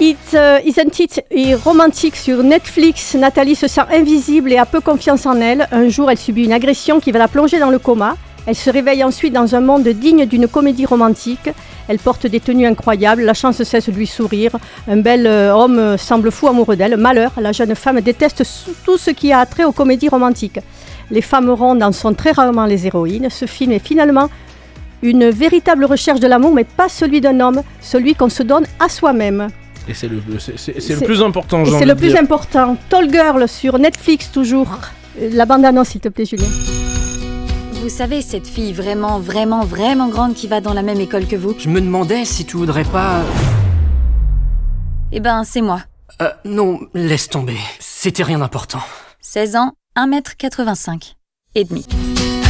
[0.00, 3.14] It, euh, Isn't It est romantique sur Netflix.
[3.14, 5.68] Nathalie se sent invisible et a peu confiance en elle.
[5.70, 8.16] Un jour, elle subit une agression qui va la plonger dans le coma.
[8.46, 11.50] Elle se réveille ensuite dans un monde digne d'une comédie romantique.
[11.88, 14.52] Elle porte des tenues incroyables, la chance cesse de lui sourire.
[14.88, 16.96] Un bel euh, homme euh, semble fou amoureux d'elle.
[16.96, 18.44] Malheur, la jeune femme déteste
[18.84, 20.60] tout ce qui a trait aux comédies romantiques.
[21.10, 23.28] Les femmes rondes en sont très rarement les héroïnes.
[23.30, 24.28] Ce film est finalement
[25.02, 28.88] une véritable recherche de l'amour, mais pas celui d'un homme, celui qu'on se donne à
[28.88, 29.48] soi-même.
[29.86, 32.76] Et c'est le, plus important, c'est le plus important.
[32.88, 34.68] Tall Girl sur Netflix toujours.
[35.20, 36.46] Euh, La bande-annonce, s'il te plaît, Julien.
[37.84, 41.36] Vous savez, cette fille vraiment, vraiment, vraiment grande qui va dans la même école que
[41.36, 43.20] vous Je me demandais si tu voudrais pas...
[45.12, 45.82] Eh ben, c'est moi.
[46.22, 47.58] Euh, non, laisse tomber.
[47.80, 48.80] C'était rien d'important.
[49.20, 51.12] 16 ans, 1m85
[51.56, 51.84] et demi.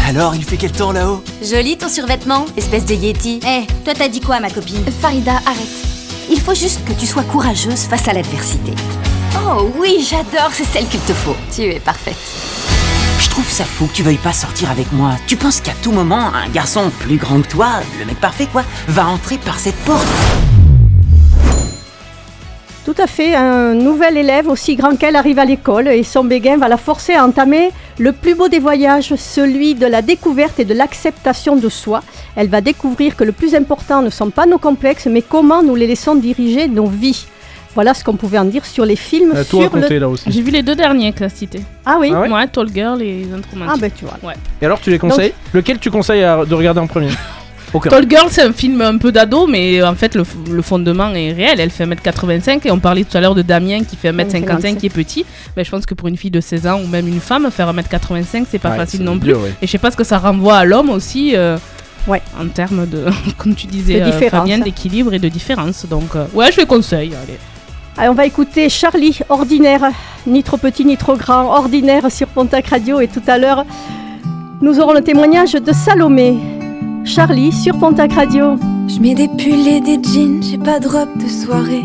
[0.06, 1.20] Alors, il fait quel temps là-haut?
[1.42, 3.40] Joli ton survêtement, espèce de Yeti.
[3.44, 4.84] Eh, toi t'as dit quoi ma copine?
[5.00, 5.84] Farida, arrête.
[6.30, 8.72] Il faut juste que tu sois courageuse face à l'adversité.
[9.44, 11.34] Oh oui, j'adore, c'est celle qu'il te faut.
[11.52, 12.73] Tu es parfaite.
[13.18, 15.12] Je trouve ça fou que tu veuilles pas sortir avec moi.
[15.26, 18.62] Tu penses qu'à tout moment, un garçon plus grand que toi, le mec parfait quoi,
[18.88, 20.06] va entrer par cette porte?
[22.84, 26.58] Tout à fait, un nouvel élève aussi grand qu'elle arrive à l'école et son béguin
[26.58, 30.66] va la forcer à entamer le plus beau des voyages, celui de la découverte et
[30.66, 32.02] de l'acceptation de soi.
[32.36, 35.76] Elle va découvrir que le plus important ne sont pas nos complexes, mais comment nous
[35.76, 37.26] les laissons diriger nos vies.
[37.74, 39.32] Voilà ce qu'on pouvait en dire sur les films.
[39.34, 39.86] Euh, sur le...
[40.28, 41.60] J'ai vu les deux derniers que t'as cités.
[41.84, 43.74] Ah oui Ah ouais Ouais, Tall Girl et Les Intromantiques.
[43.74, 44.18] Ah ben tu vois.
[44.22, 44.34] Ouais.
[44.62, 47.08] Et alors, tu les conseilles Lequel tu conseilles à- de regarder en premier
[47.72, 47.90] Aucun.
[47.90, 51.10] Tall Girl, c'est un film un peu d'ado, mais en fait, le, f- le fondement
[51.12, 51.58] est réel.
[51.58, 54.86] Elle fait 1m85 et on parlait tout à l'heure de Damien qui fait 1m51 qui
[54.86, 55.26] est petit.
[55.56, 57.72] Ben, je pense que pour une fille de 16 ans ou même une femme, faire
[57.74, 59.30] 1m85, c'est pas Ouais, facile non plus.
[59.32, 59.52] dur, ouais.
[59.60, 61.32] Et je sais pas ce que ça renvoie à l'homme aussi.
[61.34, 61.58] euh,
[62.06, 62.22] Ouais.
[62.40, 63.06] En termes de,
[63.38, 65.86] comme tu disais, De euh, d'équilibre et de différence.
[65.86, 67.12] Donc, euh, ouais, je les conseille.
[67.20, 67.38] Allez.
[67.96, 69.92] Allez, on va écouter Charlie, ordinaire,
[70.26, 72.98] ni trop petit ni trop grand, ordinaire sur Pontac Radio.
[72.98, 73.64] Et tout à l'heure,
[74.60, 76.36] nous aurons le témoignage de Salomé.
[77.04, 78.56] Charlie sur Pontac Radio.
[78.88, 81.84] Je mets des pulls et des jeans, j'ai pas de robe de soirée.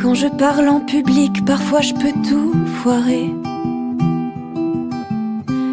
[0.00, 3.34] Quand je parle en public, parfois je peux tout foirer.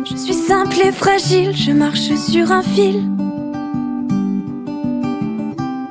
[0.09, 3.03] Je suis simple et fragile, je marche sur un fil.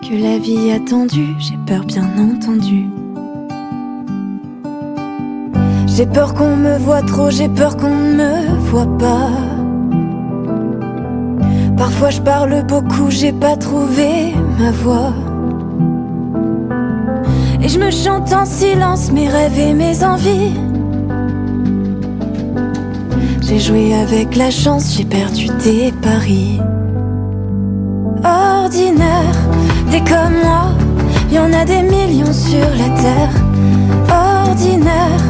[0.09, 2.87] Que la vie a tendu, j'ai peur bien entendu.
[5.89, 9.31] J'ai peur qu'on me voit trop, j'ai peur qu'on ne me voit pas.
[11.77, 15.13] Parfois je parle beaucoup, j'ai pas trouvé ma voix.
[17.61, 20.55] Et je me chante en silence mes rêves et mes envies.
[23.41, 26.61] J'ai joué avec la chance, j'ai perdu des paris.
[28.25, 29.46] Ordinaire,
[29.91, 30.69] des comme moi,
[31.31, 33.35] y en a des millions sur la terre.
[34.11, 35.23] Ordinaire,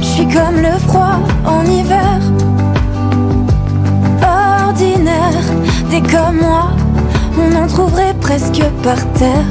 [0.00, 2.18] je suis comme le froid en hiver.
[4.22, 5.44] Ordinaire,
[5.90, 6.70] des comme moi,
[7.38, 9.50] on en trouverait presque par terre.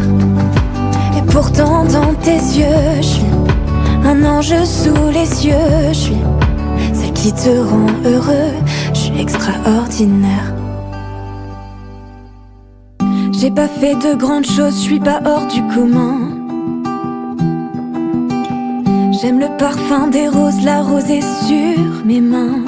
[1.18, 3.34] Et pourtant dans tes yeux, je suis
[4.06, 5.54] un ange sous les cieux,
[5.90, 6.24] je suis
[6.94, 8.54] celle qui te rend heureux,
[8.94, 10.53] je suis extraordinaire.
[13.44, 16.30] J'ai pas fait de grandes choses, je suis pas hors du commun.
[19.12, 22.64] J'aime le parfum des roses, la rosée sur mes mains.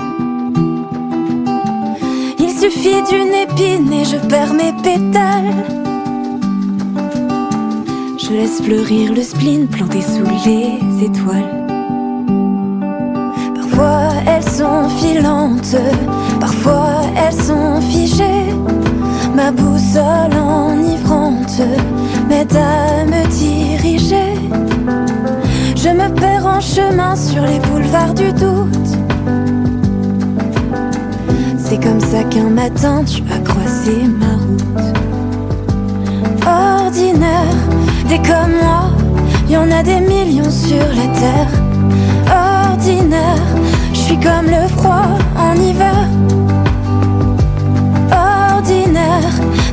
[2.39, 5.55] Il suffit d'une épine et je perds mes pétales.
[8.17, 11.65] Je laisse fleurir le spleen planté sous les étoiles.
[13.55, 15.77] Parfois elles sont filantes,
[16.41, 18.84] parfois elles sont figées.
[19.35, 21.61] Ma boussole enivrante
[22.29, 24.33] m'aide à me diriger.
[25.75, 28.91] Je me perds en chemin sur les boulevards du doute.
[31.57, 34.63] C'est comme ça qu'un matin tu as croisé ma route.
[36.47, 37.57] Ordinaire,
[38.07, 38.89] des comme moi,
[39.49, 41.51] y en a des millions sur la terre.
[42.71, 43.43] Ordinaire,
[43.91, 46.07] je suis comme le froid en hiver.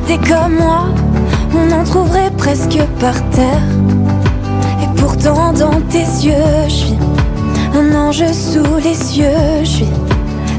[0.07, 0.85] Des comme moi,
[1.55, 3.61] on en trouverait presque par terre.
[5.23, 6.97] temps dans tes yeux, je suis
[7.73, 9.87] un ange sous les cieux, je suis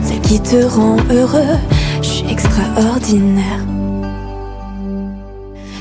[0.02, 1.58] celle qui te rend heureux,
[2.00, 3.60] je suis extraordinaire.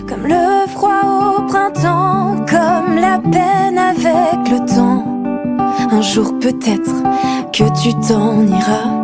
[0.07, 5.05] Comme le froid au printemps, comme la peine avec le temps.
[5.91, 6.93] Un jour peut-être
[7.53, 9.02] que tu t'en iras.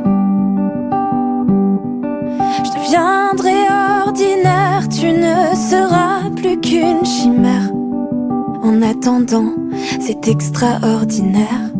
[4.99, 7.71] Tu ne seras plus qu'une chimère.
[8.61, 9.53] En attendant,
[10.01, 11.71] c'est extraordinaire.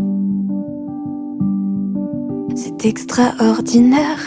[2.55, 4.19] C'est extraordinaire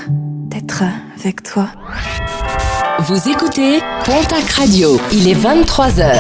[0.50, 0.82] d'être
[1.18, 1.68] avec toi.
[2.98, 5.00] Vous écoutez Pontac Radio.
[5.10, 6.12] Il est 23h.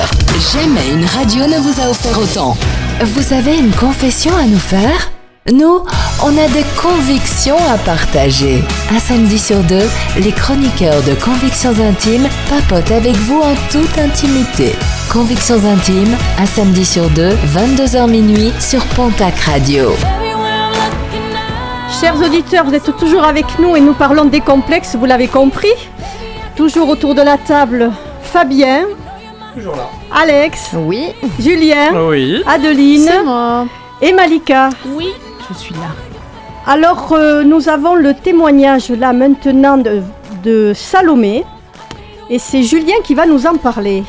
[0.54, 2.56] Jamais une radio ne vous a offert autant.
[3.04, 5.10] Vous avez une confession à nous faire?
[5.50, 5.82] Nous,
[6.22, 8.62] on a des convictions à partager.
[8.94, 9.88] Un samedi sur deux,
[10.20, 14.76] les chroniqueurs de Convictions Intimes papotent avec vous en toute intimité.
[15.12, 19.90] Convictions Intimes, un samedi sur deux, 22h minuit sur Pontac Radio.
[22.00, 25.74] Chers auditeurs, vous êtes toujours avec nous et nous parlons des complexes, vous l'avez compris.
[26.54, 27.90] Toujours autour de la table,
[28.22, 28.84] Fabien.
[29.56, 29.88] Toujours là.
[30.14, 30.70] Alex.
[30.74, 31.08] Oui.
[31.40, 32.06] Julien.
[32.08, 32.44] Oui.
[32.46, 33.08] Adeline.
[33.08, 33.66] C'est moi.
[34.00, 34.70] Et Malika.
[34.96, 35.08] Oui,
[35.48, 35.90] je suis là.
[36.66, 40.02] Alors, euh, nous avons le témoignage là maintenant de,
[40.44, 41.44] de Salomé.
[42.30, 44.04] Et c'est Julien qui va nous en parler.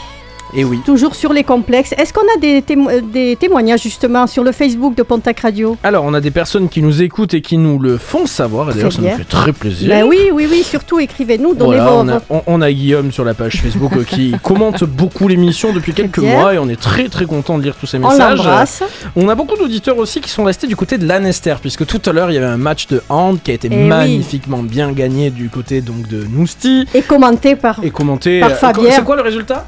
[0.55, 0.79] Et oui.
[0.85, 1.95] Toujours sur les complexes.
[1.97, 5.77] Est-ce qu'on a des, témo- euh, des témoignages justement sur le Facebook de Pontac Radio?
[5.83, 8.69] Alors, on a des personnes qui nous écoutent et qui nous le font savoir.
[8.69, 9.89] Et d'ailleurs, ça nous fait très plaisir.
[9.89, 13.33] Ben oui, oui, oui, surtout écrivez-nous, Voilà, on, a, on- on a Guillaume sur la
[13.33, 16.37] page Facebook euh, qui commente beaucoup l'émission depuis quelques bien.
[16.37, 18.37] mois et on est très très content de lire tous ces On messages.
[18.37, 18.83] l'embrasse.
[19.15, 22.13] On a beaucoup d'auditeurs aussi qui sont restés du côté de l'Anester puisque tout à
[22.13, 23.83] l'heure il y avait un match de hand qui a été Eh oui.
[23.87, 27.79] magnifiquement bien gagné du côté donc de Nousti Et commenté par...
[27.83, 28.39] et commenté.
[28.39, 28.91] Par euh, Fabien.
[28.91, 29.65] C'est quoi le résultat?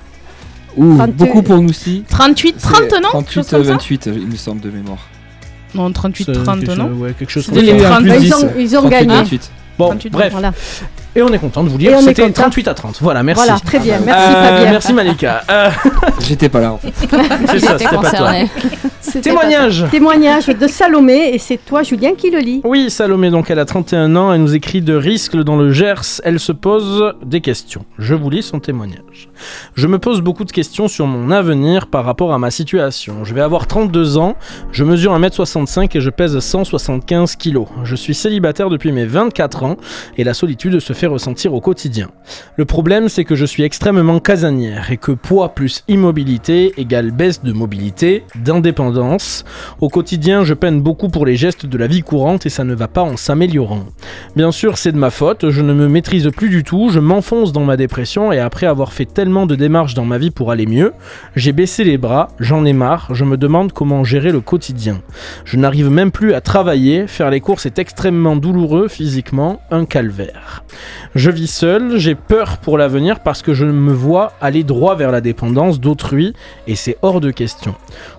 [0.77, 1.11] Ouh, 30.
[1.15, 2.03] beaucoup pour nous aussi.
[2.09, 4.99] 38, 30 non 38 Chose comme ça 28, il me semble de mémoire.
[5.73, 7.89] Non, 38, C'est 30 quelque non chose- Ouais, quelque chose C'était comme les ça.
[7.89, 8.03] 30.
[8.05, 9.15] Ben, ils 10, ont, ils ont 38, gagné.
[9.21, 9.51] 28.
[9.77, 10.31] Bon, 38, bref.
[10.31, 10.53] Voilà.
[11.17, 12.41] Et on est content de vous dire est c'était content.
[12.43, 12.97] 38 à 30.
[13.01, 13.43] Voilà, merci.
[13.45, 13.99] Voilà, très bien.
[14.05, 14.71] Merci Euh, Fabien.
[14.71, 15.41] Merci Malika.
[15.49, 15.69] Euh,
[16.27, 16.93] J'étais pas là en fait.
[17.49, 18.31] c'est ça, c'était pas toi.
[19.21, 22.61] Témoignage Témoignage de Salomé et c'est toi Julien qui le lit.
[22.65, 26.19] Oui, Salomé, donc elle a 31 ans, elle nous écrit de Riscle dans le Gers,
[26.23, 27.85] elle se pose des questions.
[27.97, 29.29] Je vous lis son témoignage.
[29.75, 33.23] Je me pose beaucoup de questions sur mon avenir par rapport à ma situation.
[33.23, 34.35] Je vais avoir 32 ans,
[34.71, 37.59] je mesure 1m65 et je pèse 175 kg.
[37.83, 39.77] Je suis célibataire depuis mes 24 ans
[40.17, 42.09] et la solitude se fait ressentir au quotidien.
[42.57, 47.43] Le problème, c'est que je suis extrêmement casanière et que poids plus immobilité égale baisse
[47.43, 49.45] de mobilité, d'indépendance.
[49.81, 52.73] Au quotidien, je peine beaucoup pour les gestes de la vie courante et ça ne
[52.73, 53.85] va pas en s'améliorant.
[54.35, 57.51] Bien sûr, c'est de ma faute, je ne me maîtrise plus du tout, je m'enfonce
[57.51, 60.65] dans ma dépression et après avoir fait tellement de démarches dans ma vie pour aller
[60.65, 60.93] mieux,
[61.35, 65.01] j'ai baissé les bras, j'en ai marre, je me demande comment gérer le quotidien.
[65.43, 70.63] Je n'arrive même plus à travailler, faire les courses est extrêmement douloureux physiquement, un calvaire.
[71.15, 75.11] Je vis seul, j'ai peur pour l'avenir parce que je me vois aller droit vers
[75.11, 76.33] la dépendance d'autrui
[76.67, 77.75] et c'est hors de question.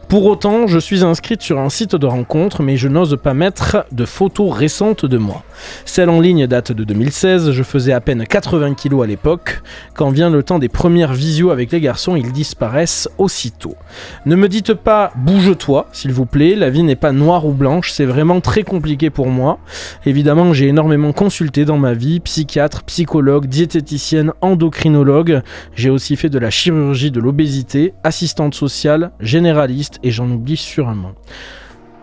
[0.09, 3.86] Pour autant, je suis inscrite sur un site de rencontre, mais je n'ose pas mettre
[3.90, 5.42] de photos récentes de moi.
[5.84, 9.62] Celle en ligne date de 2016, je faisais à peine 80 kilos à l'époque.
[9.94, 13.74] Quand vient le temps des premières visios avec les garçons, ils disparaissent aussitôt.
[14.26, 17.90] Ne me dites pas bouge-toi, s'il vous plaît, la vie n'est pas noire ou blanche,
[17.90, 19.59] c'est vraiment très compliqué pour moi.
[20.04, 25.42] Évidemment, j'ai énormément consulté dans ma vie, psychiatre, psychologue, diététicienne, endocrinologue.
[25.74, 31.12] J'ai aussi fait de la chirurgie de l'obésité, assistante sociale, généraliste et j'en oublie sûrement.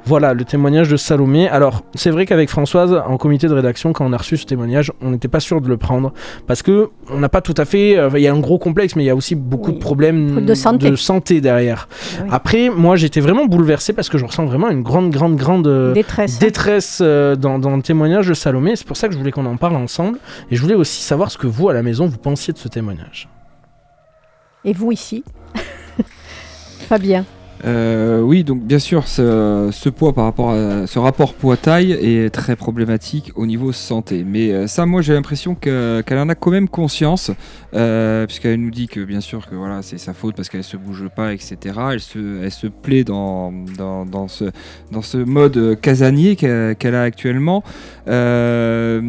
[0.06, 1.48] Voilà le témoignage de Salomé.
[1.48, 4.92] Alors, c'est vrai qu'avec Françoise, en comité de rédaction, quand on a reçu ce témoignage,
[5.02, 6.12] on n'était pas sûr de le prendre
[6.46, 7.98] parce que on n'a pas tout à fait.
[7.98, 9.76] euh, Il y a un gros complexe, mais il y a aussi beaucoup Oui.
[9.76, 11.40] de problèmes De santé.
[11.40, 11.88] derrière.
[12.22, 12.28] Oui.
[12.32, 15.94] Après, moi, j'étais vraiment bouleversé parce que je ressens vraiment une grande, grande, grande euh,
[15.94, 16.38] Détresse.
[16.38, 18.76] détresse euh, dans, dans le témoignage de Salomé.
[18.76, 20.20] C'est pour ça que je voulais qu'on en parle ensemble.
[20.52, 22.68] Et je voulais aussi savoir ce que vous, à la maison, vous pensiez de ce
[22.68, 23.30] témoignage.
[24.66, 25.24] Et vous ici?
[26.90, 27.24] Fabien.
[27.66, 32.56] Euh, oui, donc bien sûr, ce, poids par rapport à ce rapport poids-taille est très
[32.58, 34.26] problématique au niveau santé.
[34.28, 37.32] Mais euh, ça, moi, j'ai l'impression que- qu'elle en a quand même conscience,
[37.74, 40.76] euh, puisqu'elle nous dit que bien sûr que voilà, c'est sa faute parce qu'elle se
[40.78, 41.58] bouge pas, etc.
[41.94, 44.46] Elle se, elle se plaît dans, dans, dans ce,
[44.92, 47.64] dans ce mode casanier qu'elle a actuellement.
[48.10, 49.02] Euh,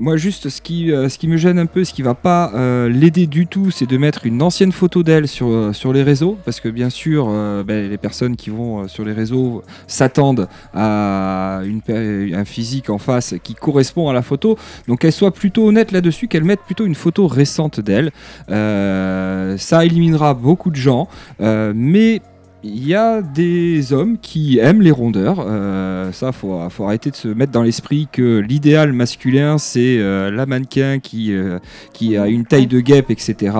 [0.00, 2.52] moi, juste ce qui, euh, ce qui me gêne un peu, ce qui va pas
[2.54, 6.38] euh, l'aider du tout, c'est de mettre une ancienne photo d'elle sur, euh, les réseaux.
[6.44, 7.26] Parce que, bien sûr,
[7.66, 13.54] ben, les personnes qui vont sur les réseaux s'attendent à un physique en face qui
[13.54, 14.56] correspond à la photo.
[14.88, 18.10] Donc, qu'elle soit plutôt honnête là-dessus, qu'elle mette plutôt une photo récente d'elle.
[18.48, 21.08] Ça éliminera beaucoup de gens.
[21.40, 22.22] Mais
[22.62, 25.44] il y a des hommes qui aiment les rondeurs.
[25.46, 30.30] Euh, ça, faut, faut arrêter de se mettre dans l'esprit que l'idéal masculin, c'est euh,
[30.30, 31.58] la mannequin qui, euh,
[31.92, 33.56] qui a une taille de guêpe, etc.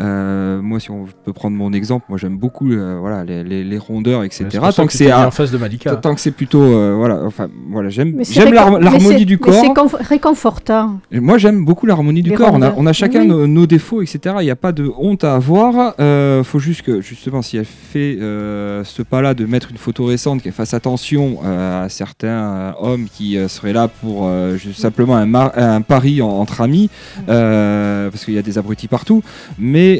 [0.00, 3.64] Euh, moi, si on peut prendre mon exemple, moi j'aime beaucoup euh, voilà, les, les-
[3.64, 4.46] les rondeurs, etc.
[4.50, 5.96] c'est tant que c'est en face de Malika.
[5.96, 9.72] Tant que c'est plutôt, euh, voilà, enfin, voilà, j'aime, c'est l'harmonie c'est- du mais c'est
[9.72, 9.86] corps.
[9.88, 10.98] conf- réconfortant.
[11.12, 12.50] Et Moi, j'aime beaucoup l'harmonie du Les corps.
[12.54, 13.28] On a, on a chacun Oui.
[13.28, 14.36] nos, nos défauts, etc.
[14.40, 15.94] Il n'y a pas de honte à avoir.
[16.00, 20.06] Euh, faut juste que, justement, si elle fait euh, ce pas-là de mettre une photo
[20.06, 25.16] récente, qu'elle fasse attention euh, à certains euh, hommes qui seraient là pour juste simplement
[25.16, 26.90] un, mar- un pari en- entre amis,
[27.28, 29.22] euh, parce qu'il y a des abrutis partout.
[29.58, 29.96] Mais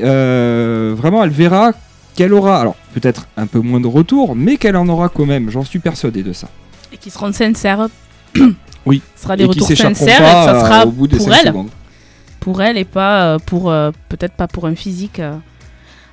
[0.94, 1.72] vraiment, elle verra
[2.16, 5.50] qu'elle aura, alors peut-être un peu moins de retour, mais qu'elle en aura quand même.
[5.50, 6.48] J'en suis persuadé de ça.
[6.92, 7.88] Et qui seront sincères.
[8.86, 9.02] Oui.
[9.14, 11.32] Ce sera des Et qui retours sincères et que ça sera au bout des pour
[11.34, 11.46] elle.
[11.48, 11.68] secondes.
[12.40, 13.64] Pour elle et pas pour.
[14.08, 15.20] Peut-être pas pour un physique.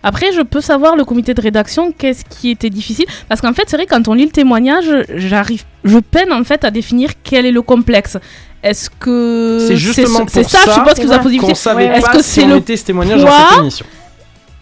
[0.03, 3.05] Après, je peux savoir le comité de rédaction, qu'est-ce qui était difficile.
[3.27, 4.85] Parce qu'en fait, c'est vrai, quand on lit le témoignage,
[5.15, 5.63] j'arrive.
[5.83, 8.17] Je peine en fait à définir quel est le complexe.
[8.63, 9.65] Est-ce que.
[9.67, 12.45] C'est justement c'est pour ça, je suppose que vous a savait Est-ce que si c'est
[12.45, 13.85] le mettait ce témoignage dans cette émission.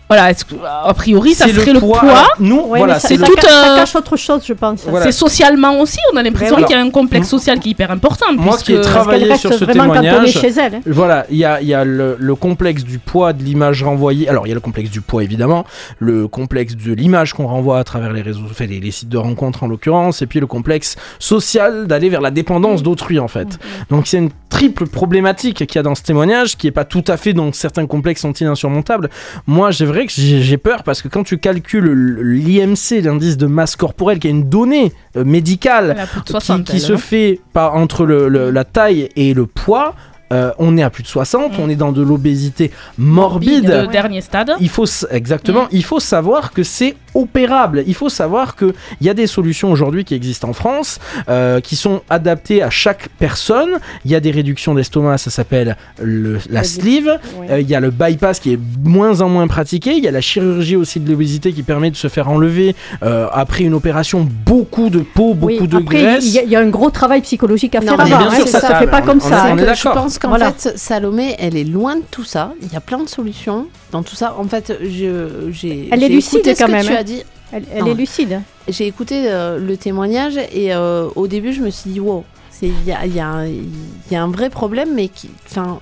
[0.08, 2.00] Voilà, est-ce que- a priori, ça C'est le serait le poids.
[2.00, 2.10] poids.
[2.12, 4.42] Alors, nous, Ouais, voilà, ça, c'est ça le- tout, ca- ça euh, cache autre chose,
[4.46, 4.84] je pense.
[4.88, 5.06] Voilà.
[5.08, 7.90] C'est socialement aussi, on a l'impression qu'il y a un complexe social qui est hyper
[7.90, 8.28] important.
[8.34, 10.76] Moi puisque- qui ai travaillé reste sur ce témoignage, chez elle.
[10.76, 10.82] hein.
[10.86, 14.30] voilà, il y a, il y a le, le complexe du poids de l'image renvoyée.
[14.30, 15.66] Alors, il y a le complexe du poids, évidemment,
[15.98, 19.18] le complexe de l'image qu'on renvoie à travers les réseaux, enfin, les, les sites de
[19.18, 23.58] rencontres en l'occurrence, et puis le complexe social d'aller vers la dépendance d'autrui, en fait.
[23.90, 27.04] Donc, c'est une triple problématique qu'il y a dans ce témoignage, qui est pas tout
[27.08, 29.10] à fait, donc certains complexes sont-ils insurmontables.
[29.48, 31.86] Moi, c'est vrai que j'ai peur parce que quand tu calcules
[32.22, 36.82] l'IMC, l'indice de masse corporelle, qui est une donnée euh, médicale, qui, 60, qui elle,
[36.82, 36.98] se hein.
[36.98, 39.96] fait par, entre le- le- la taille et le poids,
[40.36, 43.70] euh, on est à plus de 60, on est dans de l'obésité morbide.
[43.70, 44.52] Le dernier stade.
[44.60, 45.68] Il faut exactement, Mm.
[45.80, 47.84] il faut savoir que c'est opérable.
[47.88, 51.62] Il faut savoir que il y a des solutions aujourd'hui qui existent en France, euh,
[51.62, 53.74] qui sont adaptées à chaque personne.
[54.04, 57.10] Il y a des réductions d'estomac, ça s'appelle le- la sleeve.
[57.40, 57.48] Oui.
[57.50, 59.92] Euh, il y a le bypass qui est moins en moins pratiqué.
[59.94, 63.28] Il y a la chirurgie aussi de l'obésité qui permet de se faire enlever euh,
[63.32, 66.26] après une opération beaucoup de peau, beaucoup Oui, de après, graisse.
[66.26, 68.36] il y, a- il y a un gros travail psychologique à Non, faire bien hein,
[68.36, 69.48] sûr, ça ça, se fait pas on- comme ça.
[69.52, 69.94] on est je d'accord.
[69.94, 70.52] pense qu'en Voilà.
[70.54, 72.54] fait, Salomé, elle est loin de tout ça.
[72.62, 74.36] Il y a plein de solutions dans tout ça.
[74.38, 75.90] En fait, j'ai.
[75.92, 76.98] Elle est lucide écouté ce que même, Tu hein.
[77.00, 77.24] as dit.
[77.52, 78.42] Elle, est lucide.
[78.68, 82.26] J'ai écouté euh, le témoignage et euh, au début, je me suis dit, wow,
[82.62, 83.70] il y a, il y, a, un- il
[84.12, 85.30] y a un vrai problème, mais qui.
[85.50, 85.80] Enfin,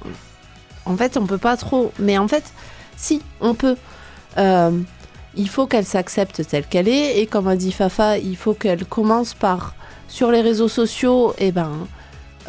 [0.86, 1.92] en fait, on peut pas trop.
[2.00, 2.44] Mais en fait,
[2.98, 3.76] si, on peut.
[4.38, 4.72] Euh,
[5.36, 7.20] il faut qu'elle s'accepte telle qu'elle est.
[7.20, 9.74] Et comme a dit Fafa, il faut qu'elle commence par.
[10.10, 11.72] Sur les réseaux sociaux, et ben.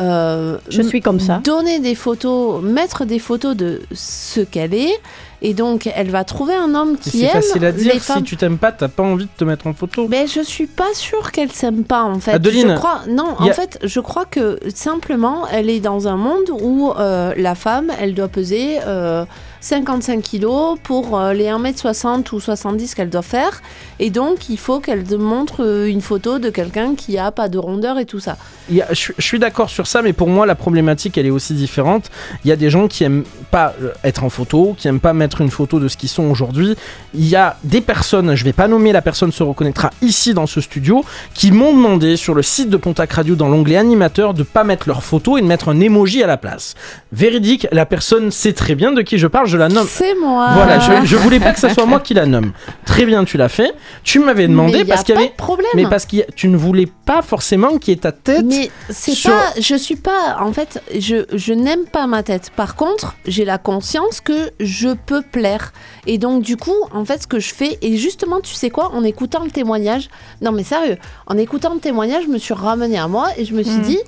[0.00, 1.40] Euh, Je suis comme ça.
[1.44, 4.98] Donner des photos, mettre des photos de ce qu'elle est.
[5.42, 7.94] Et donc, elle va trouver un homme qui C'est aime facile à les dire.
[8.00, 8.18] femmes.
[8.18, 10.06] Si tu t'aimes pas, t'as pas envie de te mettre en photo.
[10.08, 12.30] Mais je suis pas sûre qu'elle s'aime pas en fait.
[12.32, 16.16] Adeline, je crois non, en a- fait, je crois que simplement elle est dans un
[16.16, 19.26] monde où euh, la femme, elle doit peser euh,
[19.60, 23.60] 55 kilos pour euh, les 1m60 ou 70 qu'elle doit faire
[24.00, 27.48] et donc il faut qu'elle te montre euh, une photo de quelqu'un qui a pas
[27.48, 28.36] de rondeur et tout ça.
[28.70, 31.16] Il y a- je, suis- je suis d'accord sur ça, mais pour moi, la problématique,
[31.18, 32.10] elle est aussi différente.
[32.44, 35.12] Il y a des gens qui aiment pas euh, être en photo, qui aiment pas
[35.12, 36.74] mettre une photo de ce qu'ils sont aujourd'hui.
[37.14, 40.46] Il y a des personnes, je vais pas nommer, la personne se reconnaîtra ici dans
[40.46, 44.42] ce studio, qui m'ont demandé sur le site de Pontac Radio, dans l'onglet animateur, de
[44.42, 46.74] pas mettre leur photo et de mettre un emoji à la place.
[47.12, 49.86] Véridique, la personne sait très bien de qui je parle, je la nomme.
[49.88, 50.50] C'est moi.
[50.54, 52.52] Voilà, je, je voulais pas que ce soit moi qui la nomme.
[52.86, 53.72] Très bien, tu l'as fait.
[54.02, 55.30] Tu m'avais demandé Mais parce qu'il y pas avait.
[55.30, 55.70] de problème.
[55.74, 58.44] Mais parce que tu ne voulais pas forcément qu'il y ait ta tête.
[58.44, 62.50] Mais c'est sur- pas, je suis pas, en fait, je, je n'aime pas ma tête.
[62.56, 65.72] Par contre, j'ai la conscience que je peux plaire.
[66.06, 68.90] Et donc, du coup, en fait, ce que je fais, et justement, tu sais quoi,
[68.92, 70.08] en écoutant le témoignage,
[70.42, 70.96] non mais sérieux,
[71.26, 73.82] en écoutant le témoignage, je me suis ramenée à moi et je me suis Mhm.
[73.82, 73.98] dit,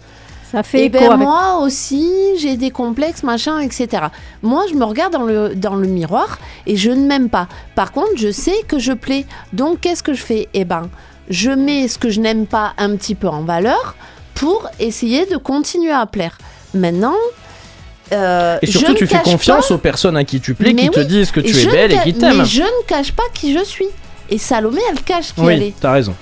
[0.53, 2.09] Ça fait et écho ben avec- moi aussi,
[2.39, 4.05] j'ai des complexes, machin, etc.
[4.43, 7.49] Moi, je me regarde dans le, dans le miroir et je ne m'aime pas.
[7.75, 9.27] Par contre, je sais que je plais.
[9.53, 10.49] Donc, qu'est-ce que je fais?
[10.55, 10.89] Eh ben,
[11.29, 13.97] je mets ce que je n'aime pas un petit peu en valeur
[14.35, 16.39] pour essayer de continuer à plaire.
[16.75, 17.15] Maintenant.
[18.13, 20.91] euh, Et surtout, tu fais confiance pas- aux personnes à qui tu plais, Mais qui
[20.91, 22.39] te oui, disent que tu es belle et qui t'aiment.
[22.39, 23.89] Mais je ne cache pas qui je suis.
[24.31, 25.67] Et Salomé, elle cache qui elle est.
[25.67, 26.15] Oui, t'as raison.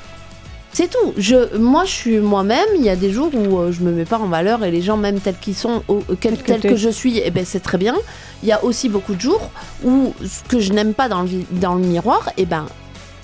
[0.75, 1.15] C'est tout.
[1.17, 2.67] Je, moi, je suis moi-même.
[2.77, 4.83] Il y a des jours où euh, je me mets pas en valeur et les
[4.83, 7.31] gens, même tels qu'ils sont, au- euh, quel- Que tels t'es- que je suis, eh
[7.31, 7.95] ben, c'est très bien.
[8.43, 9.51] Il y a aussi beaucoup de jours
[9.85, 12.67] où ce que je n'aime pas dans le, vi- dans le miroir, eh ben,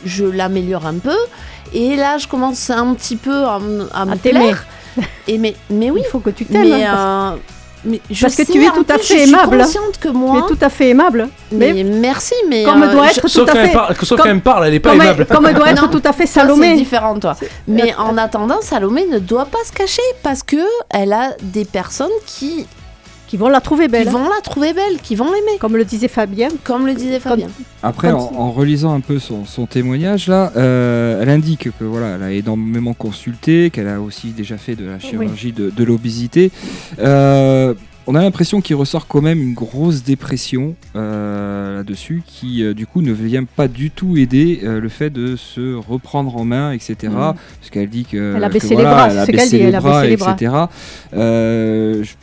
[0.06, 1.16] je l'améliore un peu.
[1.74, 3.56] Et là, je commence un petit peu à,
[3.92, 4.66] à me plaire.
[5.28, 6.02] Et mais, mais oui.
[6.04, 6.68] Il faut que tu t'aimes.
[6.68, 9.04] Mais, hein, parce- euh, Mais je Parce que sais, tu es en tout à plus,
[9.04, 9.60] fait je suis aimable.
[9.60, 9.64] hein.
[9.64, 9.88] que je Tu es tout à fait plus, je suis aimable.
[9.88, 10.38] consciente que Tu moi.
[10.38, 11.28] es tout à fait aimable.
[11.52, 12.64] Mais, merci, mais.
[12.64, 13.72] Comme euh, doit je- être Sauf tout à fait.
[13.72, 15.26] parle- sauf comme- quand elle parle, elle est pas comme elle- aimable.
[15.26, 16.70] Comme elle doit être Non, tout à fait Salomé.
[16.72, 17.36] C'est différent, toi.
[17.66, 20.56] Mais en attendant, Salomé ne doit pas se cacher parce que
[20.90, 22.66] elle a des personnes qui
[23.30, 24.08] Qui vont la trouver belle.
[24.08, 26.48] qui vont la trouver belle, qui vont l'aimer, Comme le disait Fabien.
[26.64, 27.46] comme le disait Fabien.
[27.80, 32.22] Après, en, relisant un peu son, son témoignage, là, euh, elle indique que voilà, elle
[32.24, 36.50] a énormément consulté, qu'elle a aussi déjà fait de la chirurgie de, de l'obésité.
[36.98, 37.74] Euh,
[38.08, 42.84] on a l'impression qu'il ressort quand même une grosse dépression euh, là-dessus, qui euh, du
[42.84, 46.72] coup ne vient pas du tout aider euh, le fait de se reprendre en main,
[46.72, 46.96] etc.
[47.04, 47.12] Mhm.
[47.12, 49.30] Parce qu'elle dit que Elle a que baissé les voilà, bras, elle a c'est ce
[49.30, 50.32] qu'elle baissé dit, les elle a bras, baissé les bras.
[50.32, 50.52] etc.
[51.14, 52.14] Euh, je-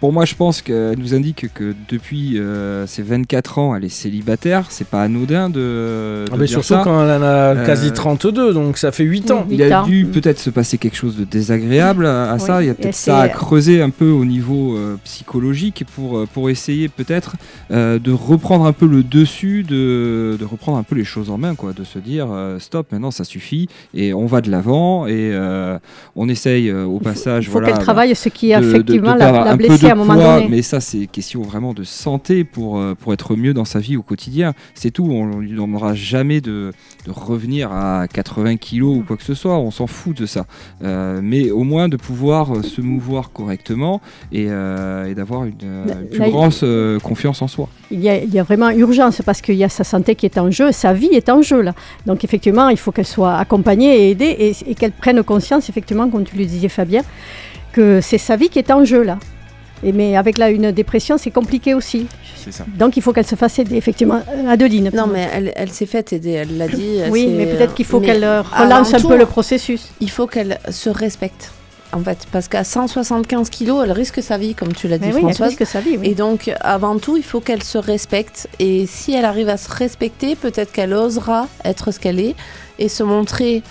[0.00, 3.88] pour moi, je pense qu'elle nous indique que depuis euh, ses 24 ans, elle est
[3.88, 4.66] célibataire.
[4.70, 5.54] C'est pas anodin de.
[5.58, 6.80] de Ah, mais dire surtout ça.
[6.84, 9.46] quand elle en a quasi Euh, 32, donc ça fait 8 ans.
[9.50, 12.62] Il a dû peut-être se passer quelque chose de désagréable à, à Oui, ça.
[12.62, 16.26] Il y a peut-être ça à creuser un peu au niveau euh, psychologique pour, euh,
[16.32, 17.36] pour essayer peut-être
[17.70, 21.38] euh, de reprendre un peu le dessus, de, de reprendre un peu les choses en
[21.38, 25.06] main, quoi, de se dire euh, stop, maintenant ça suffit et on va de l'avant
[25.06, 25.78] et euh,
[26.16, 27.44] on essaye euh, au passage.
[27.44, 29.92] Il faut voilà, qu'elle travaille ce qui de- de- de effectivement l'a l'a de à
[29.92, 30.48] un moment poids, donné.
[30.48, 33.96] Mais ça, c'est question vraiment de santé pour, euh, pour être mieux dans sa vie
[33.96, 34.54] au quotidien.
[34.74, 35.04] C'est tout.
[35.10, 36.72] On ne lui demandera jamais de,
[37.06, 39.58] de revenir à 80 kilos ou quoi que ce soit.
[39.58, 40.46] On s'en fout de ça.
[40.82, 44.00] Euh, mais au moins de pouvoir euh, se mouvoir correctement
[44.32, 47.68] et, euh, et d'avoir une, une plus là, il- grosse euh, confiance en soi.
[47.90, 50.26] Il y, a, il y a vraiment urgence parce qu'il y a sa santé qui
[50.26, 51.74] est en jeu, sa vie est en jeu là.
[52.06, 56.08] Donc effectivement, il faut qu'elle soit accompagnée et aidée et, et qu'elle prenne conscience, effectivement,
[56.08, 57.02] comme tu le disais Fabien,
[57.72, 59.18] que c'est sa vie qui est en jeu là.
[59.82, 62.06] Et mais avec là une dépression, c'est compliqué aussi.
[62.44, 62.64] C'est ça.
[62.76, 64.20] Donc il faut qu'elle se fasse aider, effectivement.
[64.48, 64.90] Adeline.
[64.94, 66.96] Non, mais elle, elle s'est faite aider, elle l'a dit.
[66.96, 69.90] elle Oui, mais peut-être qu'il faut qu'elle euh, relance un peu le processus.
[70.00, 71.52] Il faut qu'elle se respecte.
[71.90, 75.14] En fait, parce qu'à 175 kilos, elle risque sa vie, comme tu l'as dit, oui,
[75.16, 75.48] elle Françoise.
[75.56, 76.08] risque sa vie, oui.
[76.10, 78.46] Et donc, avant tout, il faut qu'elle se respecte.
[78.58, 82.34] Et si elle arrive à se respecter, peut-être qu'elle osera être ce qu'elle est
[82.78, 83.62] et se montrer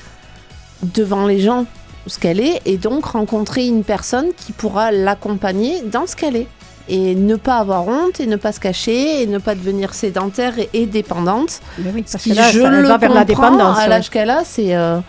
[0.81, 1.67] devant les gens
[2.07, 6.47] ce qu'elle est, et donc rencontrer une personne qui pourra l'accompagner dans ce qu'elle est.
[6.89, 10.53] Et ne pas avoir honte, et ne pas se cacher, et ne pas devenir sédentaire
[10.73, 11.59] et, dépendante.
[11.79, 13.89] Mais oui, Ce parce qui, que là, je le vers la comprends, dépendance, à ouais.
[13.89, 14.99] l'âge qu'elle a, c'est euh,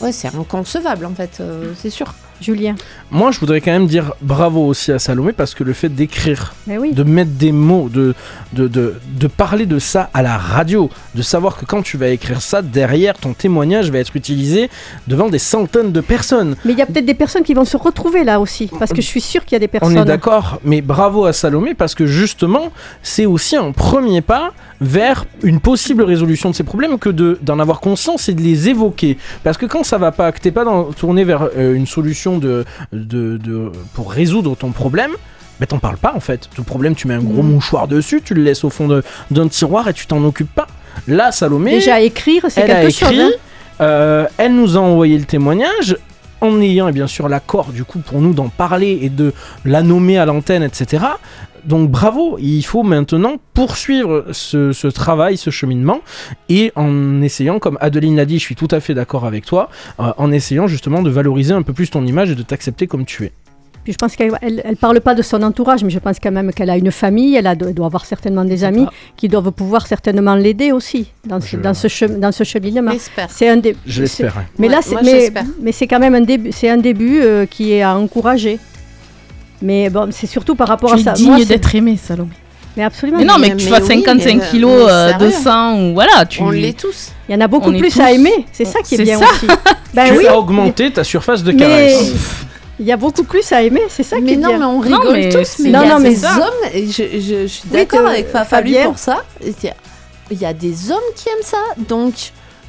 [0.00, 2.14] ouais, c'est inconcevable en fait, euh, c'est sûr.
[2.40, 2.74] Julien.
[3.10, 6.54] Moi, je voudrais quand même dire bravo aussi à Salomé parce que le fait d'écrire,
[6.66, 6.92] oui.
[6.92, 8.14] de mettre des mots, de,
[8.52, 12.08] de, de, de parler de ça à la radio, de savoir que quand tu vas
[12.08, 14.70] écrire ça, derrière ton témoignage va être utilisé
[15.06, 16.56] devant des centaines de personnes.
[16.64, 19.00] Mais il y a peut-être des personnes qui vont se retrouver là aussi, parce que
[19.02, 19.96] je suis sûre qu'il y a des personnes.
[19.98, 24.52] On est d'accord, mais bravo à Salomé parce que justement, c'est aussi un premier pas
[24.80, 28.68] vers une possible résolution de ces problèmes que de- d'en avoir conscience et de les
[28.68, 29.18] évoquer.
[29.42, 32.38] Parce que quand ça va pas, que t'es pas dans, tourné vers euh, une solution
[32.38, 35.10] de, de, de- pour résoudre ton problème,
[35.60, 36.48] ben t'en parles pas en fait.
[36.54, 37.50] Ton problème, tu mets un gros Mm.
[37.52, 40.68] mouchoir dessus, tu le laisses au fond d'un tiroir et tu t'en occupes pas.
[41.08, 43.10] Là, Salomé, Déjà écrire, c'est quelque chose.
[43.10, 43.30] écrit, hein.
[43.80, 45.96] euh, elle nous a envoyé le témoignage
[46.40, 49.32] en ayant et bien sûr l'accord du coup pour nous d'en parler et de
[49.64, 51.04] la nommer à l'antenne, etc.
[51.68, 56.00] Donc bravo, il faut maintenant poursuivre ce, ce travail, ce cheminement,
[56.48, 59.68] et en essayant, comme Adeline l'a dit, je suis tout à fait d'accord avec toi,
[60.00, 63.04] euh, en essayant justement de valoriser un peu plus ton image et de t'accepter comme
[63.04, 63.32] tu es.
[63.84, 66.30] Puis je pense qu'elle elle, elle parle pas de son entourage, mais je pense quand
[66.32, 68.84] même qu'elle a une famille, elle, a, elle doit avoir certainement des amis
[69.16, 72.90] qui doivent pouvoir certainement l'aider aussi dans ce, Je- dans ce, chem- dans ce cheminement.
[72.92, 73.30] J'espère.
[73.30, 73.76] C'est un des.
[73.86, 74.42] Je l'espère, ouais.
[74.58, 74.80] Mais là,
[75.62, 78.58] mais, c'est quand même un début, c'est un début euh, qui est à encourager.
[79.62, 81.12] Mais bon, c'est surtout par rapport Tu à ça.
[81.12, 82.30] digne Moi, c'est- d'être aimé, Salomé.
[82.76, 83.18] Mais absolument.
[83.18, 85.42] Mais non, mais que tu fasses oui, 55 mais, euh, kilos euh, de sérieux.
[85.42, 86.42] sang ou voilà, tu.
[86.42, 87.10] On l'est tous.
[87.28, 88.46] Il y en a beaucoup plus à aimer.
[88.52, 89.24] C'est ça qui est bien ça.
[89.24, 89.46] aussi.
[89.94, 90.26] ben tu oui.
[90.28, 92.12] as augmenté ta surface de Mais caresse.
[92.78, 93.82] il y a beaucoup plus à aimer.
[93.88, 94.58] C'est ça qui est non, bien.
[94.58, 96.36] mais on Non, rigole mais tous, mais il Non, y a non, mais des ça-
[96.36, 98.90] hommes, et je, je- je suis d'accord avec Fa- Fabi Fabien.
[98.90, 99.74] pour ça, il y, a,
[100.30, 101.58] il y a des hommes qui aiment ça,
[101.88, 102.14] donc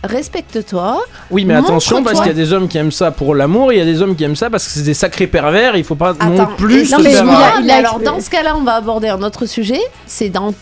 [0.03, 1.01] respecte-toi.
[1.31, 3.75] Oui, mais attention, parce qu'il y a des hommes qui aiment ça pour l'amour, et
[3.75, 5.83] il y a des hommes qui aiment ça parce que c'est des sacrés pervers, il
[5.83, 8.55] faut pas non plus se non, mais faire- il a- mais alors dans ce cas-là,
[8.57, 10.53] on va aborder un autre sujet, c'est dans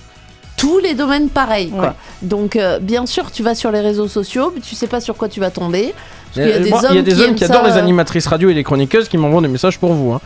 [0.58, 1.70] tous les domaines pareils.
[1.70, 1.94] Quoi.
[2.24, 5.16] Donc, euh, bien sûr, tu vas sur les réseaux sociaux, mais tu sais pas sur
[5.16, 5.94] quoi tu vas tomber.
[6.36, 7.68] Y a Euh, des moi, hommes, il y a des qui, hommes qui ça, adorent
[7.68, 10.14] les euh, animatrices radio et les chroniqueuses qui m'envoient des messages pour vous.
[10.14, 10.22] hein.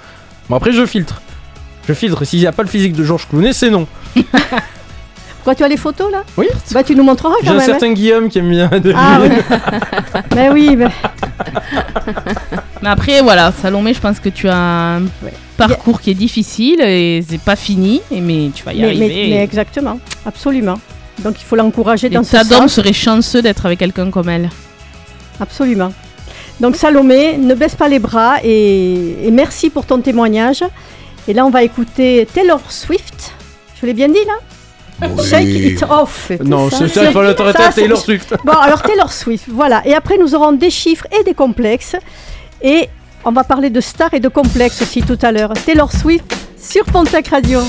[0.49, 1.21] Bon, après, je filtre.
[1.87, 2.23] Je filtre.
[2.23, 3.87] S'il n'y a pas le physique de Georges Clooney, c'est non.
[5.43, 6.47] Quoi, tu as les photos là Oui.
[6.71, 7.61] Bah, tu nous montreras quand même.
[7.61, 7.79] J'ai un hein.
[7.79, 7.93] certain.
[7.93, 8.69] Guillaume qui aime bien.
[8.95, 9.37] Ah ben oui.
[10.35, 10.75] mais oui.
[10.75, 10.87] Mais...
[12.81, 12.89] mais...
[12.89, 15.01] après, voilà, Salomé, je pense que tu as un
[15.57, 19.29] parcours qui est difficile et c'est pas fini, mais tu vas y arriver.
[19.29, 20.79] Mais, exactement, absolument.
[21.19, 22.73] Donc il faut l'encourager dans ce sens.
[22.73, 24.49] serait chanceux d'être avec quelqu'un comme elle.
[25.39, 25.91] Absolument.
[26.59, 30.63] Donc Salomé, ne baisse pas les bras et merci pour ton témoignage.
[31.27, 33.33] Et là, on va écouter Taylor Swift.
[33.79, 34.33] Je l'ai bien dit là?
[35.29, 36.31] Shake it off.
[36.43, 38.35] Non, c'est pas l'autorité Taylor Swift.
[38.43, 39.81] Bon, alors Taylor Swift, voilà.
[39.85, 41.95] Et après, nous aurons des chiffres et des complexes.
[42.61, 42.89] Et
[43.25, 45.53] on va parler de stars et de complexes aussi tout à l'heure.
[45.65, 47.59] Taylor Swift sur Pontac Radio.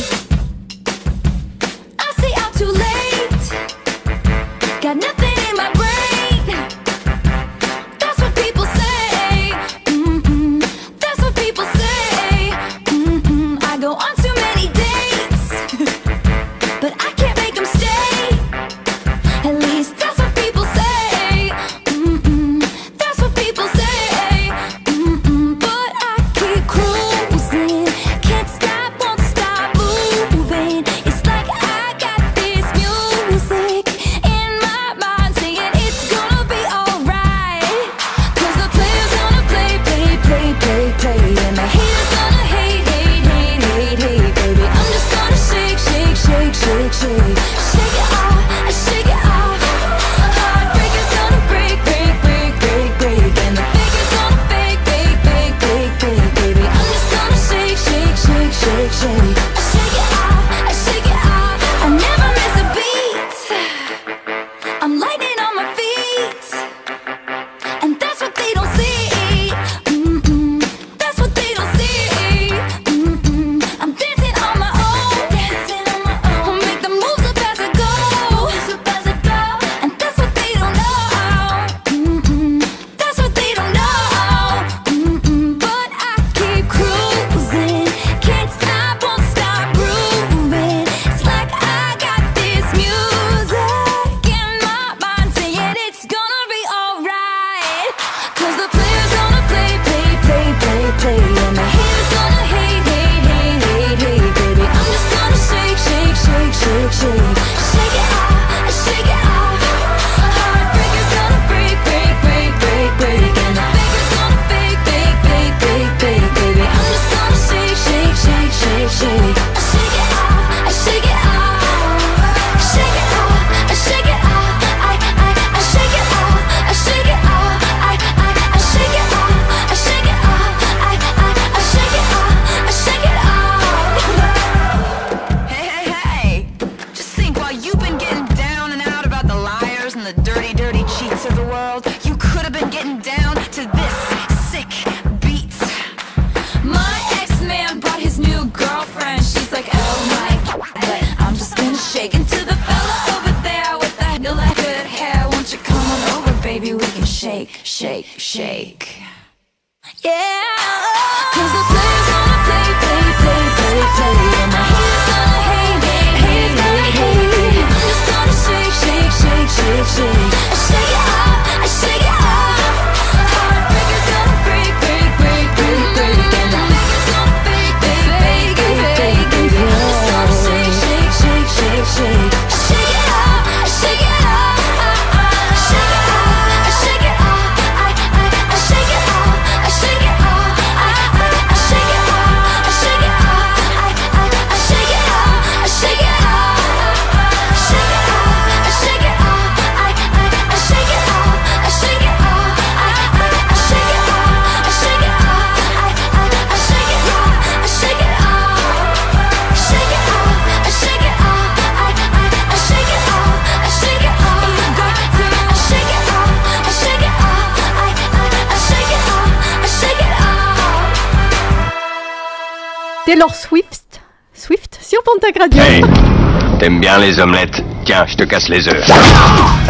[226.63, 228.89] T'aimes bien les omelettes Tiens, je te casse les œufs.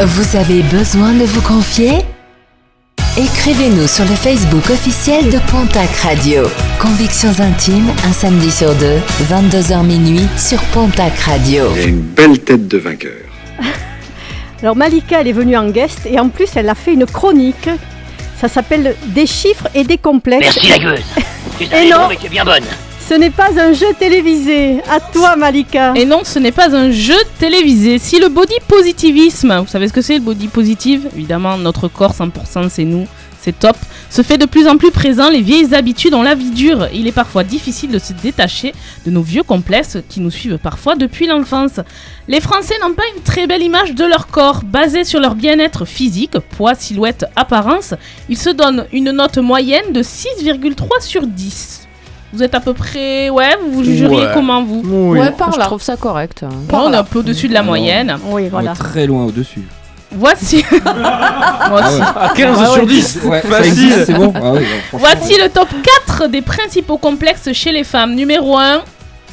[0.05, 1.93] Vous avez besoin de vous confier?
[3.17, 6.43] Écrivez-nous sur le Facebook officiel de Pontac Radio.
[6.79, 11.65] Convictions intimes, un samedi sur deux, 22h minuit sur Pontac Radio.
[11.77, 13.23] Il une belle tête de vainqueur.
[14.63, 17.71] Alors Malika, elle est venue en guest et en plus, elle a fait une chronique.
[18.39, 20.41] Ça s'appelle Des chiffres et des complexes.
[20.43, 21.01] Merci la gueuse.
[21.73, 22.65] Et non, tu bien bonne.
[23.13, 24.81] Ce n'est pas un jeu télévisé.
[24.91, 25.93] À toi, Malika.
[25.95, 27.99] Et non, ce n'est pas un jeu télévisé.
[27.99, 31.11] Si le body positivisme, vous savez ce que c'est le body positive?
[31.15, 33.07] Évidemment, notre corps 100%, c'est nous,
[33.43, 33.77] c'est top.
[34.09, 36.89] Se fait de plus en plus présent, les vieilles habitudes ont la vie dure.
[36.95, 38.73] Il est parfois difficile de se détacher
[39.05, 41.81] de nos vieux complexes qui nous suivent parfois depuis l'enfance.
[42.29, 44.63] Les Français n'ont pas une très belle image de leur corps.
[44.65, 47.93] Basée sur leur bien-être physique, poids, silhouette, apparence,
[48.31, 51.89] ils se donnent une note moyenne de 6,3 sur 10.
[52.33, 53.29] Vous êtes à peu près.
[53.31, 54.31] Ouais, vous vous jugeriez Ouais.
[54.35, 54.83] comment vous?
[54.85, 55.19] Oui.
[55.19, 55.57] Ouais, par là.
[55.61, 56.43] Je trouve ça correct.
[56.43, 56.49] Ouais,
[56.79, 58.17] On est un peu au-dessus de la moyenne.
[58.27, 59.63] Oui, On est très loin au-dessus.
[60.15, 60.65] Voici.
[60.73, 62.01] Moi aussi.
[62.01, 63.19] À 15 sur 10.
[63.25, 63.73] Ouais, ça Facile.
[63.73, 64.33] existe, c'est bon.
[64.37, 64.99] Ah oui, non, franchement.
[64.99, 65.69] Voici le top
[66.07, 68.15] 4 des principaux complexes chez les femmes.
[68.15, 68.83] Numéro 1,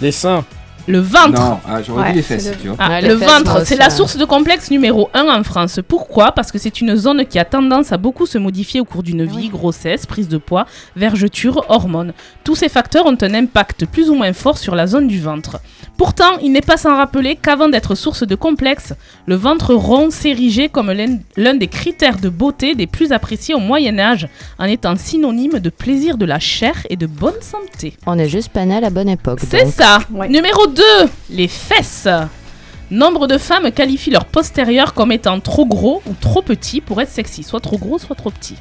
[0.01, 0.43] Les seins.
[0.89, 1.39] Le ventre.
[1.39, 2.77] Non, ah, j'aurais Ouais, dit les c'est fesses, le- tu vois.
[2.79, 5.79] Ah, ventre, c'est la source de complexe numéro 1 en France.
[5.87, 6.31] Pourquoi?
[6.31, 9.23] Parce que c'est une zone qui a tendance à beaucoup se modifier au cours d'une
[9.25, 12.13] vie, grossesse, prise de poids, vergeture, hormones.
[12.43, 15.59] Tous ces facteurs ont un impact plus ou moins fort sur la zone du ventre.
[15.99, 18.93] Pourtant, il n'est pas sans rappeler qu'avant d'être source de complexe,
[19.25, 20.93] le ventre rond s'érigeait comme
[21.35, 25.69] l'un des critères de beauté des plus appréciés au Moyen Âge, en étant synonyme de
[25.69, 27.97] plaisir de la chair et de bonne santé.
[28.07, 29.41] On est juste pas né à la bonne époque.
[29.45, 29.99] C'est ça.
[30.09, 30.29] Ouais.
[30.29, 30.83] Numéro 2,
[31.31, 32.07] les fesses.
[32.89, 37.11] Nombre de femmes qualifient leur postérieur comme étant trop gros ou trop petit pour être
[37.11, 38.55] sexy, soit trop gros, soit trop petit.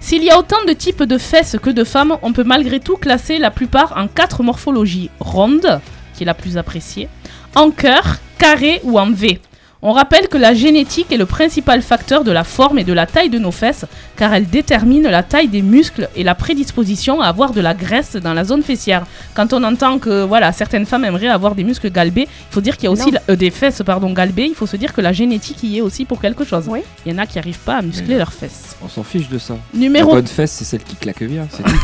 [0.00, 2.96] S'il y a autant de types de fesses que de femmes, on peut malgré tout
[2.96, 5.80] classer la plupart en quatre morphologies ronde,
[6.24, 7.08] la plus appréciée,
[7.54, 9.40] en cœur, carré ou en V.
[9.82, 13.06] On rappelle que la génétique est le principal facteur de la forme et de la
[13.06, 13.86] taille de nos fesses,
[14.20, 18.16] car elle détermine la taille des muscles et la prédisposition à avoir de la graisse
[18.16, 19.04] dans la zone fessière.
[19.34, 22.76] Quand on entend que voilà, certaines femmes aimeraient avoir des muscles galbés, il faut dire
[22.76, 24.44] qu'il y a aussi la- euh, des fesses pardon galbées.
[24.46, 26.64] Il faut se dire que la génétique y est aussi pour quelque chose.
[26.68, 26.80] Oui.
[27.06, 28.76] Il y en a qui n'arrivent pas à muscler Mais- leurs fesses.
[28.84, 29.54] On s'en fiche de ça.
[29.72, 31.46] Numéro La bonne fesse, c'est celle qui claque bien.
[31.50, 31.76] c'est dans le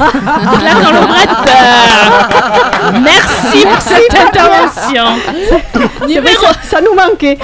[3.03, 5.05] Merci pour cette intervention.
[5.49, 7.39] C'est vrai, Numéro ça, ça nous manquait.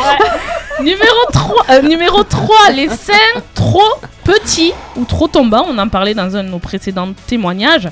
[0.81, 3.13] Numéro 3, euh, numéro 3, les seins
[3.55, 3.81] trop
[4.25, 7.89] petits ou trop tombants, on en parlait dans un de nos précédents témoignages.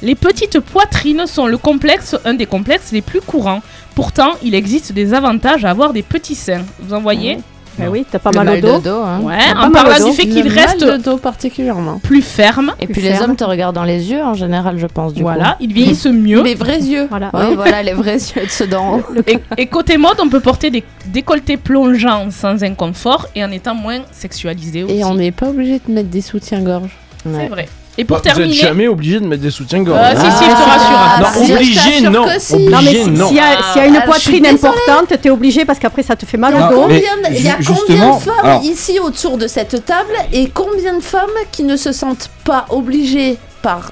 [0.00, 3.62] Les petites poitrines sont le complexe, un des complexes les plus courants.
[3.94, 6.64] Pourtant, il existe des avantages à avoir des petits seins.
[6.80, 7.38] Vous en voyez?
[7.78, 8.78] Ben oui, t'as pas Le mal, mal au dos.
[8.78, 9.02] de dos.
[9.02, 9.20] hein.
[9.22, 11.98] Ouais, en mal parlant du fait qu'il reste dos particulièrement.
[12.00, 12.72] plus ferme.
[12.80, 15.14] Et Plus puis les hommes te regardent dans les yeux en général, je pense.
[15.14, 15.56] Du Voilà, coup.
[15.64, 16.42] ils vieillissent mieux.
[16.42, 17.06] Les vrais yeux.
[17.08, 17.30] Voilà.
[17.32, 19.02] Oui, voilà, les vrais yeux de ceux d'en haut.
[19.26, 23.74] Et, et côté mode, on peut porter des décolletés plongeants sans inconfort et en étant
[23.74, 24.94] moins sexualisé aussi.
[24.98, 26.90] Et on n'est pas obligé de mettre des soutiens-gorge.
[27.24, 27.68] C'est vrai.
[27.98, 30.00] Et pour Bah, vous êtes terminer, jamais obligé de mettre des soutiens-gorge.
[30.02, 31.20] Ah, si, si, je te rassure.
[31.20, 32.26] Non, si, je obligé, t'assure non.
[32.38, 32.54] si.
[32.54, 33.28] Obligé, Non, mais si- non.
[33.28, 36.16] s'il y, a- s'il y a une alors, poitrine importante, t'es obligé parce qu'après ça
[36.16, 36.86] te fait mal au dos.
[36.88, 36.96] Il
[37.42, 41.28] y a combien de femmes alors- ici autour de cette table et combien de femmes
[41.50, 43.90] qui ne se sentent pas obligées par.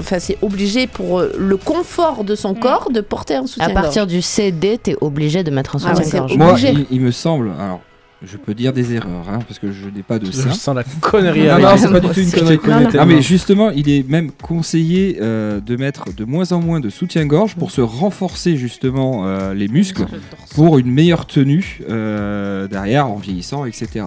[0.00, 3.82] Enfin, c'est obligé pour euh, le confort de son corps de porter un À soutien-gorge.
[3.82, 6.30] partir du CD, t'es obligé de mettre un Ah ouais, soutien-gorge.
[6.32, 6.68] c'est Moi, obligé.
[6.70, 7.50] il, il me semble.
[7.60, 7.80] Alors,
[8.22, 10.50] je peux dire des erreurs, hein, parce que je n'ai pas de Je sein.
[10.50, 12.58] sens la connerie Non, non, c'est pas du tout une Je connerie.
[12.58, 16.80] connais Ah, mais justement, il est même conseillé euh, de mettre de moins en moins
[16.80, 20.06] de soutien-gorge pour se renforcer justement euh, les muscles
[20.54, 24.06] pour une meilleure tenue euh, derrière en vieillissant, etc.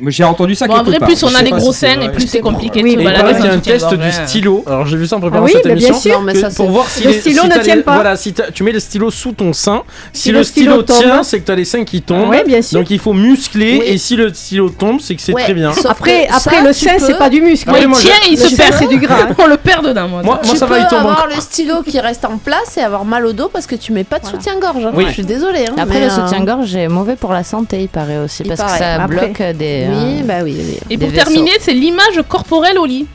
[0.00, 1.08] Moi, j'ai entendu ça Bon, en quelque vrai, part.
[1.08, 2.04] plus on a des gros si vrai.
[2.04, 4.62] et plus c'est compliqué Oui, se il y a un test du stylo.
[4.66, 6.10] Alors j'ai vu ça en Ah préparant oui, cette mais bien émission.
[6.12, 6.22] sûr.
[6.22, 7.94] Mais ça, pour voir si Le les- stylo si ne tient les- pas.
[7.94, 9.82] Voilà, si tu mets le stylo sous ton sein,
[10.12, 11.24] si, Si le le stylo, stylo tient, tombe.
[11.24, 12.28] c'est que t'as les seins qui tombent.
[12.30, 12.78] Oui, bien sûr.
[12.78, 13.86] Donc il faut muscler Oui.
[13.86, 15.72] et si le stylo tombe, c'est que c'est très bien.
[15.88, 16.28] Après,
[16.62, 17.70] le tu sein, c'est pas du muscle.
[17.76, 18.74] Il tient, je- il se perd.
[18.78, 19.28] c'est du gras.
[19.38, 20.40] On le perd dedans, moi.
[20.42, 23.04] Tu ça va, peux il tombe avoir le stylo qui reste en place et avoir
[23.04, 24.84] mal au dos parce que tu mets pas de soutien-gorge.
[24.86, 24.92] hein.
[24.96, 25.64] Je suis désolée.
[25.68, 28.78] hein, Après, le euh, soutien-gorge est mauvais pour la santé, il paraît aussi, parce que
[28.78, 29.86] ça bloque des.
[29.88, 30.56] Oui, euh, bah oui.
[30.58, 30.78] oui.
[30.90, 33.06] Et pour terminer, c'est l'image corporelle au lit.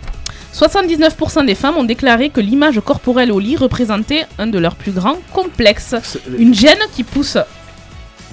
[0.53, 4.91] 79% des femmes ont déclaré que l'image corporelle au lit représentait un de leurs plus
[4.91, 5.95] grands complexes.
[6.37, 7.37] Une gêne qui pousse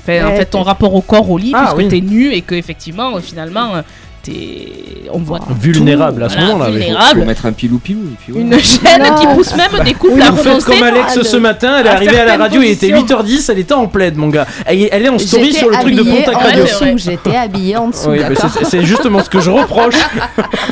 [0.00, 1.88] enfin, en fait ton rapport au corps au lit, Ah, puisque oui.
[1.88, 3.82] t'es nu et que effectivement, euh, finalement, euh,
[4.30, 5.10] t'es...
[5.12, 6.70] on voit Vulnérable tout, à ce voilà, moment-là.
[6.70, 6.76] oui.
[6.80, 7.24] Faut vulnérable.
[7.24, 8.40] mettre un et puis voilà.
[8.40, 9.14] Une gêne Non.
[9.16, 11.90] qui pousse même des couples Oui, à renoncer comme Alex de- ce matin, elle est
[11.90, 13.22] arrivée à la radio, il était positions.
[13.22, 14.46] 8h10, elle était en plaid, mon gars.
[14.66, 16.64] Elle, elle est en story sur le truc de Pontac Radio.
[16.96, 18.20] J'étais habillée en dessous, Oui,
[18.64, 19.94] c'est justement ce que je reproche.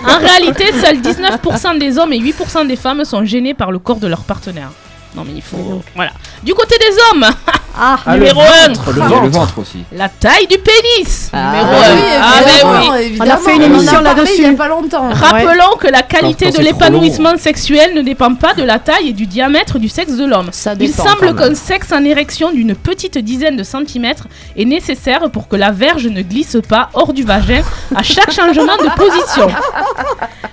[0.08, 3.96] En réalité, seuls 19% des hommes et 8% des femmes sont gênés par le corps
[3.98, 4.70] de leur partenaire.
[5.14, 5.82] Non mais il faut...
[5.94, 6.12] Voilà.
[6.42, 7.24] Du côté des hommes,
[7.78, 8.69] Ah, Ah, Numéro le un.
[8.69, 9.01] ventre, le
[9.57, 9.85] le aussi.
[9.93, 11.31] la taille du pénis.
[11.32, 11.94] Ah, Numéro ah 1.
[11.94, 13.19] oui, ah ben évidemment, oui.
[13.20, 14.32] On a fait une émission là-dessus.
[14.39, 15.09] Il y a pas longtemps.
[15.12, 18.62] Rappelons que la qualité Quand- quand de c'est trop l'épanouissement sexuel ne dépend pas de
[18.62, 20.48] la taille et du diamètre du sexe de l'homme.
[20.53, 21.05] Ça Il dépend.
[21.05, 21.36] semble quand même.
[21.51, 24.27] qu'un sexe en érection d'une petite dizaine de centimètres
[24.57, 27.62] est nécessaire pour que la verge ne glisse pas hors du vagin
[27.94, 29.48] à chaque changement de position.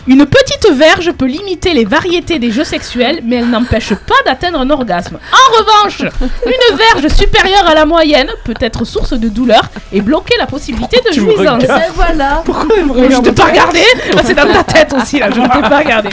[0.07, 4.59] Une petite verge peut limiter les variétés des jeux sexuels, mais elle n'empêche pas d'atteindre
[4.59, 5.17] un orgasme.
[5.31, 6.01] En revanche,
[6.45, 10.99] une verge supérieure à la moyenne peut être source de douleur et bloquer la possibilité
[11.07, 11.63] de jouissance.
[11.63, 12.41] Et voilà.
[12.45, 13.79] Pourquoi elle me Mais je regarde t'ai pas regardé
[14.15, 16.09] Ah, C'est dans ta tête aussi là, je ne t'ai pas regardé.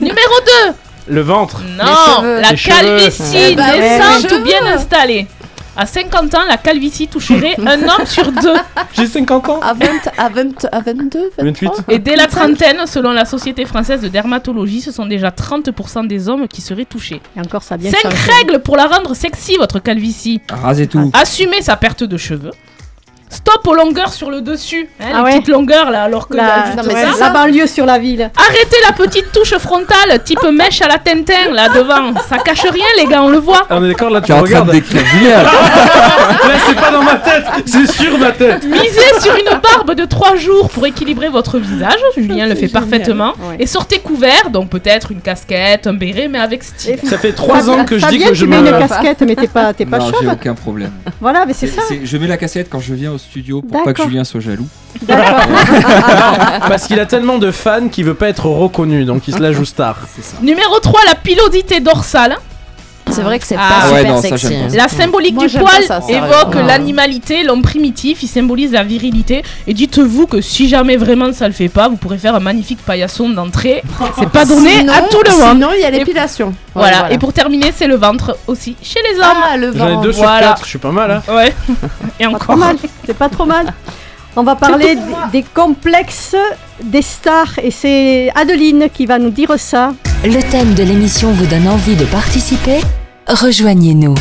[0.00, 0.34] Numéro
[0.66, 0.72] 2
[1.08, 1.60] Le ventre.
[1.76, 1.84] Non,
[2.20, 2.40] cheveux.
[2.40, 2.76] la cheveux.
[2.76, 5.26] calvitie Eh ben, naissante les ou bien installée.
[5.80, 8.56] À 50 ans, la calvitie toucherait un homme sur deux.
[8.94, 9.60] J'ai 50 ans.
[9.60, 9.86] À, 20,
[10.18, 14.80] à, 20, à 22, 23 Et dès la trentaine, selon la Société française de dermatologie,
[14.80, 17.22] ce sont déjà 30% des hommes qui seraient touchés.
[17.36, 18.16] Et encore, ça a bien 5 changé.
[18.32, 20.40] règles pour la rendre sexy, votre calvitie.
[20.50, 21.12] Rasez tout.
[21.14, 22.50] Assumer sa perte de cheveux.
[23.30, 24.88] Stop aux longueurs sur le dessus.
[25.00, 25.30] hein, Ah les ouais.
[25.32, 26.36] petites longueurs là, alors que.
[26.36, 27.26] La, ouais, ça.
[27.26, 28.30] la banlieue sur la ville.
[28.36, 32.14] Arrêtez la petite touche frontale, type mèche à la Tintin là devant.
[32.28, 33.66] Ça cache rien, les gars, on le voit.
[33.68, 34.68] Ah, on est d'accord là, tu regardes.
[34.68, 35.42] de décrire Julien.
[35.42, 35.50] là.
[36.66, 38.64] C'est pas dans ma tête, c'est sur ma tête.
[38.64, 41.98] Misez sur une barbe de 3 jours pour équilibrer votre visage.
[42.16, 43.32] Julien le fait parfaitement.
[43.40, 43.56] Ouais.
[43.60, 46.98] Et sortez couvert, donc peut-être une casquette, un béret, mais avec style.
[47.04, 48.68] Ça fait 3 ans que je dis que je tu mets me.
[48.70, 50.32] une casquette, mais t'es pas, t'es pas Non, j'ai chauve.
[50.32, 50.90] aucun problème.
[51.20, 51.82] Voilà, mais c'est ça.
[52.02, 54.02] Je mets la cassette quand je viens au studio pour pas que.
[54.02, 54.68] Julien soit jaloux.
[55.06, 59.52] Parce qu'il a tellement de fans qu'il veut pas être reconnu, donc il se la
[59.52, 59.98] joue star.
[60.42, 62.36] Numéro 3, la pilosité dorsale.
[63.10, 63.68] C'est vrai que c'est Ah.
[63.68, 64.46] pas Ah super ouais, non, ça, sexy.
[64.54, 64.76] pas.
[64.76, 66.66] La symbolique Moi, du poil ça, évoque Non.
[66.66, 69.42] l'animalité, l'homme primitif, il symbolise la virilité.
[69.66, 72.78] Et dites-vous que si jamais vraiment ça le fait pas, vous pourrez faire un magnifique
[72.84, 73.82] paillasson d'entrée.
[74.18, 75.52] C'est pas donné Sinon- à tout le monde.
[75.54, 76.54] Sinon, il y a l'épilation.
[76.74, 77.10] Voilà.
[77.10, 79.26] et pour terminer, c'est le ventre aussi chez les hommes.
[79.52, 80.02] Ah, le J'en ai ventre.
[80.02, 80.48] 2 sur Voilà.
[80.48, 81.22] 4, je suis pas mal hein.
[81.34, 81.52] Ouais.
[82.20, 82.40] Et encore.
[82.40, 82.76] trop mal.
[83.04, 83.66] C'est pas trop mal.
[84.36, 84.96] On va parler
[85.32, 86.36] des complexes
[86.80, 89.92] des stars et c'est Adeline qui va nous dire ça.
[90.24, 92.80] Le thème de l'émission vous donne envie de participer?
[93.28, 94.14] Rejoignez-nous.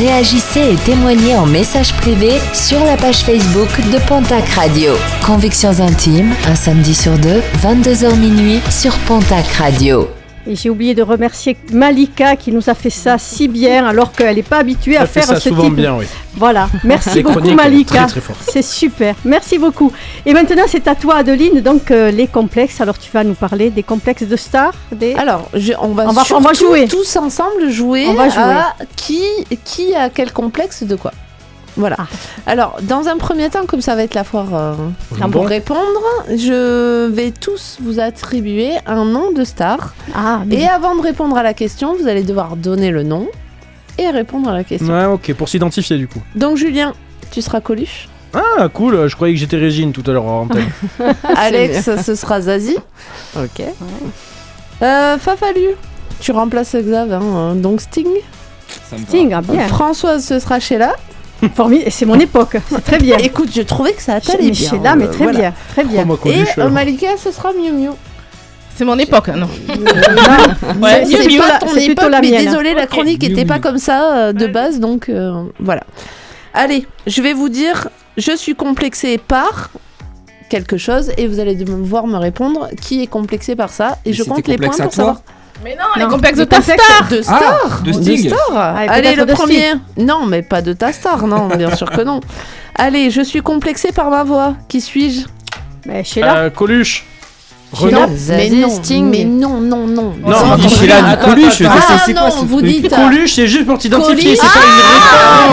[0.00, 4.94] Réagissez et témoignez en message privé sur la page Facebook de Pontac Radio.
[5.24, 10.08] Convictions intimes, un samedi sur deux, 22h minuit sur Pontac Radio.
[10.46, 14.36] Et j'ai oublié de remercier Malika qui nous a fait ça si bien alors qu'elle
[14.36, 15.74] n'est pas habituée à faire ça ce souvent type.
[15.76, 16.04] bien, oui.
[16.36, 18.06] Voilà, merci Les beaucoup Malika.
[18.40, 19.92] C'est super, merci beaucoup.
[20.26, 22.80] Et maintenant c'est à toi Adeline, donc euh, les complexes.
[22.80, 25.14] Alors tu vas nous parler des complexes de stars des...
[25.14, 26.88] Alors, je- on va, On va- on surtout va jouer.
[26.88, 28.42] tous ensemble jouer, On va jouer.
[28.42, 29.22] à qui,
[29.64, 31.12] qui a quel complexe de quoi?
[31.76, 31.96] Voilà.
[31.98, 32.06] Ah.
[32.46, 34.74] Alors, dans un premier temps, comme ça va être la foire euh,
[35.18, 35.28] Bon.
[35.30, 35.80] pour répondre,
[36.28, 39.94] je vais tous vous attribuer un nom de star.
[40.14, 43.26] Ah, mais- Et avant de répondre à la question, vous allez devoir donner le nom
[43.98, 44.92] et répondre à la question.
[44.94, 46.20] Ouais, ok, pour s'identifier du coup.
[46.36, 46.92] Donc, Julien,
[47.32, 48.08] tu seras Coluche.
[48.34, 50.48] Ah, cool, je croyais que j'étais Régine tout à l'heure en.
[51.36, 52.76] Alex, ce sera Zazie.
[53.36, 53.62] Ok.
[54.82, 55.68] Euh, Fafalu,
[56.20, 58.08] tu remplaces Xav, hein, euh, donc Sting.
[59.06, 59.66] Sting, ah, bien.
[59.68, 60.94] Françoise, ce sera Sheila.
[61.90, 63.16] C'est mon époque, c'est très bien.
[63.22, 64.70] Écoute, je trouvais que ça allait mais bien.
[64.70, 65.38] Sheila, mais euh, très voilà.
[65.38, 66.06] bien, très bien.
[66.08, 67.90] Oh, Et euh, Malika, ce sera Miu Miu.
[68.76, 69.48] C'est mon époque, non.
[69.68, 72.44] Non, Ouais, c'est pas ton époque, la mais mienne.
[72.46, 75.84] désolé, la chronique Miu était pas comme ça euh, de base, donc euh, voilà.
[76.52, 79.70] Allez, je vais vous dire, je suis complexée par
[80.48, 84.12] quelque chose et vous allez devoir me répondre qui est complexé par ça et Mais
[84.12, 85.22] je compte les points pour toi savoir.
[85.64, 87.08] Mais non, les complexes de les ta complexes star.
[87.08, 88.28] De Ah, star de Sting.
[88.28, 88.38] star
[88.76, 92.20] Ouais, Allez, le premier Non, mais pas de ta star, non, bien sûr que non.
[92.76, 94.54] Allez, je suis complexée par ma voix.
[94.68, 95.26] Qui suis-je?
[95.86, 97.04] Mais Sheila, euh, Coluche.
[97.72, 98.06] Renaud.
[98.08, 99.10] Mais Zazie, non, Sting.
[99.10, 100.14] mais non, non, non.
[100.24, 101.74] Non, dit Sheila, Coluche, attends.
[101.74, 104.82] c'est- Ah c'est quoi vous truc dites- Coluche, c'est juste pour t'identifier, c'est pas une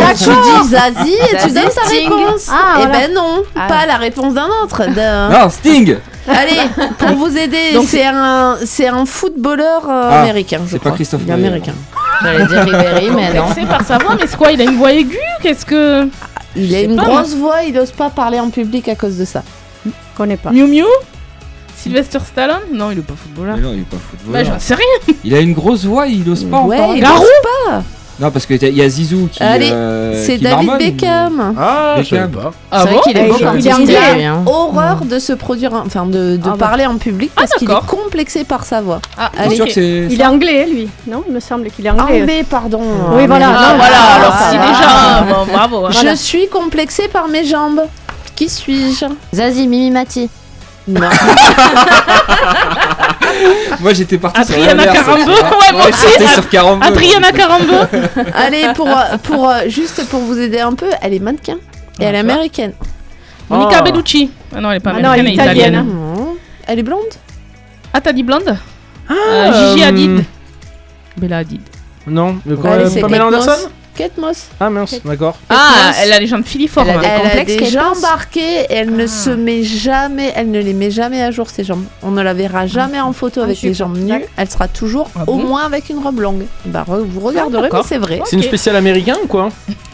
[0.03, 0.19] Ah, réponse.
[0.19, 2.09] tu dis Zazie et tu donnes Sting.
[2.11, 2.47] réponse.
[2.51, 3.67] Ah, Eh ben non, Ah.
[3.67, 4.83] pas la réponse d'un autre.
[4.85, 6.59] Non, Sting Allez,
[6.97, 10.61] pour vous aider, Donc, c'est un, c'est un footballeur euh, Ah, américain.
[10.65, 10.91] je c'est pas crois.
[10.95, 11.73] Christophe Il est Maé, américain.
[12.21, 13.47] J'allais dire Ribéry, mais non.
[13.47, 16.07] Complexé par sa voix, mais c'est quoi Il a une voix aiguë Qu'est-ce que.
[16.55, 19.25] Il a une pas, grosse voix, il ose pas parler en public à cause de
[19.25, 19.41] ça.
[19.85, 20.51] je connais pas.
[20.51, 20.85] Miu Miu
[21.75, 23.55] Sylvester Stallone Non, il est pas footballeur.
[23.55, 24.45] Mais non, il est pas Bah, footballeur.
[24.53, 25.15] j'en sais rien.
[25.23, 26.97] Il a une grosse voix, il ose pas en ouais, parler.
[26.97, 27.29] il Garou ose
[27.67, 27.83] pas.
[28.21, 29.41] Non, parce qu'il y a Zizou qui.
[29.41, 30.77] Allez, euh, c'est qui David marmonne.
[30.77, 31.55] Beckham.
[31.57, 32.29] Ah, je Beckham.
[32.31, 32.51] pas.
[32.71, 34.43] Ah c'est vrai bon qu'il est beau comme il est hein.
[34.45, 37.87] Horreur de se produire, en- enfin de, de Ah parler en public parce qu'il est
[37.87, 39.01] complexé par sa voix.
[39.17, 39.55] Ah, Allez.
[39.55, 40.07] sûr que c'est.
[40.09, 40.87] Il est anglais, lui.
[41.07, 42.21] Non, il me semble qu'il est anglais.
[42.21, 42.81] Anglais, pardon.
[43.13, 43.47] Oui, voilà.
[43.49, 45.33] Ah, Non, voilà, ah, alors si déjà.
[45.33, 45.85] Bon, bravo.
[45.87, 45.89] hein.
[45.91, 47.81] Je suis complexée par mes jambes.
[48.35, 49.05] Qui suis-je?
[49.33, 50.29] Zazie, Mimi Mati.
[50.87, 51.01] Non.
[53.79, 55.15] Moi j'étais parti sur tu vois.
[55.15, 56.43] ouais, moi aussi, sur.
[56.81, 57.87] Adriana Carambeu
[58.35, 61.57] Allez, pour, euh, pour, euh, juste pour vous aider un peu, elle est mannequin.
[61.99, 62.73] Et elle est américaine.
[63.49, 63.83] Monica Oh.
[63.83, 64.31] Bellucci.
[64.55, 65.73] Ah non, elle est pas Ah non, américaine, elle est italienne.
[65.73, 66.15] italienne.
[66.15, 66.37] Non.
[66.67, 66.99] Elle est blonde
[67.93, 68.55] Ah, t'as dit blonde
[69.09, 70.23] Ah, Euh, Gigi Hadid.
[71.17, 71.61] Bella Hadid.
[72.07, 73.69] Non, mais quoi, Allez, c'est Pamela Kate Anderson Moss.
[73.95, 74.47] Kate Moss.
[74.59, 75.35] Ah mince, d'accord.
[75.49, 75.55] Ah,
[75.87, 75.95] Moss.
[76.03, 76.87] elle a les jambes filiformes.
[76.89, 78.97] Elle a des- Elle a complexe, des Kate jambes Moss arquées, elle Ah.
[79.01, 81.83] ne se met jamais, elle ne les met jamais à jour ses jambes.
[82.03, 84.23] On ne la verra jamais en photo Ah, avec les jambes nues.
[84.37, 86.45] Elle sera toujours Ah au moins avec une robe longue.
[86.65, 88.21] Bah, re- vous regarderez, mais c'est vrai.
[88.25, 89.49] C'est une spéciale américaine ou quoi?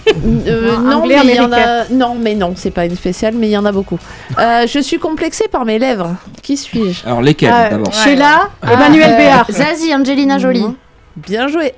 [0.07, 1.55] Euh, Ah, non, mais il y en a...
[1.55, 1.85] américain.
[1.91, 3.99] non, mais non, c'est pas une spéciale, mais il y en a beaucoup.
[4.39, 6.15] Euh, je suis complexée par mes lèvres.
[6.41, 7.05] Qui suis-je?
[7.05, 7.93] Alors lesquels Ah, d'abord?
[7.93, 9.47] Sheila, Ah, Emmanuel euh, Béard.
[9.51, 10.61] Zazie, Angelina Jolie.
[10.61, 10.75] Mhm.
[11.17, 11.73] Bien joué.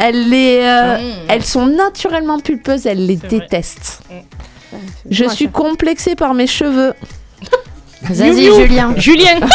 [0.00, 0.96] Elles, les, euh,
[1.28, 4.00] elles sont naturellement pulpeuses, elles les détestent.
[5.10, 6.92] Je suis complexée par mes cheveux.
[8.02, 8.46] Vas-y.
[8.54, 8.94] Julien.
[8.96, 9.36] Julien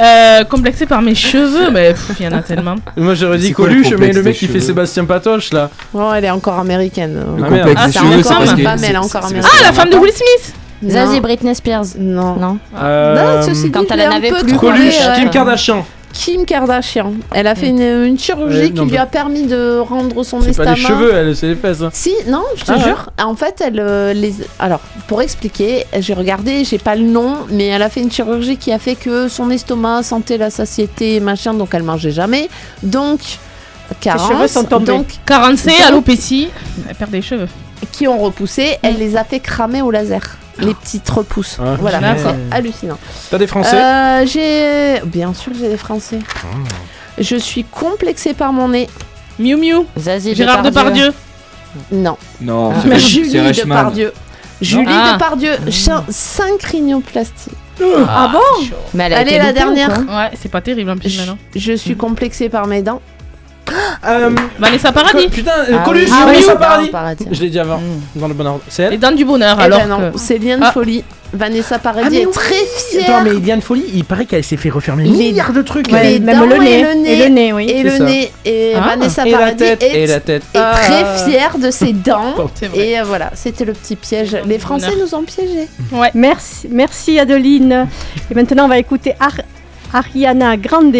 [0.00, 2.76] Euh, complexé par mes cheveux, mais il y en a tellement.
[2.96, 5.70] Moi j'aurais dit Coluche, mais le mec qui fait Sébastien Patoche là.
[5.92, 7.14] Oh, elle est encore américaine.
[7.36, 7.76] Le Ah, complexe merde.
[7.76, 9.50] Ah, des c'est cheveux, encore c'est parce ma que femme, c'est- elle est encore américaine.
[9.60, 10.54] Ah, la femme de Will Smith
[10.90, 11.20] Zazie.
[11.20, 11.84] Britney Spears.
[11.98, 12.36] Non.
[12.36, 12.58] Non.
[12.80, 14.56] Euh, Non, ceci dit, Quand elle en un avait peu plus.
[14.56, 15.86] Coluche, euh, Kim Kardashian.
[16.14, 17.12] Kim Kardashian.
[17.32, 20.50] Elle a fait une, une chirurgie Ouais, qui lui a permis de rendre son C'est
[20.50, 20.70] estomac.
[20.70, 21.82] pas les cheveux, elle, c'est les fesses.
[21.82, 21.90] hein.
[21.92, 22.84] Si, non, je te Ah ouais.
[22.84, 23.10] jure.
[23.22, 24.32] En fait, elle euh, les.
[24.58, 28.56] Alors, pour expliquer, j'ai regardé, j'ai pas le nom, mais elle a fait une chirurgie
[28.56, 32.48] qui a fait que son estomac sentait la satiété, machin, donc elle mangeait jamais.
[32.82, 33.20] Donc,
[34.00, 34.28] carence.
[34.30, 34.86] cheveux sont tombés.
[34.86, 36.48] Donc, 40 Donc- alopécie,
[36.88, 37.48] elle perd des cheveux.
[37.92, 40.38] qui ont repoussé, elle les a fait cramer au laser.
[40.58, 41.58] Les petites repousses.
[41.60, 42.98] Ah, voilà, c'est hallucinant.
[43.30, 45.00] T'as des Français Euh, j'ai.
[45.06, 46.18] Bien sûr, j'ai des Français.
[46.44, 46.46] Ah.
[47.18, 48.88] Je suis complexée par mon nez.
[49.38, 51.12] Miu Miu, Zazie Gérard Depardieu.
[51.90, 52.16] Non.
[52.40, 52.80] Non, Ah.
[52.84, 53.32] c'est Julie.
[53.52, 54.12] Depardieu.
[54.60, 55.14] Julie Ah.
[55.14, 55.52] Depardieu,
[56.08, 57.50] 5 rhinoplasties.
[58.08, 58.64] Ah bon
[58.94, 59.92] Mais elle a été la dernière.
[60.06, 61.38] quoi Ouais, c'est pas terrible en plus Je, maintenant.
[61.56, 63.02] je suis complexée par mes dents.
[64.06, 65.24] Euh, Vanessa Paradis.
[65.24, 66.10] Co- Putain, euh, Ah Coluche, oui.
[66.12, 66.88] ah, Ah oui, non, paradis.
[66.90, 67.26] Paradis.
[67.30, 67.80] Je l'ai dit avant,
[68.14, 68.60] dans le bon ordre.
[68.68, 70.72] C'est Les elle dents du bonheur, Eh alors ben non, que- c'est Liane Ah.
[70.72, 71.02] Folie.
[71.32, 72.32] Vanessa Ah, Paradis mais est oui.
[72.32, 73.16] très fière.
[73.16, 75.88] Attends, mais Diane Folie, il paraît qu'elle s'est fait refaire Les- milliards de trucs.
[75.90, 76.78] Ouais, Les même dents le nez.
[76.78, 77.12] et le nez.
[77.12, 77.64] Et le nez, oui.
[77.70, 78.04] Et C'est le ça.
[78.04, 78.32] nez.
[78.44, 78.80] Et Ah.
[78.80, 80.42] Vanessa Et la Paradis tête, est, et la tête.
[80.54, 80.74] est Ah.
[80.74, 82.34] très fière de ses dents.
[82.54, 82.78] C'est vrai.
[82.86, 84.36] Et euh, voilà, c'était le petit piège.
[84.46, 85.68] Les Français nous ont piégés.
[86.14, 87.88] Merci, merci Adeline.
[88.30, 89.32] Et maintenant, on va écouter Ar-
[89.92, 90.94] Ariana Grande,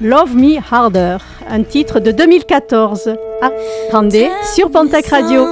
[0.00, 1.18] Love Me Harder,
[1.48, 3.08] un titre de 2014.
[3.40, 3.50] Ar-
[3.90, 5.46] Grande sur Pontac Radio.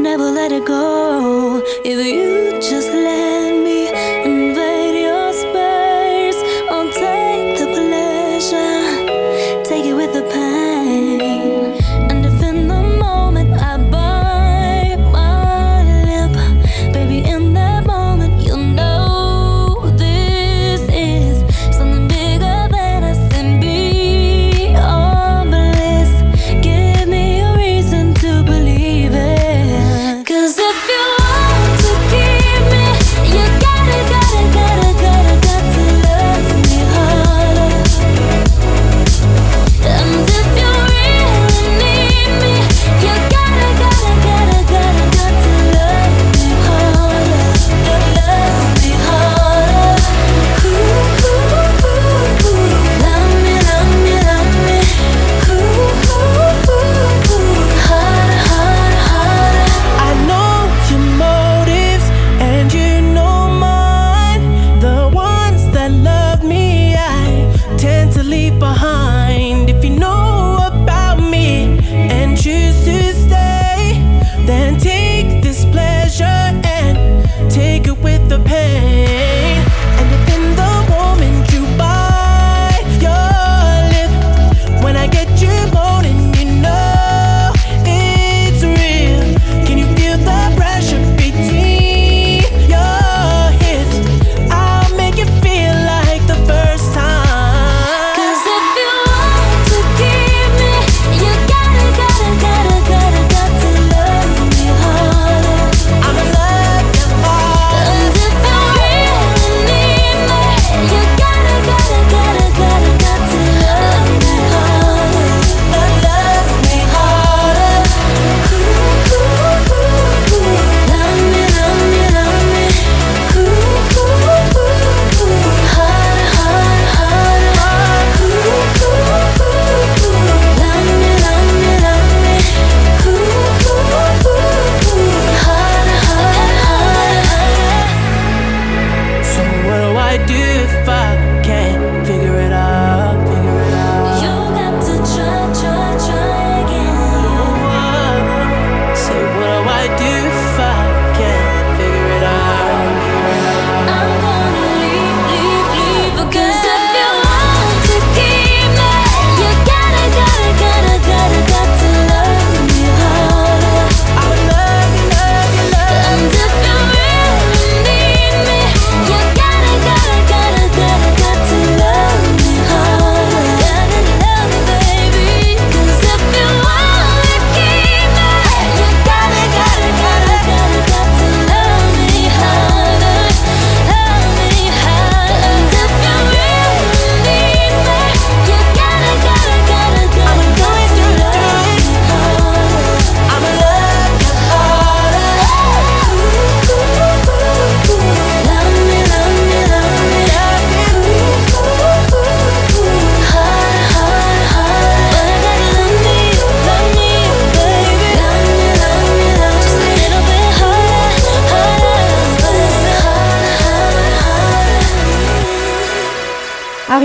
[0.00, 1.60] Never let it go.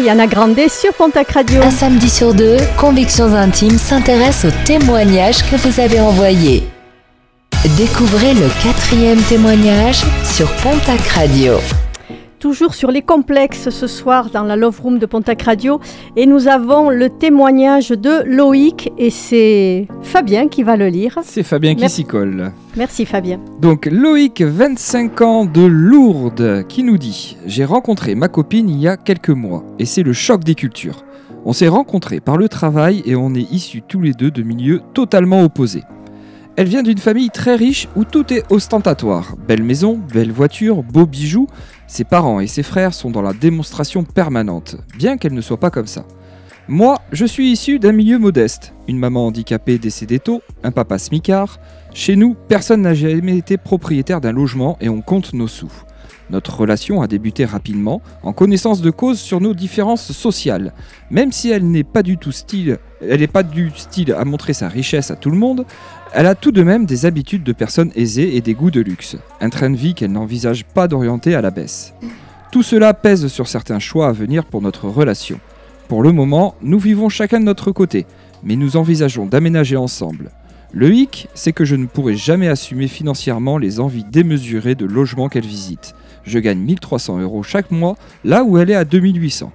[0.04, 1.62] Ariana Grande sur Pontac Radio.
[1.62, 6.64] Un samedi sur deux, Convictions Intimes s'intéresse aux témoignages que vous avez envoyés.
[7.78, 11.54] Découvrez le quatrième témoignage sur Pontac Radio.
[12.44, 15.80] Toujours sur les complexes ce soir dans la Love Room de Pontac Radio.
[16.18, 21.20] Et nous avons le témoignage de Loïc et c'est Fabien qui va le lire.
[21.24, 22.52] C'est Fabien qui s'y colle.
[22.76, 23.40] Merci Fabien.
[23.62, 28.90] Donc Loïc, 25 ans de Lourdes, qui nous dit J'ai rencontré ma copine il y
[28.90, 31.06] a quelques mois et c'est le choc des cultures.
[31.46, 34.82] On s'est rencontrés par le travail et on est issus tous les deux de milieux
[34.94, 35.84] totalement opposés.
[36.56, 39.36] Elle vient d'une famille très riche où tout est ostentatoire.
[39.48, 41.48] Belle maison, belle voiture, beaux bijoux.
[41.94, 45.70] Ses parents et ses frères sont dans la démonstration permanente, bien qu'elle ne soit pas
[45.70, 46.06] comme ça.
[46.68, 48.74] Moi, je suis issu d'un milieu modeste.
[48.88, 51.60] Une maman handicapée décédée tôt, un papa smicard.
[51.94, 55.72] Chez nous, personne n'a jamais été propriétaire d'un logement et on compte nos sous.
[56.32, 60.74] Notre relation a débuté rapidement, en connaissance de cause sur nos différences sociales.
[61.12, 64.54] Même si elle n'est pas du tout style, elle n'est pas du style à montrer
[64.54, 65.64] sa richesse à tout le monde,
[66.16, 69.18] elle a tout de même des habitudes de personnes aisées et des goûts de luxe.
[69.42, 71.96] Un train de vie qu'elle n'envisage pas d'orienter à la baisse.
[72.52, 75.40] Tout cela pèse sur certains choix à venir pour notre relation.
[75.88, 78.06] Pour le moment, nous vivons chacun de notre côté,
[78.44, 80.30] mais nous envisageons d'aménager ensemble.
[80.72, 85.30] Le hic, c'est que je ne pourrai jamais assumer financièrement les envies démesurées de logement
[85.30, 85.96] qu'elle visite.
[86.26, 89.52] Je gagne 1300 euros chaque mois, là où elle est à 2800.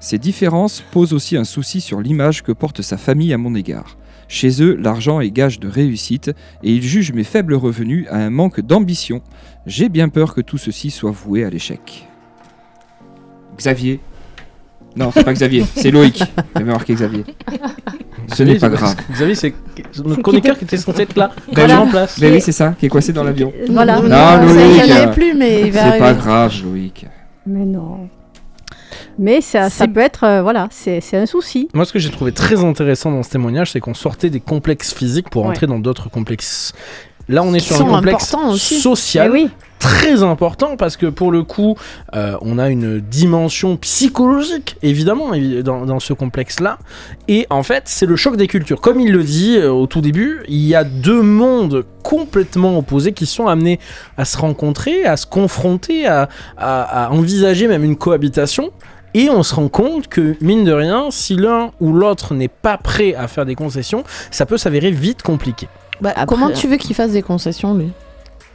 [0.00, 3.96] Ces différences posent aussi un souci sur l'image que porte sa famille à mon égard.
[4.28, 6.28] Chez eux, l'argent est gage de réussite
[6.62, 9.20] et ils jugent mes faibles revenus à un manque d'ambition.
[9.66, 12.06] J'ai bien peur que tout ceci soit voué à l'échec.
[13.58, 14.00] Xavier.
[14.96, 16.22] Non, c'est pas Xavier, c'est Loïc.
[16.54, 17.24] J'avais marqué Xavier.
[18.32, 18.96] Ce n'est pas grave.
[19.12, 19.54] Xavier, c'est
[20.04, 21.30] notre chroniqueur qui était censé être là.
[21.52, 21.74] Ben oui.
[21.74, 22.18] en place.
[22.20, 23.52] Ben oui, c'est ça, qui est coincé dans l'avion.
[23.70, 24.00] Voilà.
[24.00, 24.86] Non, ça Loïc.
[24.86, 27.06] y en avait plus, mais il va C'est pas grave, Loïc.
[27.46, 28.08] Mais non.
[29.18, 31.68] Mais ça, ça peut être, euh, voilà, c'est un souci.
[31.74, 34.92] Moi, ce que j'ai trouvé très intéressant dans ce témoignage, c'est qu'on sortait des complexes
[34.92, 35.50] physiques pour Ouais.
[35.50, 36.72] entrer dans d'autres complexes.
[37.28, 38.80] Là, on est Qui sur un complexe aussi.
[38.80, 39.48] social Eh oui.
[39.78, 41.74] très important parce que pour le coup,
[42.14, 46.78] euh, on a une dimension psychologique, évidemment, évi- dans, dans ce complexe-là.
[47.28, 48.80] Et en fait, c'est le choc des cultures.
[48.82, 53.12] Comme il le dit euh, au tout début, il y a deux mondes complètement opposés
[53.12, 53.78] qui sont amenés
[54.18, 56.28] à se rencontrer, à se confronter, à,
[56.58, 58.70] à- à envisager même une cohabitation.
[59.14, 62.76] Et on se rend compte que, mine de rien, si l'un ou l'autre n'est pas
[62.76, 65.68] prêt à faire des concessions, ça peut s'avérer vite compliqué.
[66.00, 67.92] Bah, comment tu veux qu'il fasse des concessions, lui?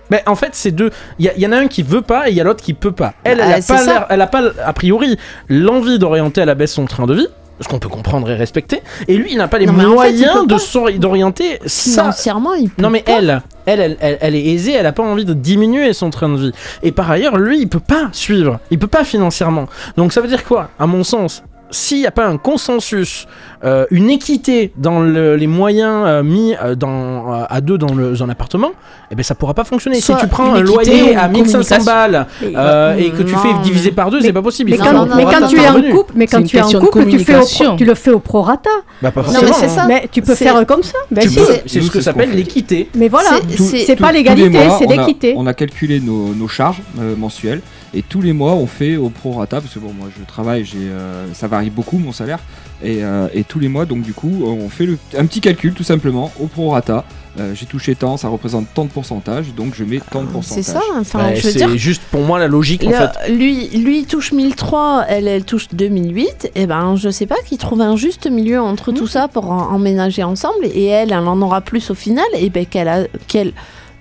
[0.09, 0.89] Ben, en fait, c'est deux.
[1.19, 2.73] Il y, a- en a un qui veut pas et il y a l'autre qui
[2.73, 3.13] peut pas.
[3.23, 5.17] Elle, Bah, elle, a c'est pas elle a pas, a priori,
[5.47, 7.27] l'envie d'orienter à la baisse son train de vie.
[7.61, 8.81] Ce qu'on peut comprendre et respecter.
[9.07, 12.01] Et lui, il n'a pas les Non, mais en fait, il moyens de d'orienter ça.
[12.03, 13.11] Financièrement, il peut Non, mais pas.
[13.17, 16.29] elle, elle, elle, elle, elle est aisée, elle a pas envie de diminuer son train
[16.29, 16.51] de vie.
[16.83, 18.59] Et par ailleurs, lui, il peut pas suivre.
[18.71, 19.67] Il peut pas financièrement.
[19.97, 23.27] Donc ça veut dire quoi À mon sens, s'il n'y a pas un consensus,
[23.63, 27.93] euh, une équité dans le- les moyens euh, mis euh, dans, euh, à deux dans
[27.93, 28.71] le- dans l'appartement,
[29.11, 29.99] eh ben ça pourra pas fonctionner.
[30.01, 31.85] Soit si tu prends un loyer à une 1500 communication.
[31.85, 34.71] balles euh, et que tu Non, fais diviser par deux, c'est pas possible.
[34.71, 36.39] Mais quand, un non, non, mais prorata quand de tu es en couple, mais quand
[36.39, 37.75] une tu es en couple, tu, fais au pro- communication.
[37.75, 38.69] tu le fais au prorata.
[39.01, 39.53] Bah, pas Non, mais forcément.
[39.59, 39.69] c'est hein.
[39.83, 39.85] ça.
[39.87, 40.97] Mais tu peux c'est- faire comme ça.
[41.11, 41.35] Ben Tu si.
[41.37, 42.89] peux- C'est- ce que s'appelle l'équité.
[42.95, 45.33] Mais voilà, C'est- pas l'égalité, c'est l'équité.
[45.37, 46.81] On a calculé nos, charges
[47.17, 47.61] mensuelles
[47.93, 50.77] et tous les mois on fait au prorata parce que bon moi je travaille, j'ai
[50.79, 52.39] euh, ça varie beaucoup mon salaire
[52.83, 55.73] et, euh, et tous les mois donc du coup on fait le, un petit calcul
[55.73, 57.03] tout simplement au prorata.
[57.39, 60.63] Euh, j'ai touché tant, ça représente tant de pourcentage donc je mets tant de pourcentage.
[60.65, 61.77] C'est ça, enfin, Ouais, je veux c'est dire.
[61.77, 63.31] juste pour moi la logique en fait.
[63.31, 66.51] lui, lui il touche 1003, elle, elle touche 2008.
[66.55, 69.67] Et ben, je sais pas qu'il trouve un juste milieu entre tout ça pour en-
[69.75, 70.65] emménager ensemble.
[70.73, 72.25] Et elle, elle en aura plus au final.
[72.37, 73.53] Et ben, qu'elle a- qu'elle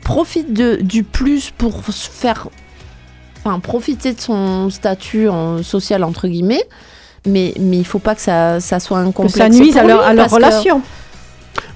[0.02, 2.48] profite de, du plus pour se faire.
[3.48, 6.62] Enfin, profiter de son statut en, social, entre guillemets.
[7.26, 9.36] Mais, mais il faut pas que ça, ça soit un Que complexe.
[9.38, 10.82] ça nuise à leur, à leur que- relation.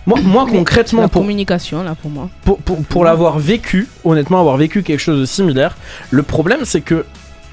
[0.07, 2.29] Moi, moi concrètement, la pour, communication, là, pour moi.
[2.45, 5.77] pour, pour, pour l'avoir vécu, honnêtement, avoir vécu quelque chose de similaire,
[6.11, 7.05] le problème c'est que,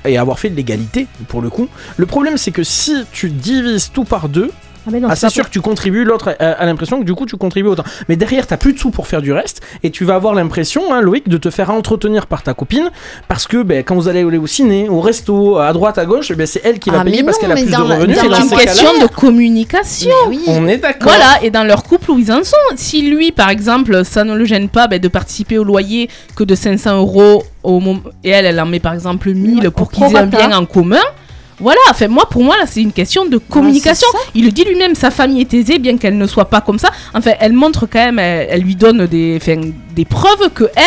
[0.05, 1.67] et avoir fait de l'égalité pour le coup,
[1.97, 4.51] le problème c'est que si tu divises tout par deux,
[4.87, 7.25] Ah, non, ah, c'est sûr que tu contribues, l'autre a, a l'impression que du coup
[7.25, 7.83] tu contribues autant.
[8.07, 10.93] Mais derrière, t'as plus de sous pour faire du reste, et tu vas avoir l'impression,
[10.93, 12.89] hein, Loïc, de te faire entretenir par ta copine,
[13.27, 16.31] parce que ben, quand vous allez aller au ciné, au resto, à droite, à gauche,
[16.33, 18.17] ben, c'est elle qui va Ah, payer parce non, qu'elle a mais plus de revenus.
[18.19, 20.11] C'est ces une question de communication.
[20.27, 20.41] Oui.
[20.47, 21.11] on est d'accord.
[21.11, 22.55] Voilà, et dans leur couple où ils en sont.
[22.75, 26.43] Si lui, par exemple, ça ne le gêne pas ben, de participer au loyer que
[26.43, 30.03] de 500 euros au moment, et elle, elle en met par exemple 1000 pour qu'ils
[30.03, 30.97] aient un bien en commun.
[31.59, 34.07] Voilà, enfin moi pour moi là c'est une question de communication.
[34.33, 36.89] Il le dit lui-même, sa famille est aisée, bien qu'elle ne soit pas comme ça.
[37.13, 39.39] Enfin, elle montre quand même, elle, elle lui donne des,
[39.95, 40.83] des preuves que elle,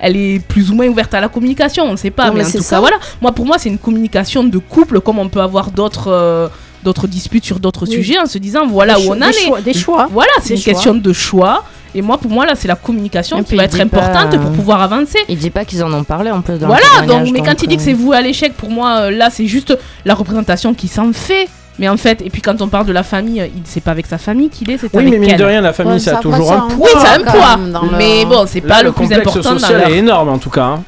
[0.00, 2.38] elle est plus ou moins ouverte à la communication, on ne sait pas, Non, mais,
[2.40, 2.76] mais en c'est tout ça.
[2.76, 2.96] cas, voilà.
[3.20, 6.08] Moi, pour moi, c'est une communication de couple, comme on peut avoir d'autres.
[6.08, 6.48] euh,
[6.82, 7.96] d'autres disputes sur d'autres Oui.
[7.96, 9.32] sujets en se disant voilà Des où on en des est.
[9.46, 10.08] choix- des choix.
[10.10, 10.72] Voilà, c'est une choix.
[10.72, 11.62] question de choix.
[11.94, 14.52] Et moi, pour moi, là, c'est la communication Et qui va être pas- importante pour
[14.52, 15.18] pouvoir avancer.
[15.28, 17.62] Il dit pas qu'ils en ont parlé en plus dans le Voilà, donc, mais quand
[17.62, 20.14] il dit que euh, c'est vous à l'échec, pour moi, euh, là, c'est juste la
[20.14, 21.48] représentation qui s'en fait.
[21.78, 23.92] Mais en fait, et puis quand on parle de la famille, euh, il c'est pas
[23.92, 25.98] avec sa famille qu'il est, c'est Oui, avec mais mine de rien, la famille, Ouais,
[25.98, 26.76] ça a toujours un poids.
[26.78, 27.56] Oui, ça a un poids.
[27.56, 30.50] le- Mais bon, c'est pas le le plus important dans social est énorme, en tout
[30.50, 30.64] cas.
[30.64, 30.82] hein.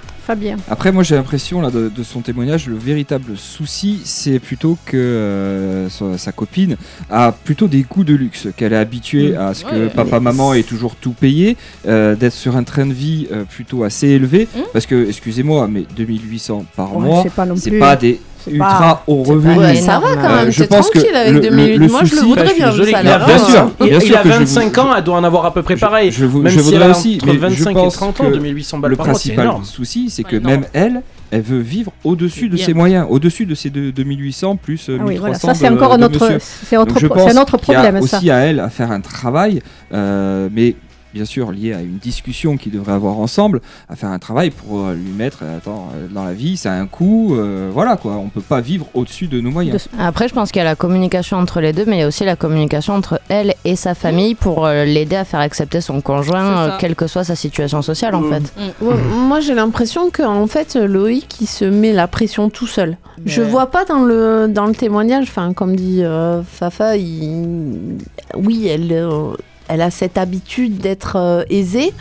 [0.71, 4.97] Après, moi j'ai l'impression là de, de son témoignage, le véritable souci, c'est plutôt que
[4.97, 6.77] euh, sa, sa copine
[7.11, 9.89] a plutôt des goûts de luxe, qu'elle est habituée à ce que Ouais.
[9.89, 11.57] papa maman ait toujours tout payé,
[11.89, 14.61] euh, d'être sur un train de vie euh, plutôt assez élevé, Mm.
[14.73, 17.23] parce que excusez-moi, mais 2800 par Ouais, mois,
[17.57, 18.21] c'est pas des
[18.51, 21.33] ultra c'est pas Ouais, ça va quand Euh, même, je t'es pense que tranquille avec
[21.35, 23.23] le- 2000 le- le Moi, je le souci- voudrais je bien, le désolé, il salaire.
[23.23, 25.05] a Bien 20 sûr, bien Il, sûr il a que je 25 vous- ans, elle
[25.05, 26.11] doit en avoir à peu près pareil.
[26.11, 27.95] Je, vous- Même je si elle voudrais a aussi, entre mais je 25 et pense
[27.95, 31.03] 30 ans, que 2800 balles le par mois, c'est principal souci, c'est que même elle,
[31.31, 32.67] elle veut vivre au-dessus de Bien.
[32.67, 35.69] ses moyens, au-dessus de ses deux- 2800 plus euh, Ah oui, 1300 voilà, ça c'est
[35.69, 36.39] encore de notre, monsieur.
[36.41, 38.17] c'est autre, Donc, je pro- pense c'est notre qu'il y a problème ça.
[38.19, 39.63] aussi à elle à faire un travail,
[39.95, 40.75] euh, mais
[41.13, 44.81] bien sûr lié à une discussion qu'ils devraient avoir ensemble, à faire un travail pour
[44.87, 47.97] euh, lui mettre, euh, attends, euh, dans la vie, ça a un coût, euh, voilà
[47.97, 49.89] quoi, on peut pas vivre au-dessus de nos moyens.
[49.99, 52.09] Après, je pense qu'il y a la communication entre les deux, mais il y a
[52.09, 56.59] aussi la communication entre elle et sa famille pour l'aider à faire accepter son conjoint,
[56.59, 58.31] euh, quelle que soit sa situation sociale, en Mm.
[58.33, 58.53] fait.
[58.81, 62.97] Ouais, Moi, j'ai l'impression que en fait, Loïc, il se met la pression tout seul.
[63.25, 63.49] Je Ouais.
[63.49, 67.99] vois pas dans le, dans le témoignage, enfin, comme dit euh, Fafa, il-
[68.35, 69.33] oui, elle, euh,
[69.73, 71.93] elle a cette habitude d'être euh, aisée,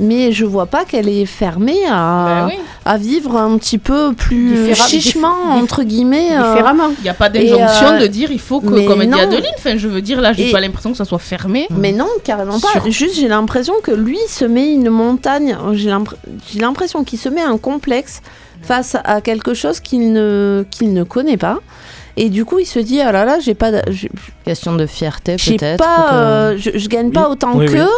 [0.00, 1.92] mais je vois pas qu'elle est fermée à,
[2.26, 2.58] Bah oui.
[2.84, 6.30] à vivre un petit peu plus chichement, entre guillemets.
[6.32, 6.88] euh, Différemment.
[6.98, 9.20] Il n'y a pas d'injonction euh, de dire il faut que, comme elle dit.
[9.20, 11.68] Adeline, enfin, je veux dire là, j'ai pas l'impression que ça soit fermé.
[11.70, 12.68] Mais non, carrément pas.
[12.72, 15.56] Sur- Juste, j'ai l'impression que lui se met une montagne.
[15.74, 16.16] J'ai l'impr-
[16.52, 18.20] j'ai l'impression qu'il se met un complexe
[18.62, 21.60] face à quelque chose qu'il ne, qu'il ne connaît pas.
[22.16, 24.08] Et du coup, il se dit, ah là là, j'ai pas, d- j'ai
[24.44, 25.78] Question de fierté, peut-être.
[25.78, 27.74] pas, que- euh, je, je gagne pas autant Oui, oui.
[27.74, 27.88] qu'eux,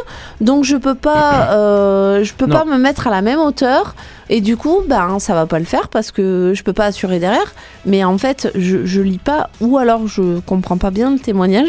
[0.41, 2.57] donc je peux pas, euh, je peux Non.
[2.57, 3.95] pas me mettre à la même hauteur.
[4.31, 7.19] Et du coup, ben, ça va pas le faire parce que je peux pas assurer
[7.19, 7.55] derrière.
[7.85, 11.69] Mais en fait, je, je lis pas, ou alors je comprends pas bien le témoignage,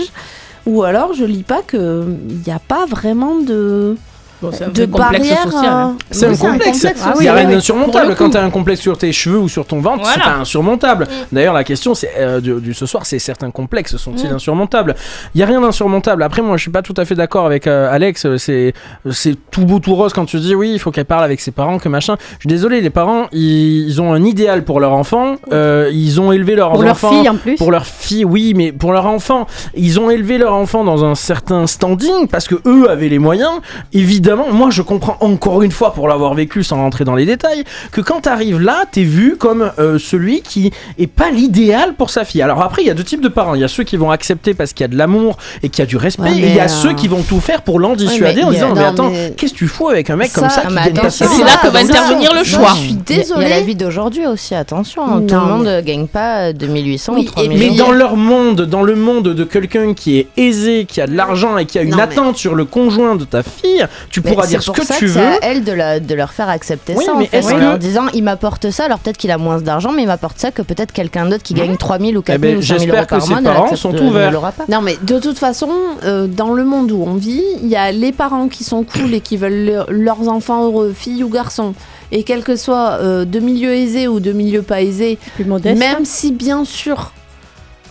[0.65, 3.97] ou alors je lis pas que il y a pas vraiment de
[4.41, 5.43] Bon, c'est un de barrière.
[5.43, 5.65] social.
[5.65, 5.95] hein.
[5.99, 6.85] euh, C'est un complexe.
[6.85, 7.99] Ah Il oui, n'y a rien d'insurmontable.
[7.99, 10.19] Pour le Quand tu as un complexe sur tes cheveux ou sur ton ventre, c'est
[10.19, 10.33] Voilà.
[10.35, 11.07] pas insurmontable.
[11.31, 14.35] D'ailleurs, la question c'est euh, du, du ce soir, c'est certains complexes sont-ils Mm.
[14.35, 14.95] insurmontables?
[15.33, 16.21] Il y a rien d'insurmontable.
[16.21, 18.27] Après, moi, je suis pas tout à fait d'accord avec euh, Alex.
[18.37, 18.73] C'est
[19.09, 21.51] c'est tout beau tout rose quand tu dis oui, il faut qu'elle parle avec ses
[21.51, 22.15] parents, que machin.
[22.33, 25.37] Je suis désolé, les parents, ils, ils ont un idéal pour leur enfant.
[25.51, 27.09] Euh, ils ont élevé leurs Pour leur enfants.
[27.09, 27.55] fille en plus.
[27.55, 31.15] Pour leur fille, oui, mais pour leur enfant, ils ont élevé leur enfant dans un
[31.15, 33.51] certain standing parce que eux avaient les moyens.
[33.93, 37.63] Évidemment, moi je comprends encore une fois pour l'avoir vécu sans rentrer dans les détails
[37.91, 42.25] que quand t'arrives là, t'es vu comme euh, celui qui est pas l'idéal pour sa
[42.25, 42.41] fille.
[42.41, 43.55] Alors après, il y a deux types de parents.
[43.55, 45.79] Il y a ceux qui vont accepter parce qu'il y a de l'amour et qu'il
[45.79, 47.61] y a du respect, Ouais, et il y a euh, ceux qui vont tout faire
[47.61, 50.15] pour l'en dissuader en disant mais non, attends, mais- qu'est-ce que tu fous avec un
[50.15, 51.49] mec Ça, comme ça qui mais gagne pas sa attention, vie?
[51.49, 52.73] C'est là que va intervenir le non, choix.
[52.75, 53.49] Je suis a- Il y a désolée.
[53.49, 55.05] la vie d'aujourd'hui aussi, attention.
[55.07, 57.71] Non, Tout le monde gagne pas 2800 Oui, ou 3 et- millions.
[57.71, 61.15] Mais dans leur monde, dans le monde de quelqu'un qui est aisé, qui a de
[61.15, 64.16] l'argent et qui a une Non, mais- attente sur le conjoint de ta fille, tu
[64.21, 65.25] Mais pourras c'est dire ce pour que ça tu C'est veux.
[65.25, 67.55] à elle de, la- de leur faire accepter Oui, ça en mais fait, en que-
[67.59, 70.51] leur disant il m'apporte ça, alors peut-être qu'il a moins d'argent, mais il m'apporte ça
[70.51, 73.15] que peut-être quelqu'un d'autre qui gagne 3000 ou 4000 ben, ou 5000 euros j'espère que
[73.15, 74.41] par mois ne sont ouverts.
[74.53, 74.65] pas.
[74.69, 75.69] Non, mais de toute façon,
[76.03, 79.13] euh, dans le monde où on vit, il y a les parents qui sont cool
[79.13, 81.73] et qui veulent le- leurs enfants heureux, filles ou garçons.
[82.11, 85.77] Et quel que soit euh, de milieu aisé ou de milieu pas aisé, Plus modeste.
[85.77, 87.11] même si bien sûr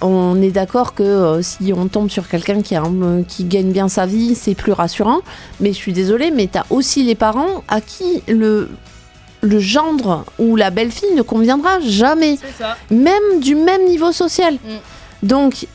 [0.07, 3.71] on est d'accord que euh, si on tombe sur quelqu'un qui, a un- qui gagne
[3.73, 5.21] bien sa vie, c'est plus rassurant.
[5.61, 8.71] Mais je suis désolée, mais t'as aussi les parents à qui le,
[9.43, 12.77] le gendre ou la belle-fille ne conviendra jamais ça.
[12.91, 14.55] même du même niveau social.
[14.55, 15.27] Mm.
[15.27, 15.67] Donc,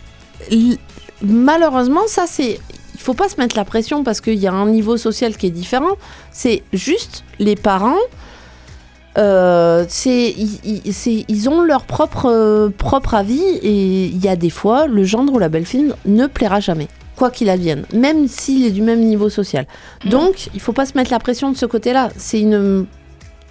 [1.21, 2.59] malheureusement, ça c'est.
[2.93, 5.47] Il faut pas se mettre la pression parce qu'il y a un niveau social qui
[5.47, 5.95] est différent.
[6.31, 7.97] C'est juste les parents.
[9.17, 10.81] Euh, c'est, ils,
[11.27, 15.33] ils- ont leur propre, euh, propre avis et il y a des fois, le gendre
[15.33, 19.29] ou la belle-fille ne plaira jamais, quoi qu'il advienne, même s'il est du même niveau
[19.29, 19.65] social.
[20.05, 20.09] Mm.
[20.09, 22.09] Donc, il faut pas se mettre la pression de ce côté-là.
[22.15, 22.85] C'est une,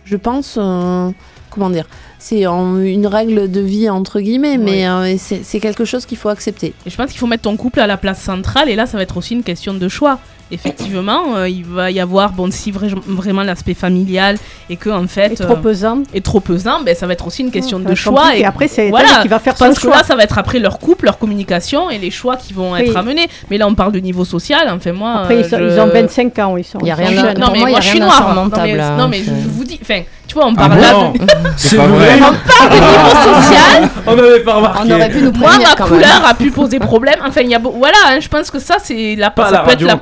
[0.04, 1.10] je pense, euh,
[1.50, 1.86] comment dire,
[2.18, 6.16] c'est en- une règle de vie entre guillemets, mais euh, c'est c'est quelque chose qu'il
[6.18, 6.74] faut accepter.
[6.86, 8.96] Et je pense qu'il faut mettre ton couple à la place centrale, et là, ça
[8.96, 10.18] va être aussi une question de choix.
[10.52, 14.36] Effectivement, euh, il va y avoir, bon, si vra- vraiment l'aspect familial
[14.68, 15.98] et que en fait Est trop pesant.
[16.14, 18.22] est trop pesant, ben ça va être aussi une question ça de choix.
[18.22, 18.44] compliqué.
[18.44, 19.96] Après, c'est voilà, qui va faire je son choix.
[19.98, 22.80] là, ça va être après leur couple, leur communication et les choix qui vont Oui.
[22.80, 23.28] être amenés.
[23.50, 24.68] Mais là, on parle de niveau social.
[24.70, 26.90] Enfin, moi, Après, euh, ils, sont- je- ils ont 25 ans, ils sont, Il y
[26.90, 27.38] a rien jeunes.
[27.38, 28.34] Non, mais moi, je suis noire.
[28.34, 30.68] Non, mais, hein, non, mais je, je- je vous dis, enfin, tu vois, on Ah
[30.68, 31.18] parle là bon de.
[31.56, 31.86] C'est vrai.
[31.88, 32.18] vrai.
[32.20, 33.88] On parle de niveau social.
[34.06, 34.80] On n'avait pas remarqué.
[34.84, 37.16] On aurait pu nous Moi, ma couleur a pu poser problème.
[37.26, 39.50] Enfin, il y a beau- voilà, hein, je pense que ça, c'est la, Pas ça
[39.50, 39.98] la peut radio, être en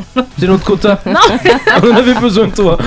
[0.38, 1.00] C'est notre quota.
[1.06, 1.20] Non,
[1.82, 2.78] On avait besoin de toi.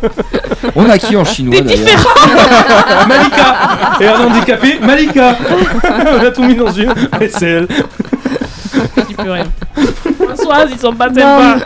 [0.76, 3.06] On a qui en chinois des d'ailleurs différents.
[3.08, 3.56] Malika
[4.00, 5.36] Et un handicapé, Malika
[5.92, 6.92] On a tout mis dans une.
[7.20, 7.68] Et c'est elle.
[8.96, 9.46] Je dis plus rien.
[10.24, 11.58] Françoise, ils sont pas sympas.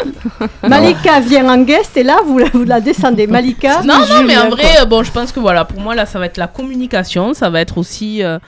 [0.66, 3.26] Malika vient en guest et là, vous la, vous la descendez.
[3.26, 3.82] Malika.
[3.82, 6.26] Non, non, mais en vrai, bon, je pense que voilà, pour moi, là, ça va
[6.26, 8.38] être la communication, ça va être aussi euh,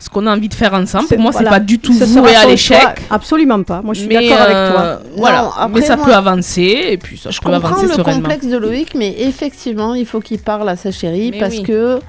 [0.00, 1.04] ce qu'on a envie de faire ensemble.
[1.08, 1.50] C'est- Pour moi, c'est voilà.
[1.50, 2.80] pas du tout voué à l'échec.
[3.10, 3.82] Absolument pas.
[3.82, 5.00] Moi, je suis d'accord avec euh, toi.
[5.16, 7.68] Voilà, Non, après, mais ça moi- peut avancer, et puis ça, je, Je peux comprends
[7.68, 8.22] avancer le sereinement.
[8.22, 11.62] complexe de Loïc, mais effectivement, il faut qu'il parle à sa chérie Mais parce oui.
[11.62, 12.00] que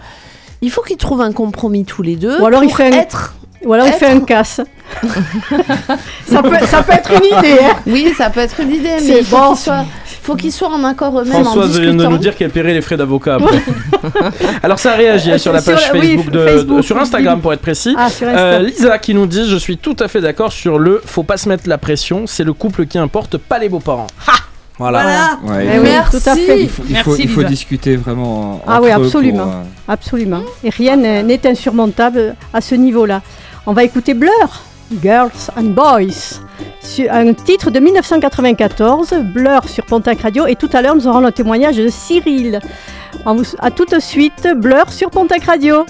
[0.61, 2.39] il faut qu'ils trouvent un compromis tous les deux.
[2.41, 3.35] Ou alors il pour fait un- être.
[3.63, 4.61] Ou alors il fait un être- casse.
[6.27, 7.57] ça, peut, ça peut être une idée.
[7.61, 7.75] hein.
[7.87, 9.55] Oui, ça peut être une idée, C'est mais il faut bon.
[9.55, 9.85] soient,
[10.21, 12.81] faut qu'ils soient en accord eux-mêmes en Françoise vient de nous dire qu'elle paierait les
[12.81, 13.61] frais d'avocat après.
[14.63, 17.41] Alors ça réagit hein, sur la Sur- page oui, Facebook, de, Facebook, de- sur Instagram
[17.41, 17.95] pour être précis.
[17.97, 18.07] Ah.
[18.21, 21.37] Euh, Lisa qui nous dit je suis tout à fait d'accord sur le faut pas
[21.37, 24.07] se mettre la pression, c'est le couple qui importe, pas les beaux-parents.
[24.77, 25.37] Voilà.
[25.43, 26.11] Ouais, il oui, Merci.
[26.23, 26.67] tout à fait.
[26.67, 27.49] faut, il Merci, faut, il faut Lisa.
[27.49, 28.61] discuter vraiment.
[28.67, 29.43] Ah oui, pour, absolument.
[29.47, 30.41] euh, Absolument.
[30.63, 33.21] Et rien n'est n'est insurmontable à ce niveau-là.
[33.67, 34.31] On va écouter Blur,
[34.99, 36.41] Girls and Boys,
[37.09, 40.47] un titre de 1994, Blur sur Pontac Radio.
[40.47, 42.59] Et tout à l'heure, nous aurons le témoignage de Cyril.
[43.59, 45.85] À tout de suite, Blur sur Pontac Radio.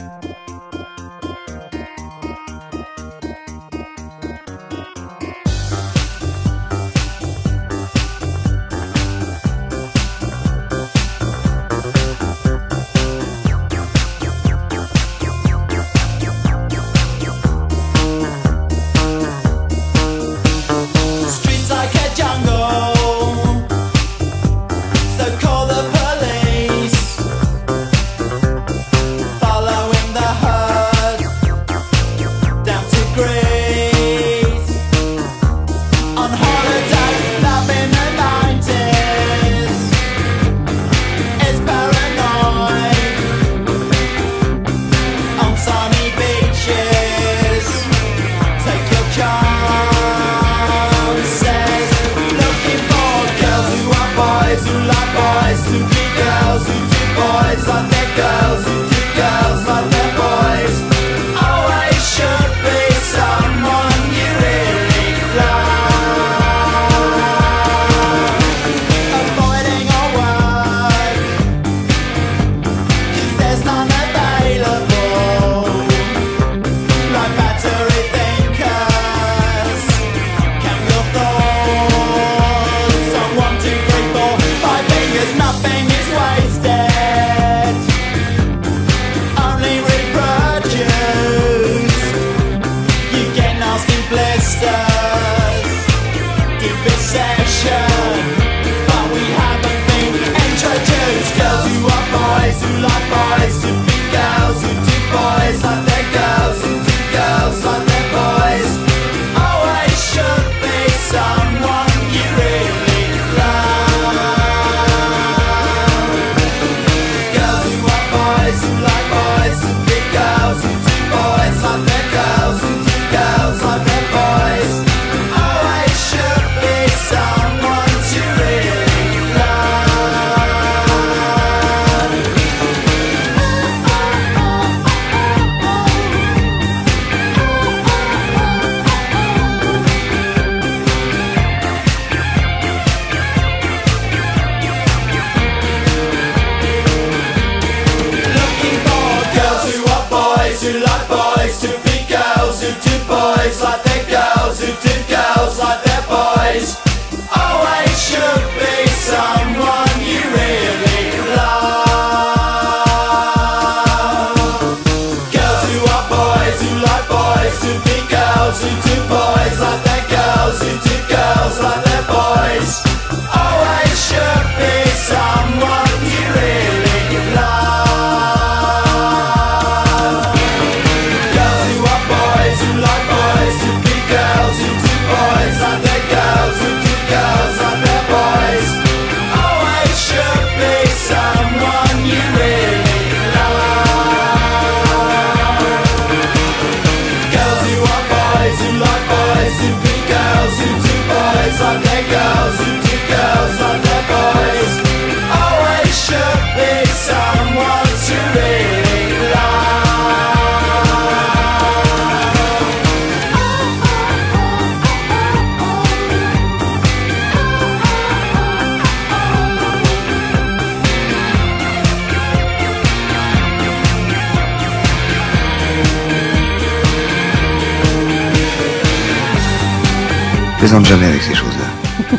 [230.72, 232.07] Plaisante jamais avec ces choses-là.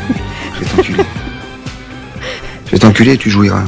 [0.53, 1.03] Je vais t'enculer.
[2.67, 3.63] Je vais t'enculer, tu jouiras.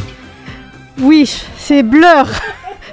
[1.01, 2.27] Oui, c'est Blur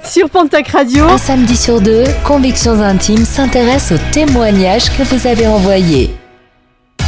[0.03, 1.05] sur Pontac Radio.
[1.07, 6.15] Un samedi sur deux, Convictions Intimes s'intéresse aux témoignages que vous avez envoyés.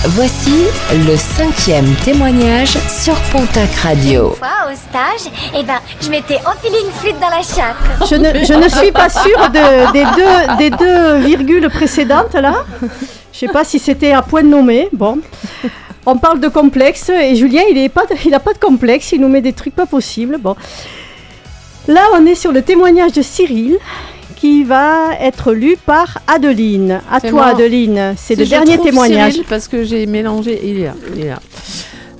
[0.05, 0.53] Voici
[0.93, 4.33] le cinquième témoignage sur Pontac Radio.
[4.33, 8.07] Une fois au stage, eh ben, je m'étais enfilé une flûte dans la chatte.
[8.07, 12.53] Je ne, je ne suis pas sûre de- des, deux, des deux virgules précédentes là.
[13.35, 14.87] Je sais pas si c'était à point nommé.
[14.93, 15.19] Bon.
[16.05, 19.41] On parle de complexe et Julien, il n'a pas, de- pas complexe, il nous met
[19.41, 20.37] des trucs pas possibles.
[20.39, 20.55] Bon.
[21.89, 23.77] Là, on est sur le témoignage de Cyril
[24.37, 27.01] qui va être lu par Adeline.
[27.11, 27.45] À toi, moi.
[27.47, 28.13] Adeline.
[28.17, 29.33] C'est Si le dernier témoignage.
[29.33, 30.59] Cyril, parce que j'ai mélangé.
[30.63, 30.93] Il est là.
[31.15, 31.39] Il est là.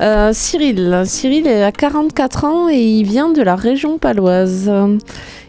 [0.01, 1.03] Euh, Cyril.
[1.05, 4.69] Cyril a 44 ans et il vient de la région paloise.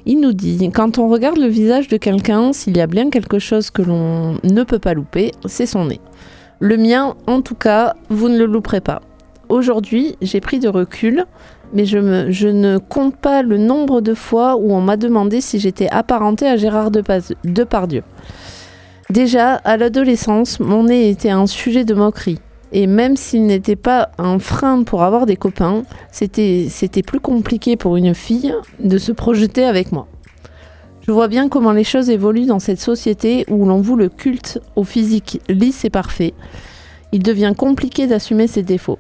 [0.08, 3.40] Il nous dit Quand on regarde le visage de quelqu'un, s'il y a bien quelque
[3.40, 6.00] chose que l'on ne peut pas louper, c'est son nez.
[6.60, 9.02] Le mien, en tout cas, vous ne le louperez pas.
[9.48, 11.24] Aujourd'hui, j'ai pris de recul,
[11.72, 15.88] mais je, ne compte pas le nombre de fois où on m'a demandé si j'étais
[15.88, 18.02] apparentée à Gérard Depardieu.
[19.10, 22.38] Déjà, à l'adolescence, mon nez était un sujet de moquerie.
[22.72, 26.68] Et même s'il n'était pas un frein pour avoir des copains, c'était
[27.06, 30.08] plus compliqué pour une fille de se projeter avec moi.
[31.06, 34.60] Je vois bien comment les choses évoluent dans cette société où l'on voue le culte
[34.74, 36.34] au physique lisse et parfait.
[37.12, 38.98] Il devient compliqué d'assumer ses défauts.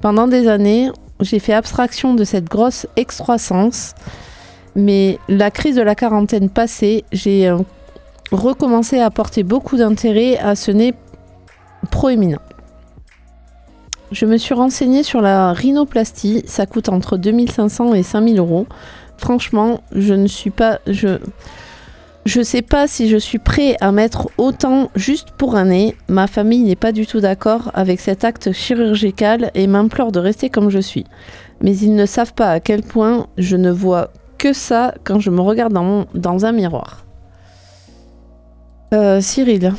[0.00, 3.94] Pendant des années, j'ai fait abstraction de cette grosse excroissance,
[4.76, 7.58] mais la crise de la quarantaine passée, j'ai euh,
[8.30, 10.94] recommencé à porter beaucoup d'intérêt à ce nez
[11.90, 12.40] proéminent.
[14.12, 18.66] Je me suis renseignée sur la rhinoplastie, ça coûte entre 2500 et 5000 euros.
[19.18, 20.80] Franchement, je ne suis pas.
[20.86, 21.18] Je.
[22.26, 25.96] Je sais pas si je suis prêt à mettre autant juste pour un nez.
[26.06, 30.50] Ma famille n'est pas du tout d'accord avec cet acte chirurgical et m'implore de rester
[30.50, 31.06] comme je suis.
[31.62, 35.30] Mais ils ne savent pas à quel point je ne vois que ça quand je
[35.30, 37.06] me regarde dans, un miroir.
[38.92, 39.72] Euh, Cyril,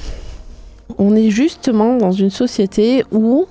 [0.97, 3.45] on est justement dans une société où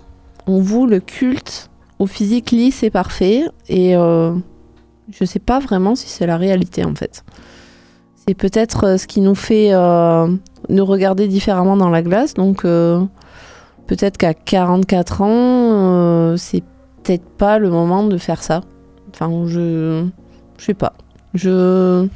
[0.46, 4.34] on voue le culte au physique lisse et parfait et euh,
[5.10, 7.24] je sais pas vraiment si c'est la réalité en fait.
[8.26, 10.28] C'est peut-être euh, ce qui nous fait euh,
[10.68, 13.02] nous regarder différemment dans la glace, donc euh,
[13.86, 16.62] peut-être qu'à 44 ans, c'est
[17.02, 18.60] peut-être pas le moment de faire ça.
[19.12, 20.06] Enfin, je,
[20.58, 20.92] je sais pas.
[21.34, 22.06] Je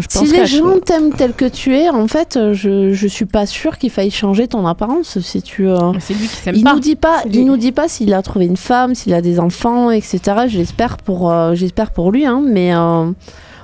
[0.00, 3.26] pense si les gens t'aiment tel que tu es, en fait, euh, je, je suis
[3.26, 5.20] pas sûre qu'il faille changer ton apparence.
[5.20, 6.72] Si tu, euh, C'est lui qui s'aime il pas.
[6.74, 7.44] nous dit pas, il lui.
[7.44, 10.20] nous dit pas s'il a trouvé une femme, s'il a des enfants, etc.
[10.46, 13.10] J'espère pour, euh, j'espère pour lui, hein, mais euh,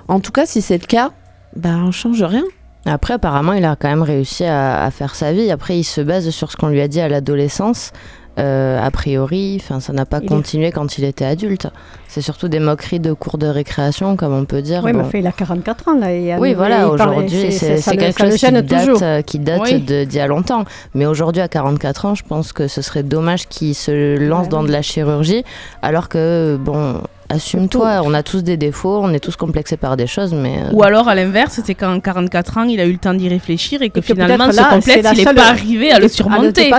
[0.08, 1.12] en tout cas, si c'est le cas,
[1.56, 2.44] ben on change rien.
[2.84, 5.50] Après, apparemment, il a quand même réussi à, à faire sa vie.
[5.50, 7.92] Après, il se base sur ce qu'on lui a dit à l'adolescence.
[8.38, 11.66] Euh, a priori, ça n'a pas Il est- continué quand il était adulte.
[12.06, 14.82] C'est surtout des moqueries de cours de récréation, comme on peut dire.
[14.84, 16.12] Oui, mais enfin, il a 44 ans là.
[16.12, 19.80] et Oui, voilà, aujourd'hui, c'est quelque chose qui date, euh, qui date Oui.
[19.80, 20.64] d'il y a longtemps.
[20.94, 24.48] Mais aujourd'hui, à 44 ans, je pense que ce serait dommage qu'il se lance Ouais,
[24.50, 24.68] dans oui.
[24.68, 25.44] de la chirurgie,
[25.82, 30.06] alors que, bon, assume-toi, on a tous des défauts, on est tous complexés par des
[30.06, 30.58] choses, mais...
[30.64, 33.28] euh, Ou alors à l'inverse, c'est qu'en 44 ans, il a eu le temps d'y
[33.28, 36.70] réfléchir et que, Et que finalement, ce complexe, il n'est pas arrivé à le surmonter.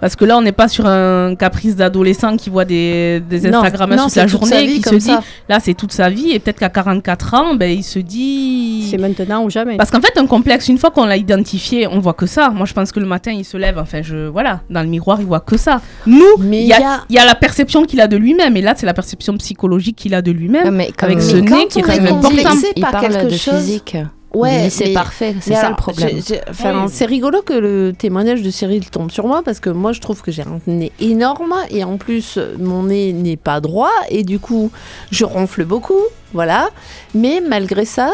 [0.00, 3.98] Parce que là, on n'est pas sur un caprice d'adolescent qui voit des, des Instagrammeurs
[4.06, 5.10] toute la toute sa journée, vie qui se dit,
[5.48, 8.86] là, c'est toute sa vie, et peut-être qu'à 44 ans, ben, il se dit...
[8.90, 9.76] C'est maintenant ou jamais.
[9.76, 12.50] Parce qu'en fait, un complexe, une fois qu'on l'a identifié, on voit que ça.
[12.50, 15.18] Moi, je pense que le matin, il se lève, enfin, je, voilà, dans le miroir,
[15.20, 15.80] il voit que ça.
[16.06, 16.22] Nous,
[16.60, 18.94] il y, a- y a la perception qu'il a de lui-même, et là, c'est la
[18.94, 22.72] perception psychologique qu'il a de lui-même, avec ce nez quand qui est quand même complexé
[22.76, 23.54] Il par parle quelque de chose.
[23.54, 23.96] physique.
[24.34, 26.20] Ouais, Oui, c'est parfait, c'est ça alors, le problème.
[26.50, 26.90] enfin, Oui.
[26.92, 30.20] C'est rigolo que le témoignage de Cyril tombe sur moi parce que moi je trouve
[30.20, 34.38] que j'ai un nez énorme et en plus mon nez n'est pas droit et du
[34.38, 34.70] coup
[35.10, 36.02] je ronfle beaucoup,
[36.34, 36.68] voilà.
[37.14, 38.10] Mais malgré ça,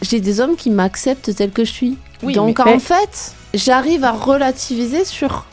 [0.00, 1.98] j'ai des hommes qui m'acceptent tel que je suis.
[2.22, 5.44] Oui, Donc mais- en fait, j'arrive à relativiser sur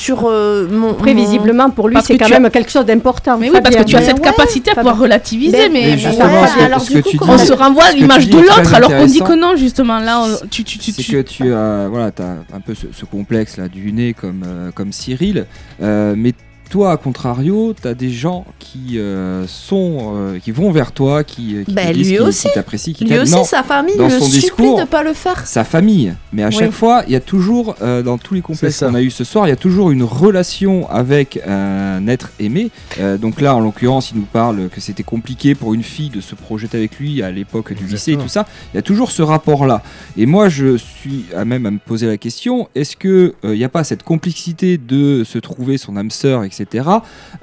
[0.00, 3.36] sur euh, mon Prévisiblement, pour lui, c'est que quand as- même quelque chose d'important.
[3.38, 5.98] Mais oui, parce que tu as cette ouais, capacité à pouvoir relativiser, Ben, mais, Mais
[5.98, 7.92] justement, ce que- alors, ce du que coup, tu comment- on dis- se renvoie à
[7.92, 9.98] l'image de l'autre, alors qu'on dit que non, justement.
[10.00, 13.56] Là, on- tu, tu, tu, que tu as voilà, as un peu ce, ce complexe
[13.58, 15.46] là du nez comme, euh, comme Cyril,
[15.82, 16.32] euh, mais
[16.70, 21.56] toi, à contrario, t'as des gens qui euh, sont, euh, qui vont vers toi, qui,
[21.56, 22.42] euh, qui Bah, lui aussi.
[22.42, 25.02] qu'ils t'apprécient, qui Lui aussi, Non, sa famille dans le son supplie discours, de pas
[25.02, 25.46] le faire.
[25.46, 26.14] sa famille.
[26.32, 29.02] Mais à chaque fois, il y a toujours, euh, dans tous les complexes qu'on a
[29.02, 32.70] eu ce soir, il y a toujours une relation avec un être aimé.
[33.00, 36.20] Euh, donc là, en l'occurrence, il nous parle que c'était compliqué pour une fille de
[36.20, 38.46] se projeter avec lui à l'époque du lycée et tout ça.
[38.72, 39.82] Il y a toujours ce rapport-là.
[40.16, 43.58] Et moi, je suis à même à me poser la question est-ce que euh, il
[43.58, 46.59] n'y a pas cette complexité de se trouver son âme sœur, etc.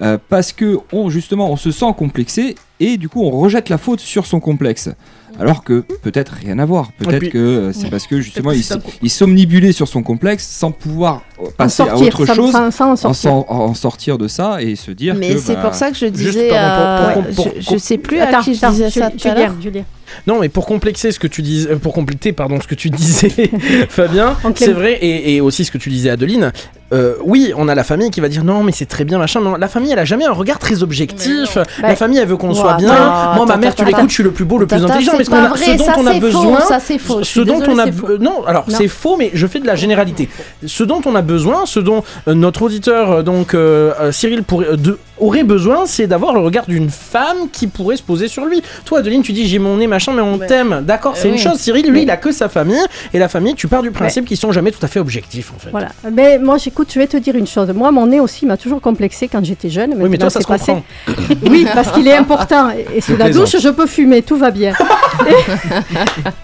[0.02, 0.78] euh, parce que
[1.10, 4.90] justement, on se sent complexé et du coup, on rejette la faute sur son complexe.
[5.40, 6.92] Alors que peut-être rien à voir.
[6.98, 8.64] Peut-être que euh, c'est parce que justement il,
[9.02, 12.92] il somnibulait sur son complexe sans pouvoir euh, passer à autre sans- chose, sans- sans
[12.92, 13.16] en sortir.
[13.32, 16.06] s'en- en sortir de ça et se dire Mais c'est bah, pour ça que je
[16.08, 16.50] Juste, disais.
[16.50, 19.10] pardon, pour- à- pour- pour- je, je sais plus à qui je attends, disais ça
[19.12, 19.54] tout à l'heure.
[20.26, 22.90] Non, mais pour complexer ce que tu disais, euh, pour compléter, pardon, ce que tu
[22.90, 23.30] disais,
[23.90, 26.54] Fabien, En c'est vrai, et, et aussi ce que tu disais, Adeline.
[26.94, 29.42] euh, oui, on a la famille qui va dire non, mais c'est très bien, machin.
[29.42, 31.56] Mais la famille, elle a jamais un regard très objectif.
[31.56, 32.88] Bah, la famille, elle veut qu'on soit bien.
[32.88, 35.12] Moi, ma attends, mère, tu attends, l'écoutes, je suis le plus beau, le plus intelligent.
[35.18, 36.98] Mais ce, pas a- vrai, ce dont ça, on a c'est faux, besoin, ça, c'est
[36.98, 38.18] faux, ce dont désolée, on a, faux.
[38.20, 40.30] non, alors c'est faux, mais je fais de la généralité.
[40.66, 44.44] Ce dont on a besoin, ce dont euh, notre auditeur, euh, donc euh, euh, Cyril,
[44.44, 48.28] pourrait, euh, de- aurait besoin, c'est d'avoir le regard d'une femme qui pourrait se poser
[48.28, 48.62] sur lui.
[48.86, 50.82] Toi, Adeline, tu dis j'ai mon nez, machin, mais on t'aime.
[50.86, 51.42] D'accord, c'est Euh, une oui.
[51.42, 51.58] chose.
[51.60, 52.80] Cyril, lui, Mais- il a que sa famille,
[53.14, 55.60] et la famille, tu pars du principe qu'ils sont jamais tout à fait objectifs, en
[55.60, 55.70] fait.
[55.72, 55.90] Voilà.
[56.12, 57.70] Mais moi, j'écoute, je vais te dire une chose.
[57.74, 59.94] Moi, mon nez aussi m'a toujours complexé quand j'étais jeune.
[59.98, 60.84] Oui, mais toi, ça c'est se comprend.
[61.06, 61.38] passé.
[61.50, 62.70] Oui, parce qu'il est important.
[62.72, 64.74] Et, et sous la douche, je peux fumer, tout va bien.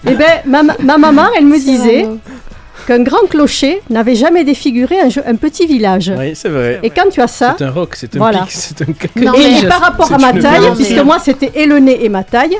[0.06, 2.06] et, et ben, ma, ma maman, elle me disait
[2.84, 6.12] qu'un grand clocher n'avait jamais défiguré un, jeu- un petit village.
[6.16, 6.80] Oui, c'est vrai.
[6.82, 8.40] Et quand tu as ça, C'est un rock, c'est un voilà.
[8.42, 9.20] pic, c'est un caca.
[9.20, 12.08] et, mais- et par rapport à ma taille, puisque moi c'était et le nez et
[12.08, 12.56] ma taille,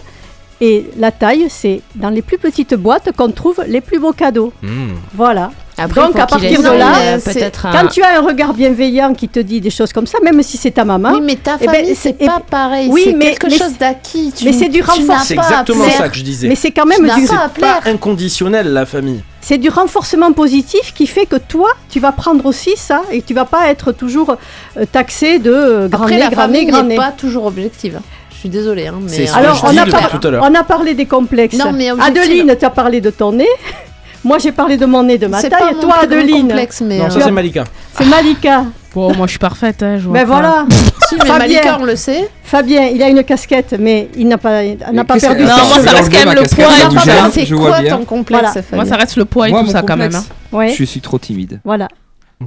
[0.66, 4.52] et la taille, c'est dans les plus petites boîtes qu'on trouve les plus beaux cadeaux.
[4.62, 4.94] Hmm.
[5.14, 5.50] Voilà.
[5.76, 8.54] Après, Donc à partir de là, euh, c'est- peut-être un- quand tu as un regard
[8.54, 11.34] bienveillant qui te dit des choses comme ça, même si c'est ta maman, Oui, mais
[11.34, 12.88] ta eh ben, famille, c'est pas pareil.
[12.92, 14.32] oui, c'est mais- quelque mais chose d'acquis.
[14.36, 15.18] Tu- mais c'est du renforcement.
[15.24, 16.46] C'est exactement ça que je disais.
[16.46, 19.22] mais c'est quand même du, pas pas inconditionnel, la famille.
[19.40, 23.34] c'est du renforcement positif qui fait que toi, tu vas prendre aussi ça et tu
[23.34, 24.36] vas pas être toujours
[24.76, 26.96] euh, taxé de euh, grand Après, nez, la grand nez, famille grand n'est nez.
[26.96, 27.98] pas toujours objective.
[28.44, 30.44] Je suis désolée, hein, mais euh, Alors, on a, depuis par- tout à l'heure.
[30.46, 31.56] on a parlé des complexes.
[31.56, 33.48] Non, mais Adeline, tu as parlé de ton nez.
[34.24, 35.72] Moi, j'ai parlé de mon nez, de ma c'est taille.
[35.72, 37.64] Et toi, Adeline, complexe, mais Non, euh, ça c'est Malika.
[37.96, 38.64] c'est Malika.
[38.94, 40.66] Moi je suis parfaite, hein, je vois Ben voilà.
[41.08, 41.38] si, mais Fabien.
[41.38, 42.28] Malika, on le sait.
[42.44, 45.80] Fabien, il a une casquette, mais il n'a pas, il n'a pas perdu Non, moi,
[45.82, 47.04] ça reste quand même le poids et du tout ça.
[47.22, 47.96] gène, C'est je vois quoi bien.
[47.96, 50.14] ton complexe, Moi, ça reste le poids et tout ça quand même.
[50.14, 50.66] hein.
[50.76, 51.60] Je suis trop timide.
[51.64, 51.88] Voilà.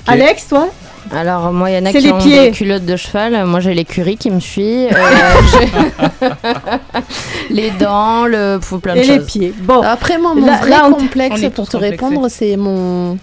[0.05, 0.67] Alex, toi
[1.11, 2.49] Alors, moi, il y en a qui les ont pieds.
[2.49, 3.45] des culottes de cheval.
[3.45, 4.87] Moi, j'ai l'écurie qui me suit.
[4.87, 4.91] euh,
[7.49, 8.59] les dents, le...
[8.79, 9.53] plein de Et les pieds.
[9.61, 13.17] Bon, Après, moi, mon Là- vrai là, complexe, pour te répondre, c'est mon...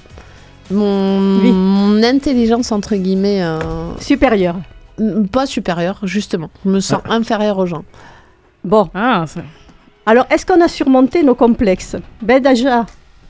[0.70, 1.40] Mon...
[1.40, 1.52] Oui.
[1.52, 3.58] mon intelligence, entre guillemets, euh,
[4.00, 4.56] supérieur.
[4.98, 6.48] m- pas supérieure, justement.
[6.64, 7.84] Je me sens inférieure aux gens.
[8.64, 9.42] Bon, Ah, ça-
[10.06, 11.96] alors est-ce qu'on a surmonté nos complexes?
[12.22, 12.86] Ben déjà,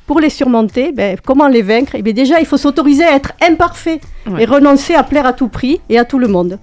[0.06, 1.92] pour les surmonter, ben, comment les vaincre?
[1.94, 4.00] Eh bien déjà, il faut s'autoriser à être imparfait
[4.30, 4.42] Ouais.
[4.42, 6.58] et renoncer à plaire à tout prix et à tout le monde.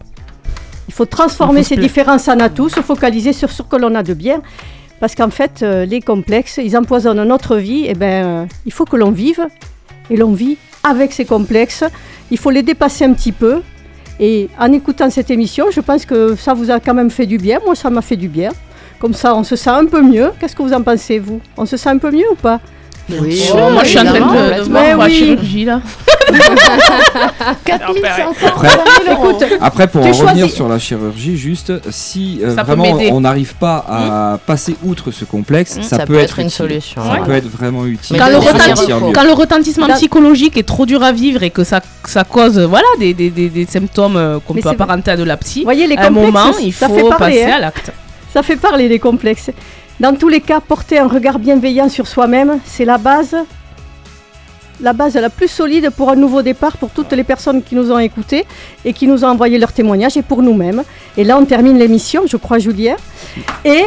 [0.88, 4.14] Il faut transformer ces différences en atouts, se focaliser sur ce que l'on a de
[4.14, 4.42] bien.
[5.00, 7.86] Parce qu'en fait, euh, les complexes, ils empoisonnent notre vie.
[7.88, 9.48] Et ben, euh, il faut que l'on vive.
[10.10, 11.84] Et l'on vit avec ces complexes.
[12.30, 13.62] Il faut les dépasser un petit peu.
[14.20, 17.38] Et en écoutant cette émission, je pense que ça vous a quand même fait du
[17.38, 17.60] bien.
[17.66, 18.50] Moi, ça m'a fait du bien.
[19.00, 20.32] Comme ça, on se sent un peu mieux.
[20.40, 21.40] Qu'est-ce que vous en pensez, vous?
[21.58, 22.60] On se sent un peu mieux ou pas?
[23.20, 24.20] Oui, Oh, moi je suis en train de,
[24.64, 25.14] de voir la oui.
[25.16, 25.82] chirurgie là.
[27.66, 28.70] 4500 Après-
[29.12, 33.86] Écoute, Après, pour en revenir sur la chirurgie, juste si euh, vraiment on n'arrive pas
[33.88, 36.58] à passer outre ce complexe, Mmh, ça, ça peut, peut être être une utile.
[36.58, 37.26] solution, Ça ouais.
[37.26, 38.18] peut être vraiment utile.
[38.18, 41.82] Quand le, quand retentissement psychologique est trop dur à vivre et que ça,
[42.30, 45.60] cause voilà, des, des, des, des symptômes euh, qu'on peut apparenter à de la psy,
[45.60, 47.18] Vous voyez, les à un complexes, moment, il ça faut fait parler.
[47.42, 47.56] passer hein.
[47.56, 47.92] à l'acte.
[48.34, 49.50] Ça fait parler les complexes.
[50.02, 53.36] Dans tous les cas, porter un regard bienveillant sur soi-même, c'est la base,
[54.82, 57.92] la base la plus solide pour un nouveau départ pour toutes les personnes qui nous
[57.92, 58.48] ont écoutés
[58.84, 60.82] et qui nous ont envoyé leurs témoignages et pour nous-mêmes.
[61.18, 62.96] Et là, on termine l'émission, je crois, Julien.
[63.64, 63.84] Et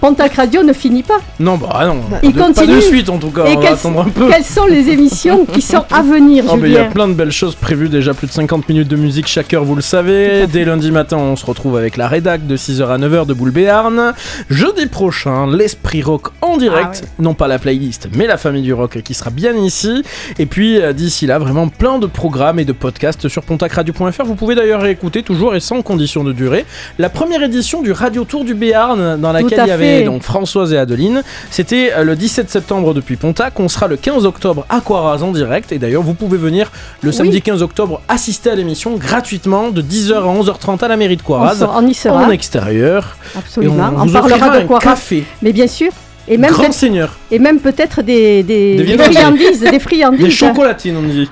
[0.00, 1.18] Pontac Radio ne finit pas.
[1.40, 2.00] Non, bah non.
[2.22, 2.76] Il de- Pas continue.
[2.76, 4.28] de suite en tout cas, et on va quelles, attendre un peu.
[4.28, 7.32] quelles sont les émissions qui sont à venir, Oh, il y a plein de belles
[7.32, 10.46] choses prévues, déjà plus de 50 minutes de musique chaque heure, vous le savez.
[10.46, 13.50] Dès lundi matin, on se retrouve avec la rédac de 6h à 9h de Boule
[13.50, 14.12] Béarn.
[14.50, 17.02] Jeudi prochain, l'Esprit Rock en direct.
[17.04, 20.02] Ah Non pas la playlist, mais la famille du rock qui sera bien ici.
[20.38, 24.24] Et puis euh, d'ici là, vraiment plein de programmes et de podcasts sur pontacradio.fr.
[24.24, 26.64] Vous pouvez d'ailleurs écouter toujours et sans condition de durée
[26.98, 30.72] la première édition du Radio Tour du Béarn dans laquelle il y avait donc Françoise
[30.72, 31.22] et Adeline.
[31.50, 33.58] C'était euh, le 17 septembre depuis Pontac.
[33.60, 35.72] On sera le 15 octobre à Quaraz en direct.
[35.72, 36.70] Et d'ailleurs, vous pouvez venir
[37.02, 41.16] le samedi 15 octobre assister à l'émission gratuitement de 10h à 11h30 à la mairie
[41.16, 41.62] de Quaraz.
[41.62, 42.24] On, on y sera.
[42.26, 43.16] En extérieur.
[43.36, 43.74] Absolument.
[43.74, 45.24] Et on on vous parlera de café.
[45.42, 45.90] Mais bien sûr.
[46.28, 47.16] Et même Grand seigneur.
[47.30, 49.14] Et même peut-être des, des, Des des viennoiseries.
[49.14, 49.60] friandises.
[49.60, 50.24] Des friandises.
[50.24, 51.30] Des chocolatines, on dit.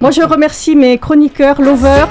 [0.00, 2.08] Moi, je remercie mes chroniqueurs, lovers,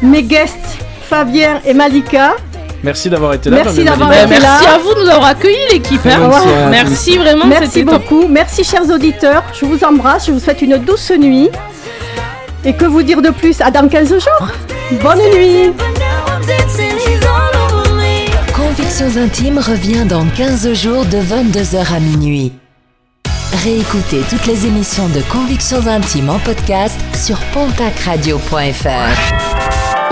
[0.00, 2.36] mes guests, Fabien et Malika.
[2.84, 3.62] Merci d'avoir été là.
[3.64, 4.26] Merci d'avoir Malika.
[4.26, 4.58] été là.
[4.60, 6.04] Merci à vous de nous avoir accueillis, l'équipe.
[6.06, 6.30] Hein.
[6.70, 7.46] Merci vraiment.
[7.46, 8.02] Merci top.
[8.02, 8.28] beaucoup.
[8.28, 9.42] Merci, chers auditeurs.
[9.58, 10.26] Je vous embrasse.
[10.26, 11.48] Je vous souhaite une douce nuit.
[12.64, 13.60] Et que vous dire de plus?
[13.62, 14.48] À dans 15 jours.
[15.02, 15.72] Bonne nuit.
[18.54, 22.52] Convictions intimes revient dans 15 jours de 22h à minuit.
[23.62, 29.53] Réécoutez toutes les émissions de Convictions intimes en podcast sur pontacradio.fr.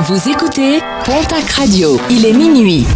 [0.00, 2.00] Vous écoutez Pontac Radio.
[2.10, 2.86] Il est minuit.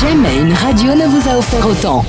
[0.00, 2.04] Jamais une radio ne vous a offert autant.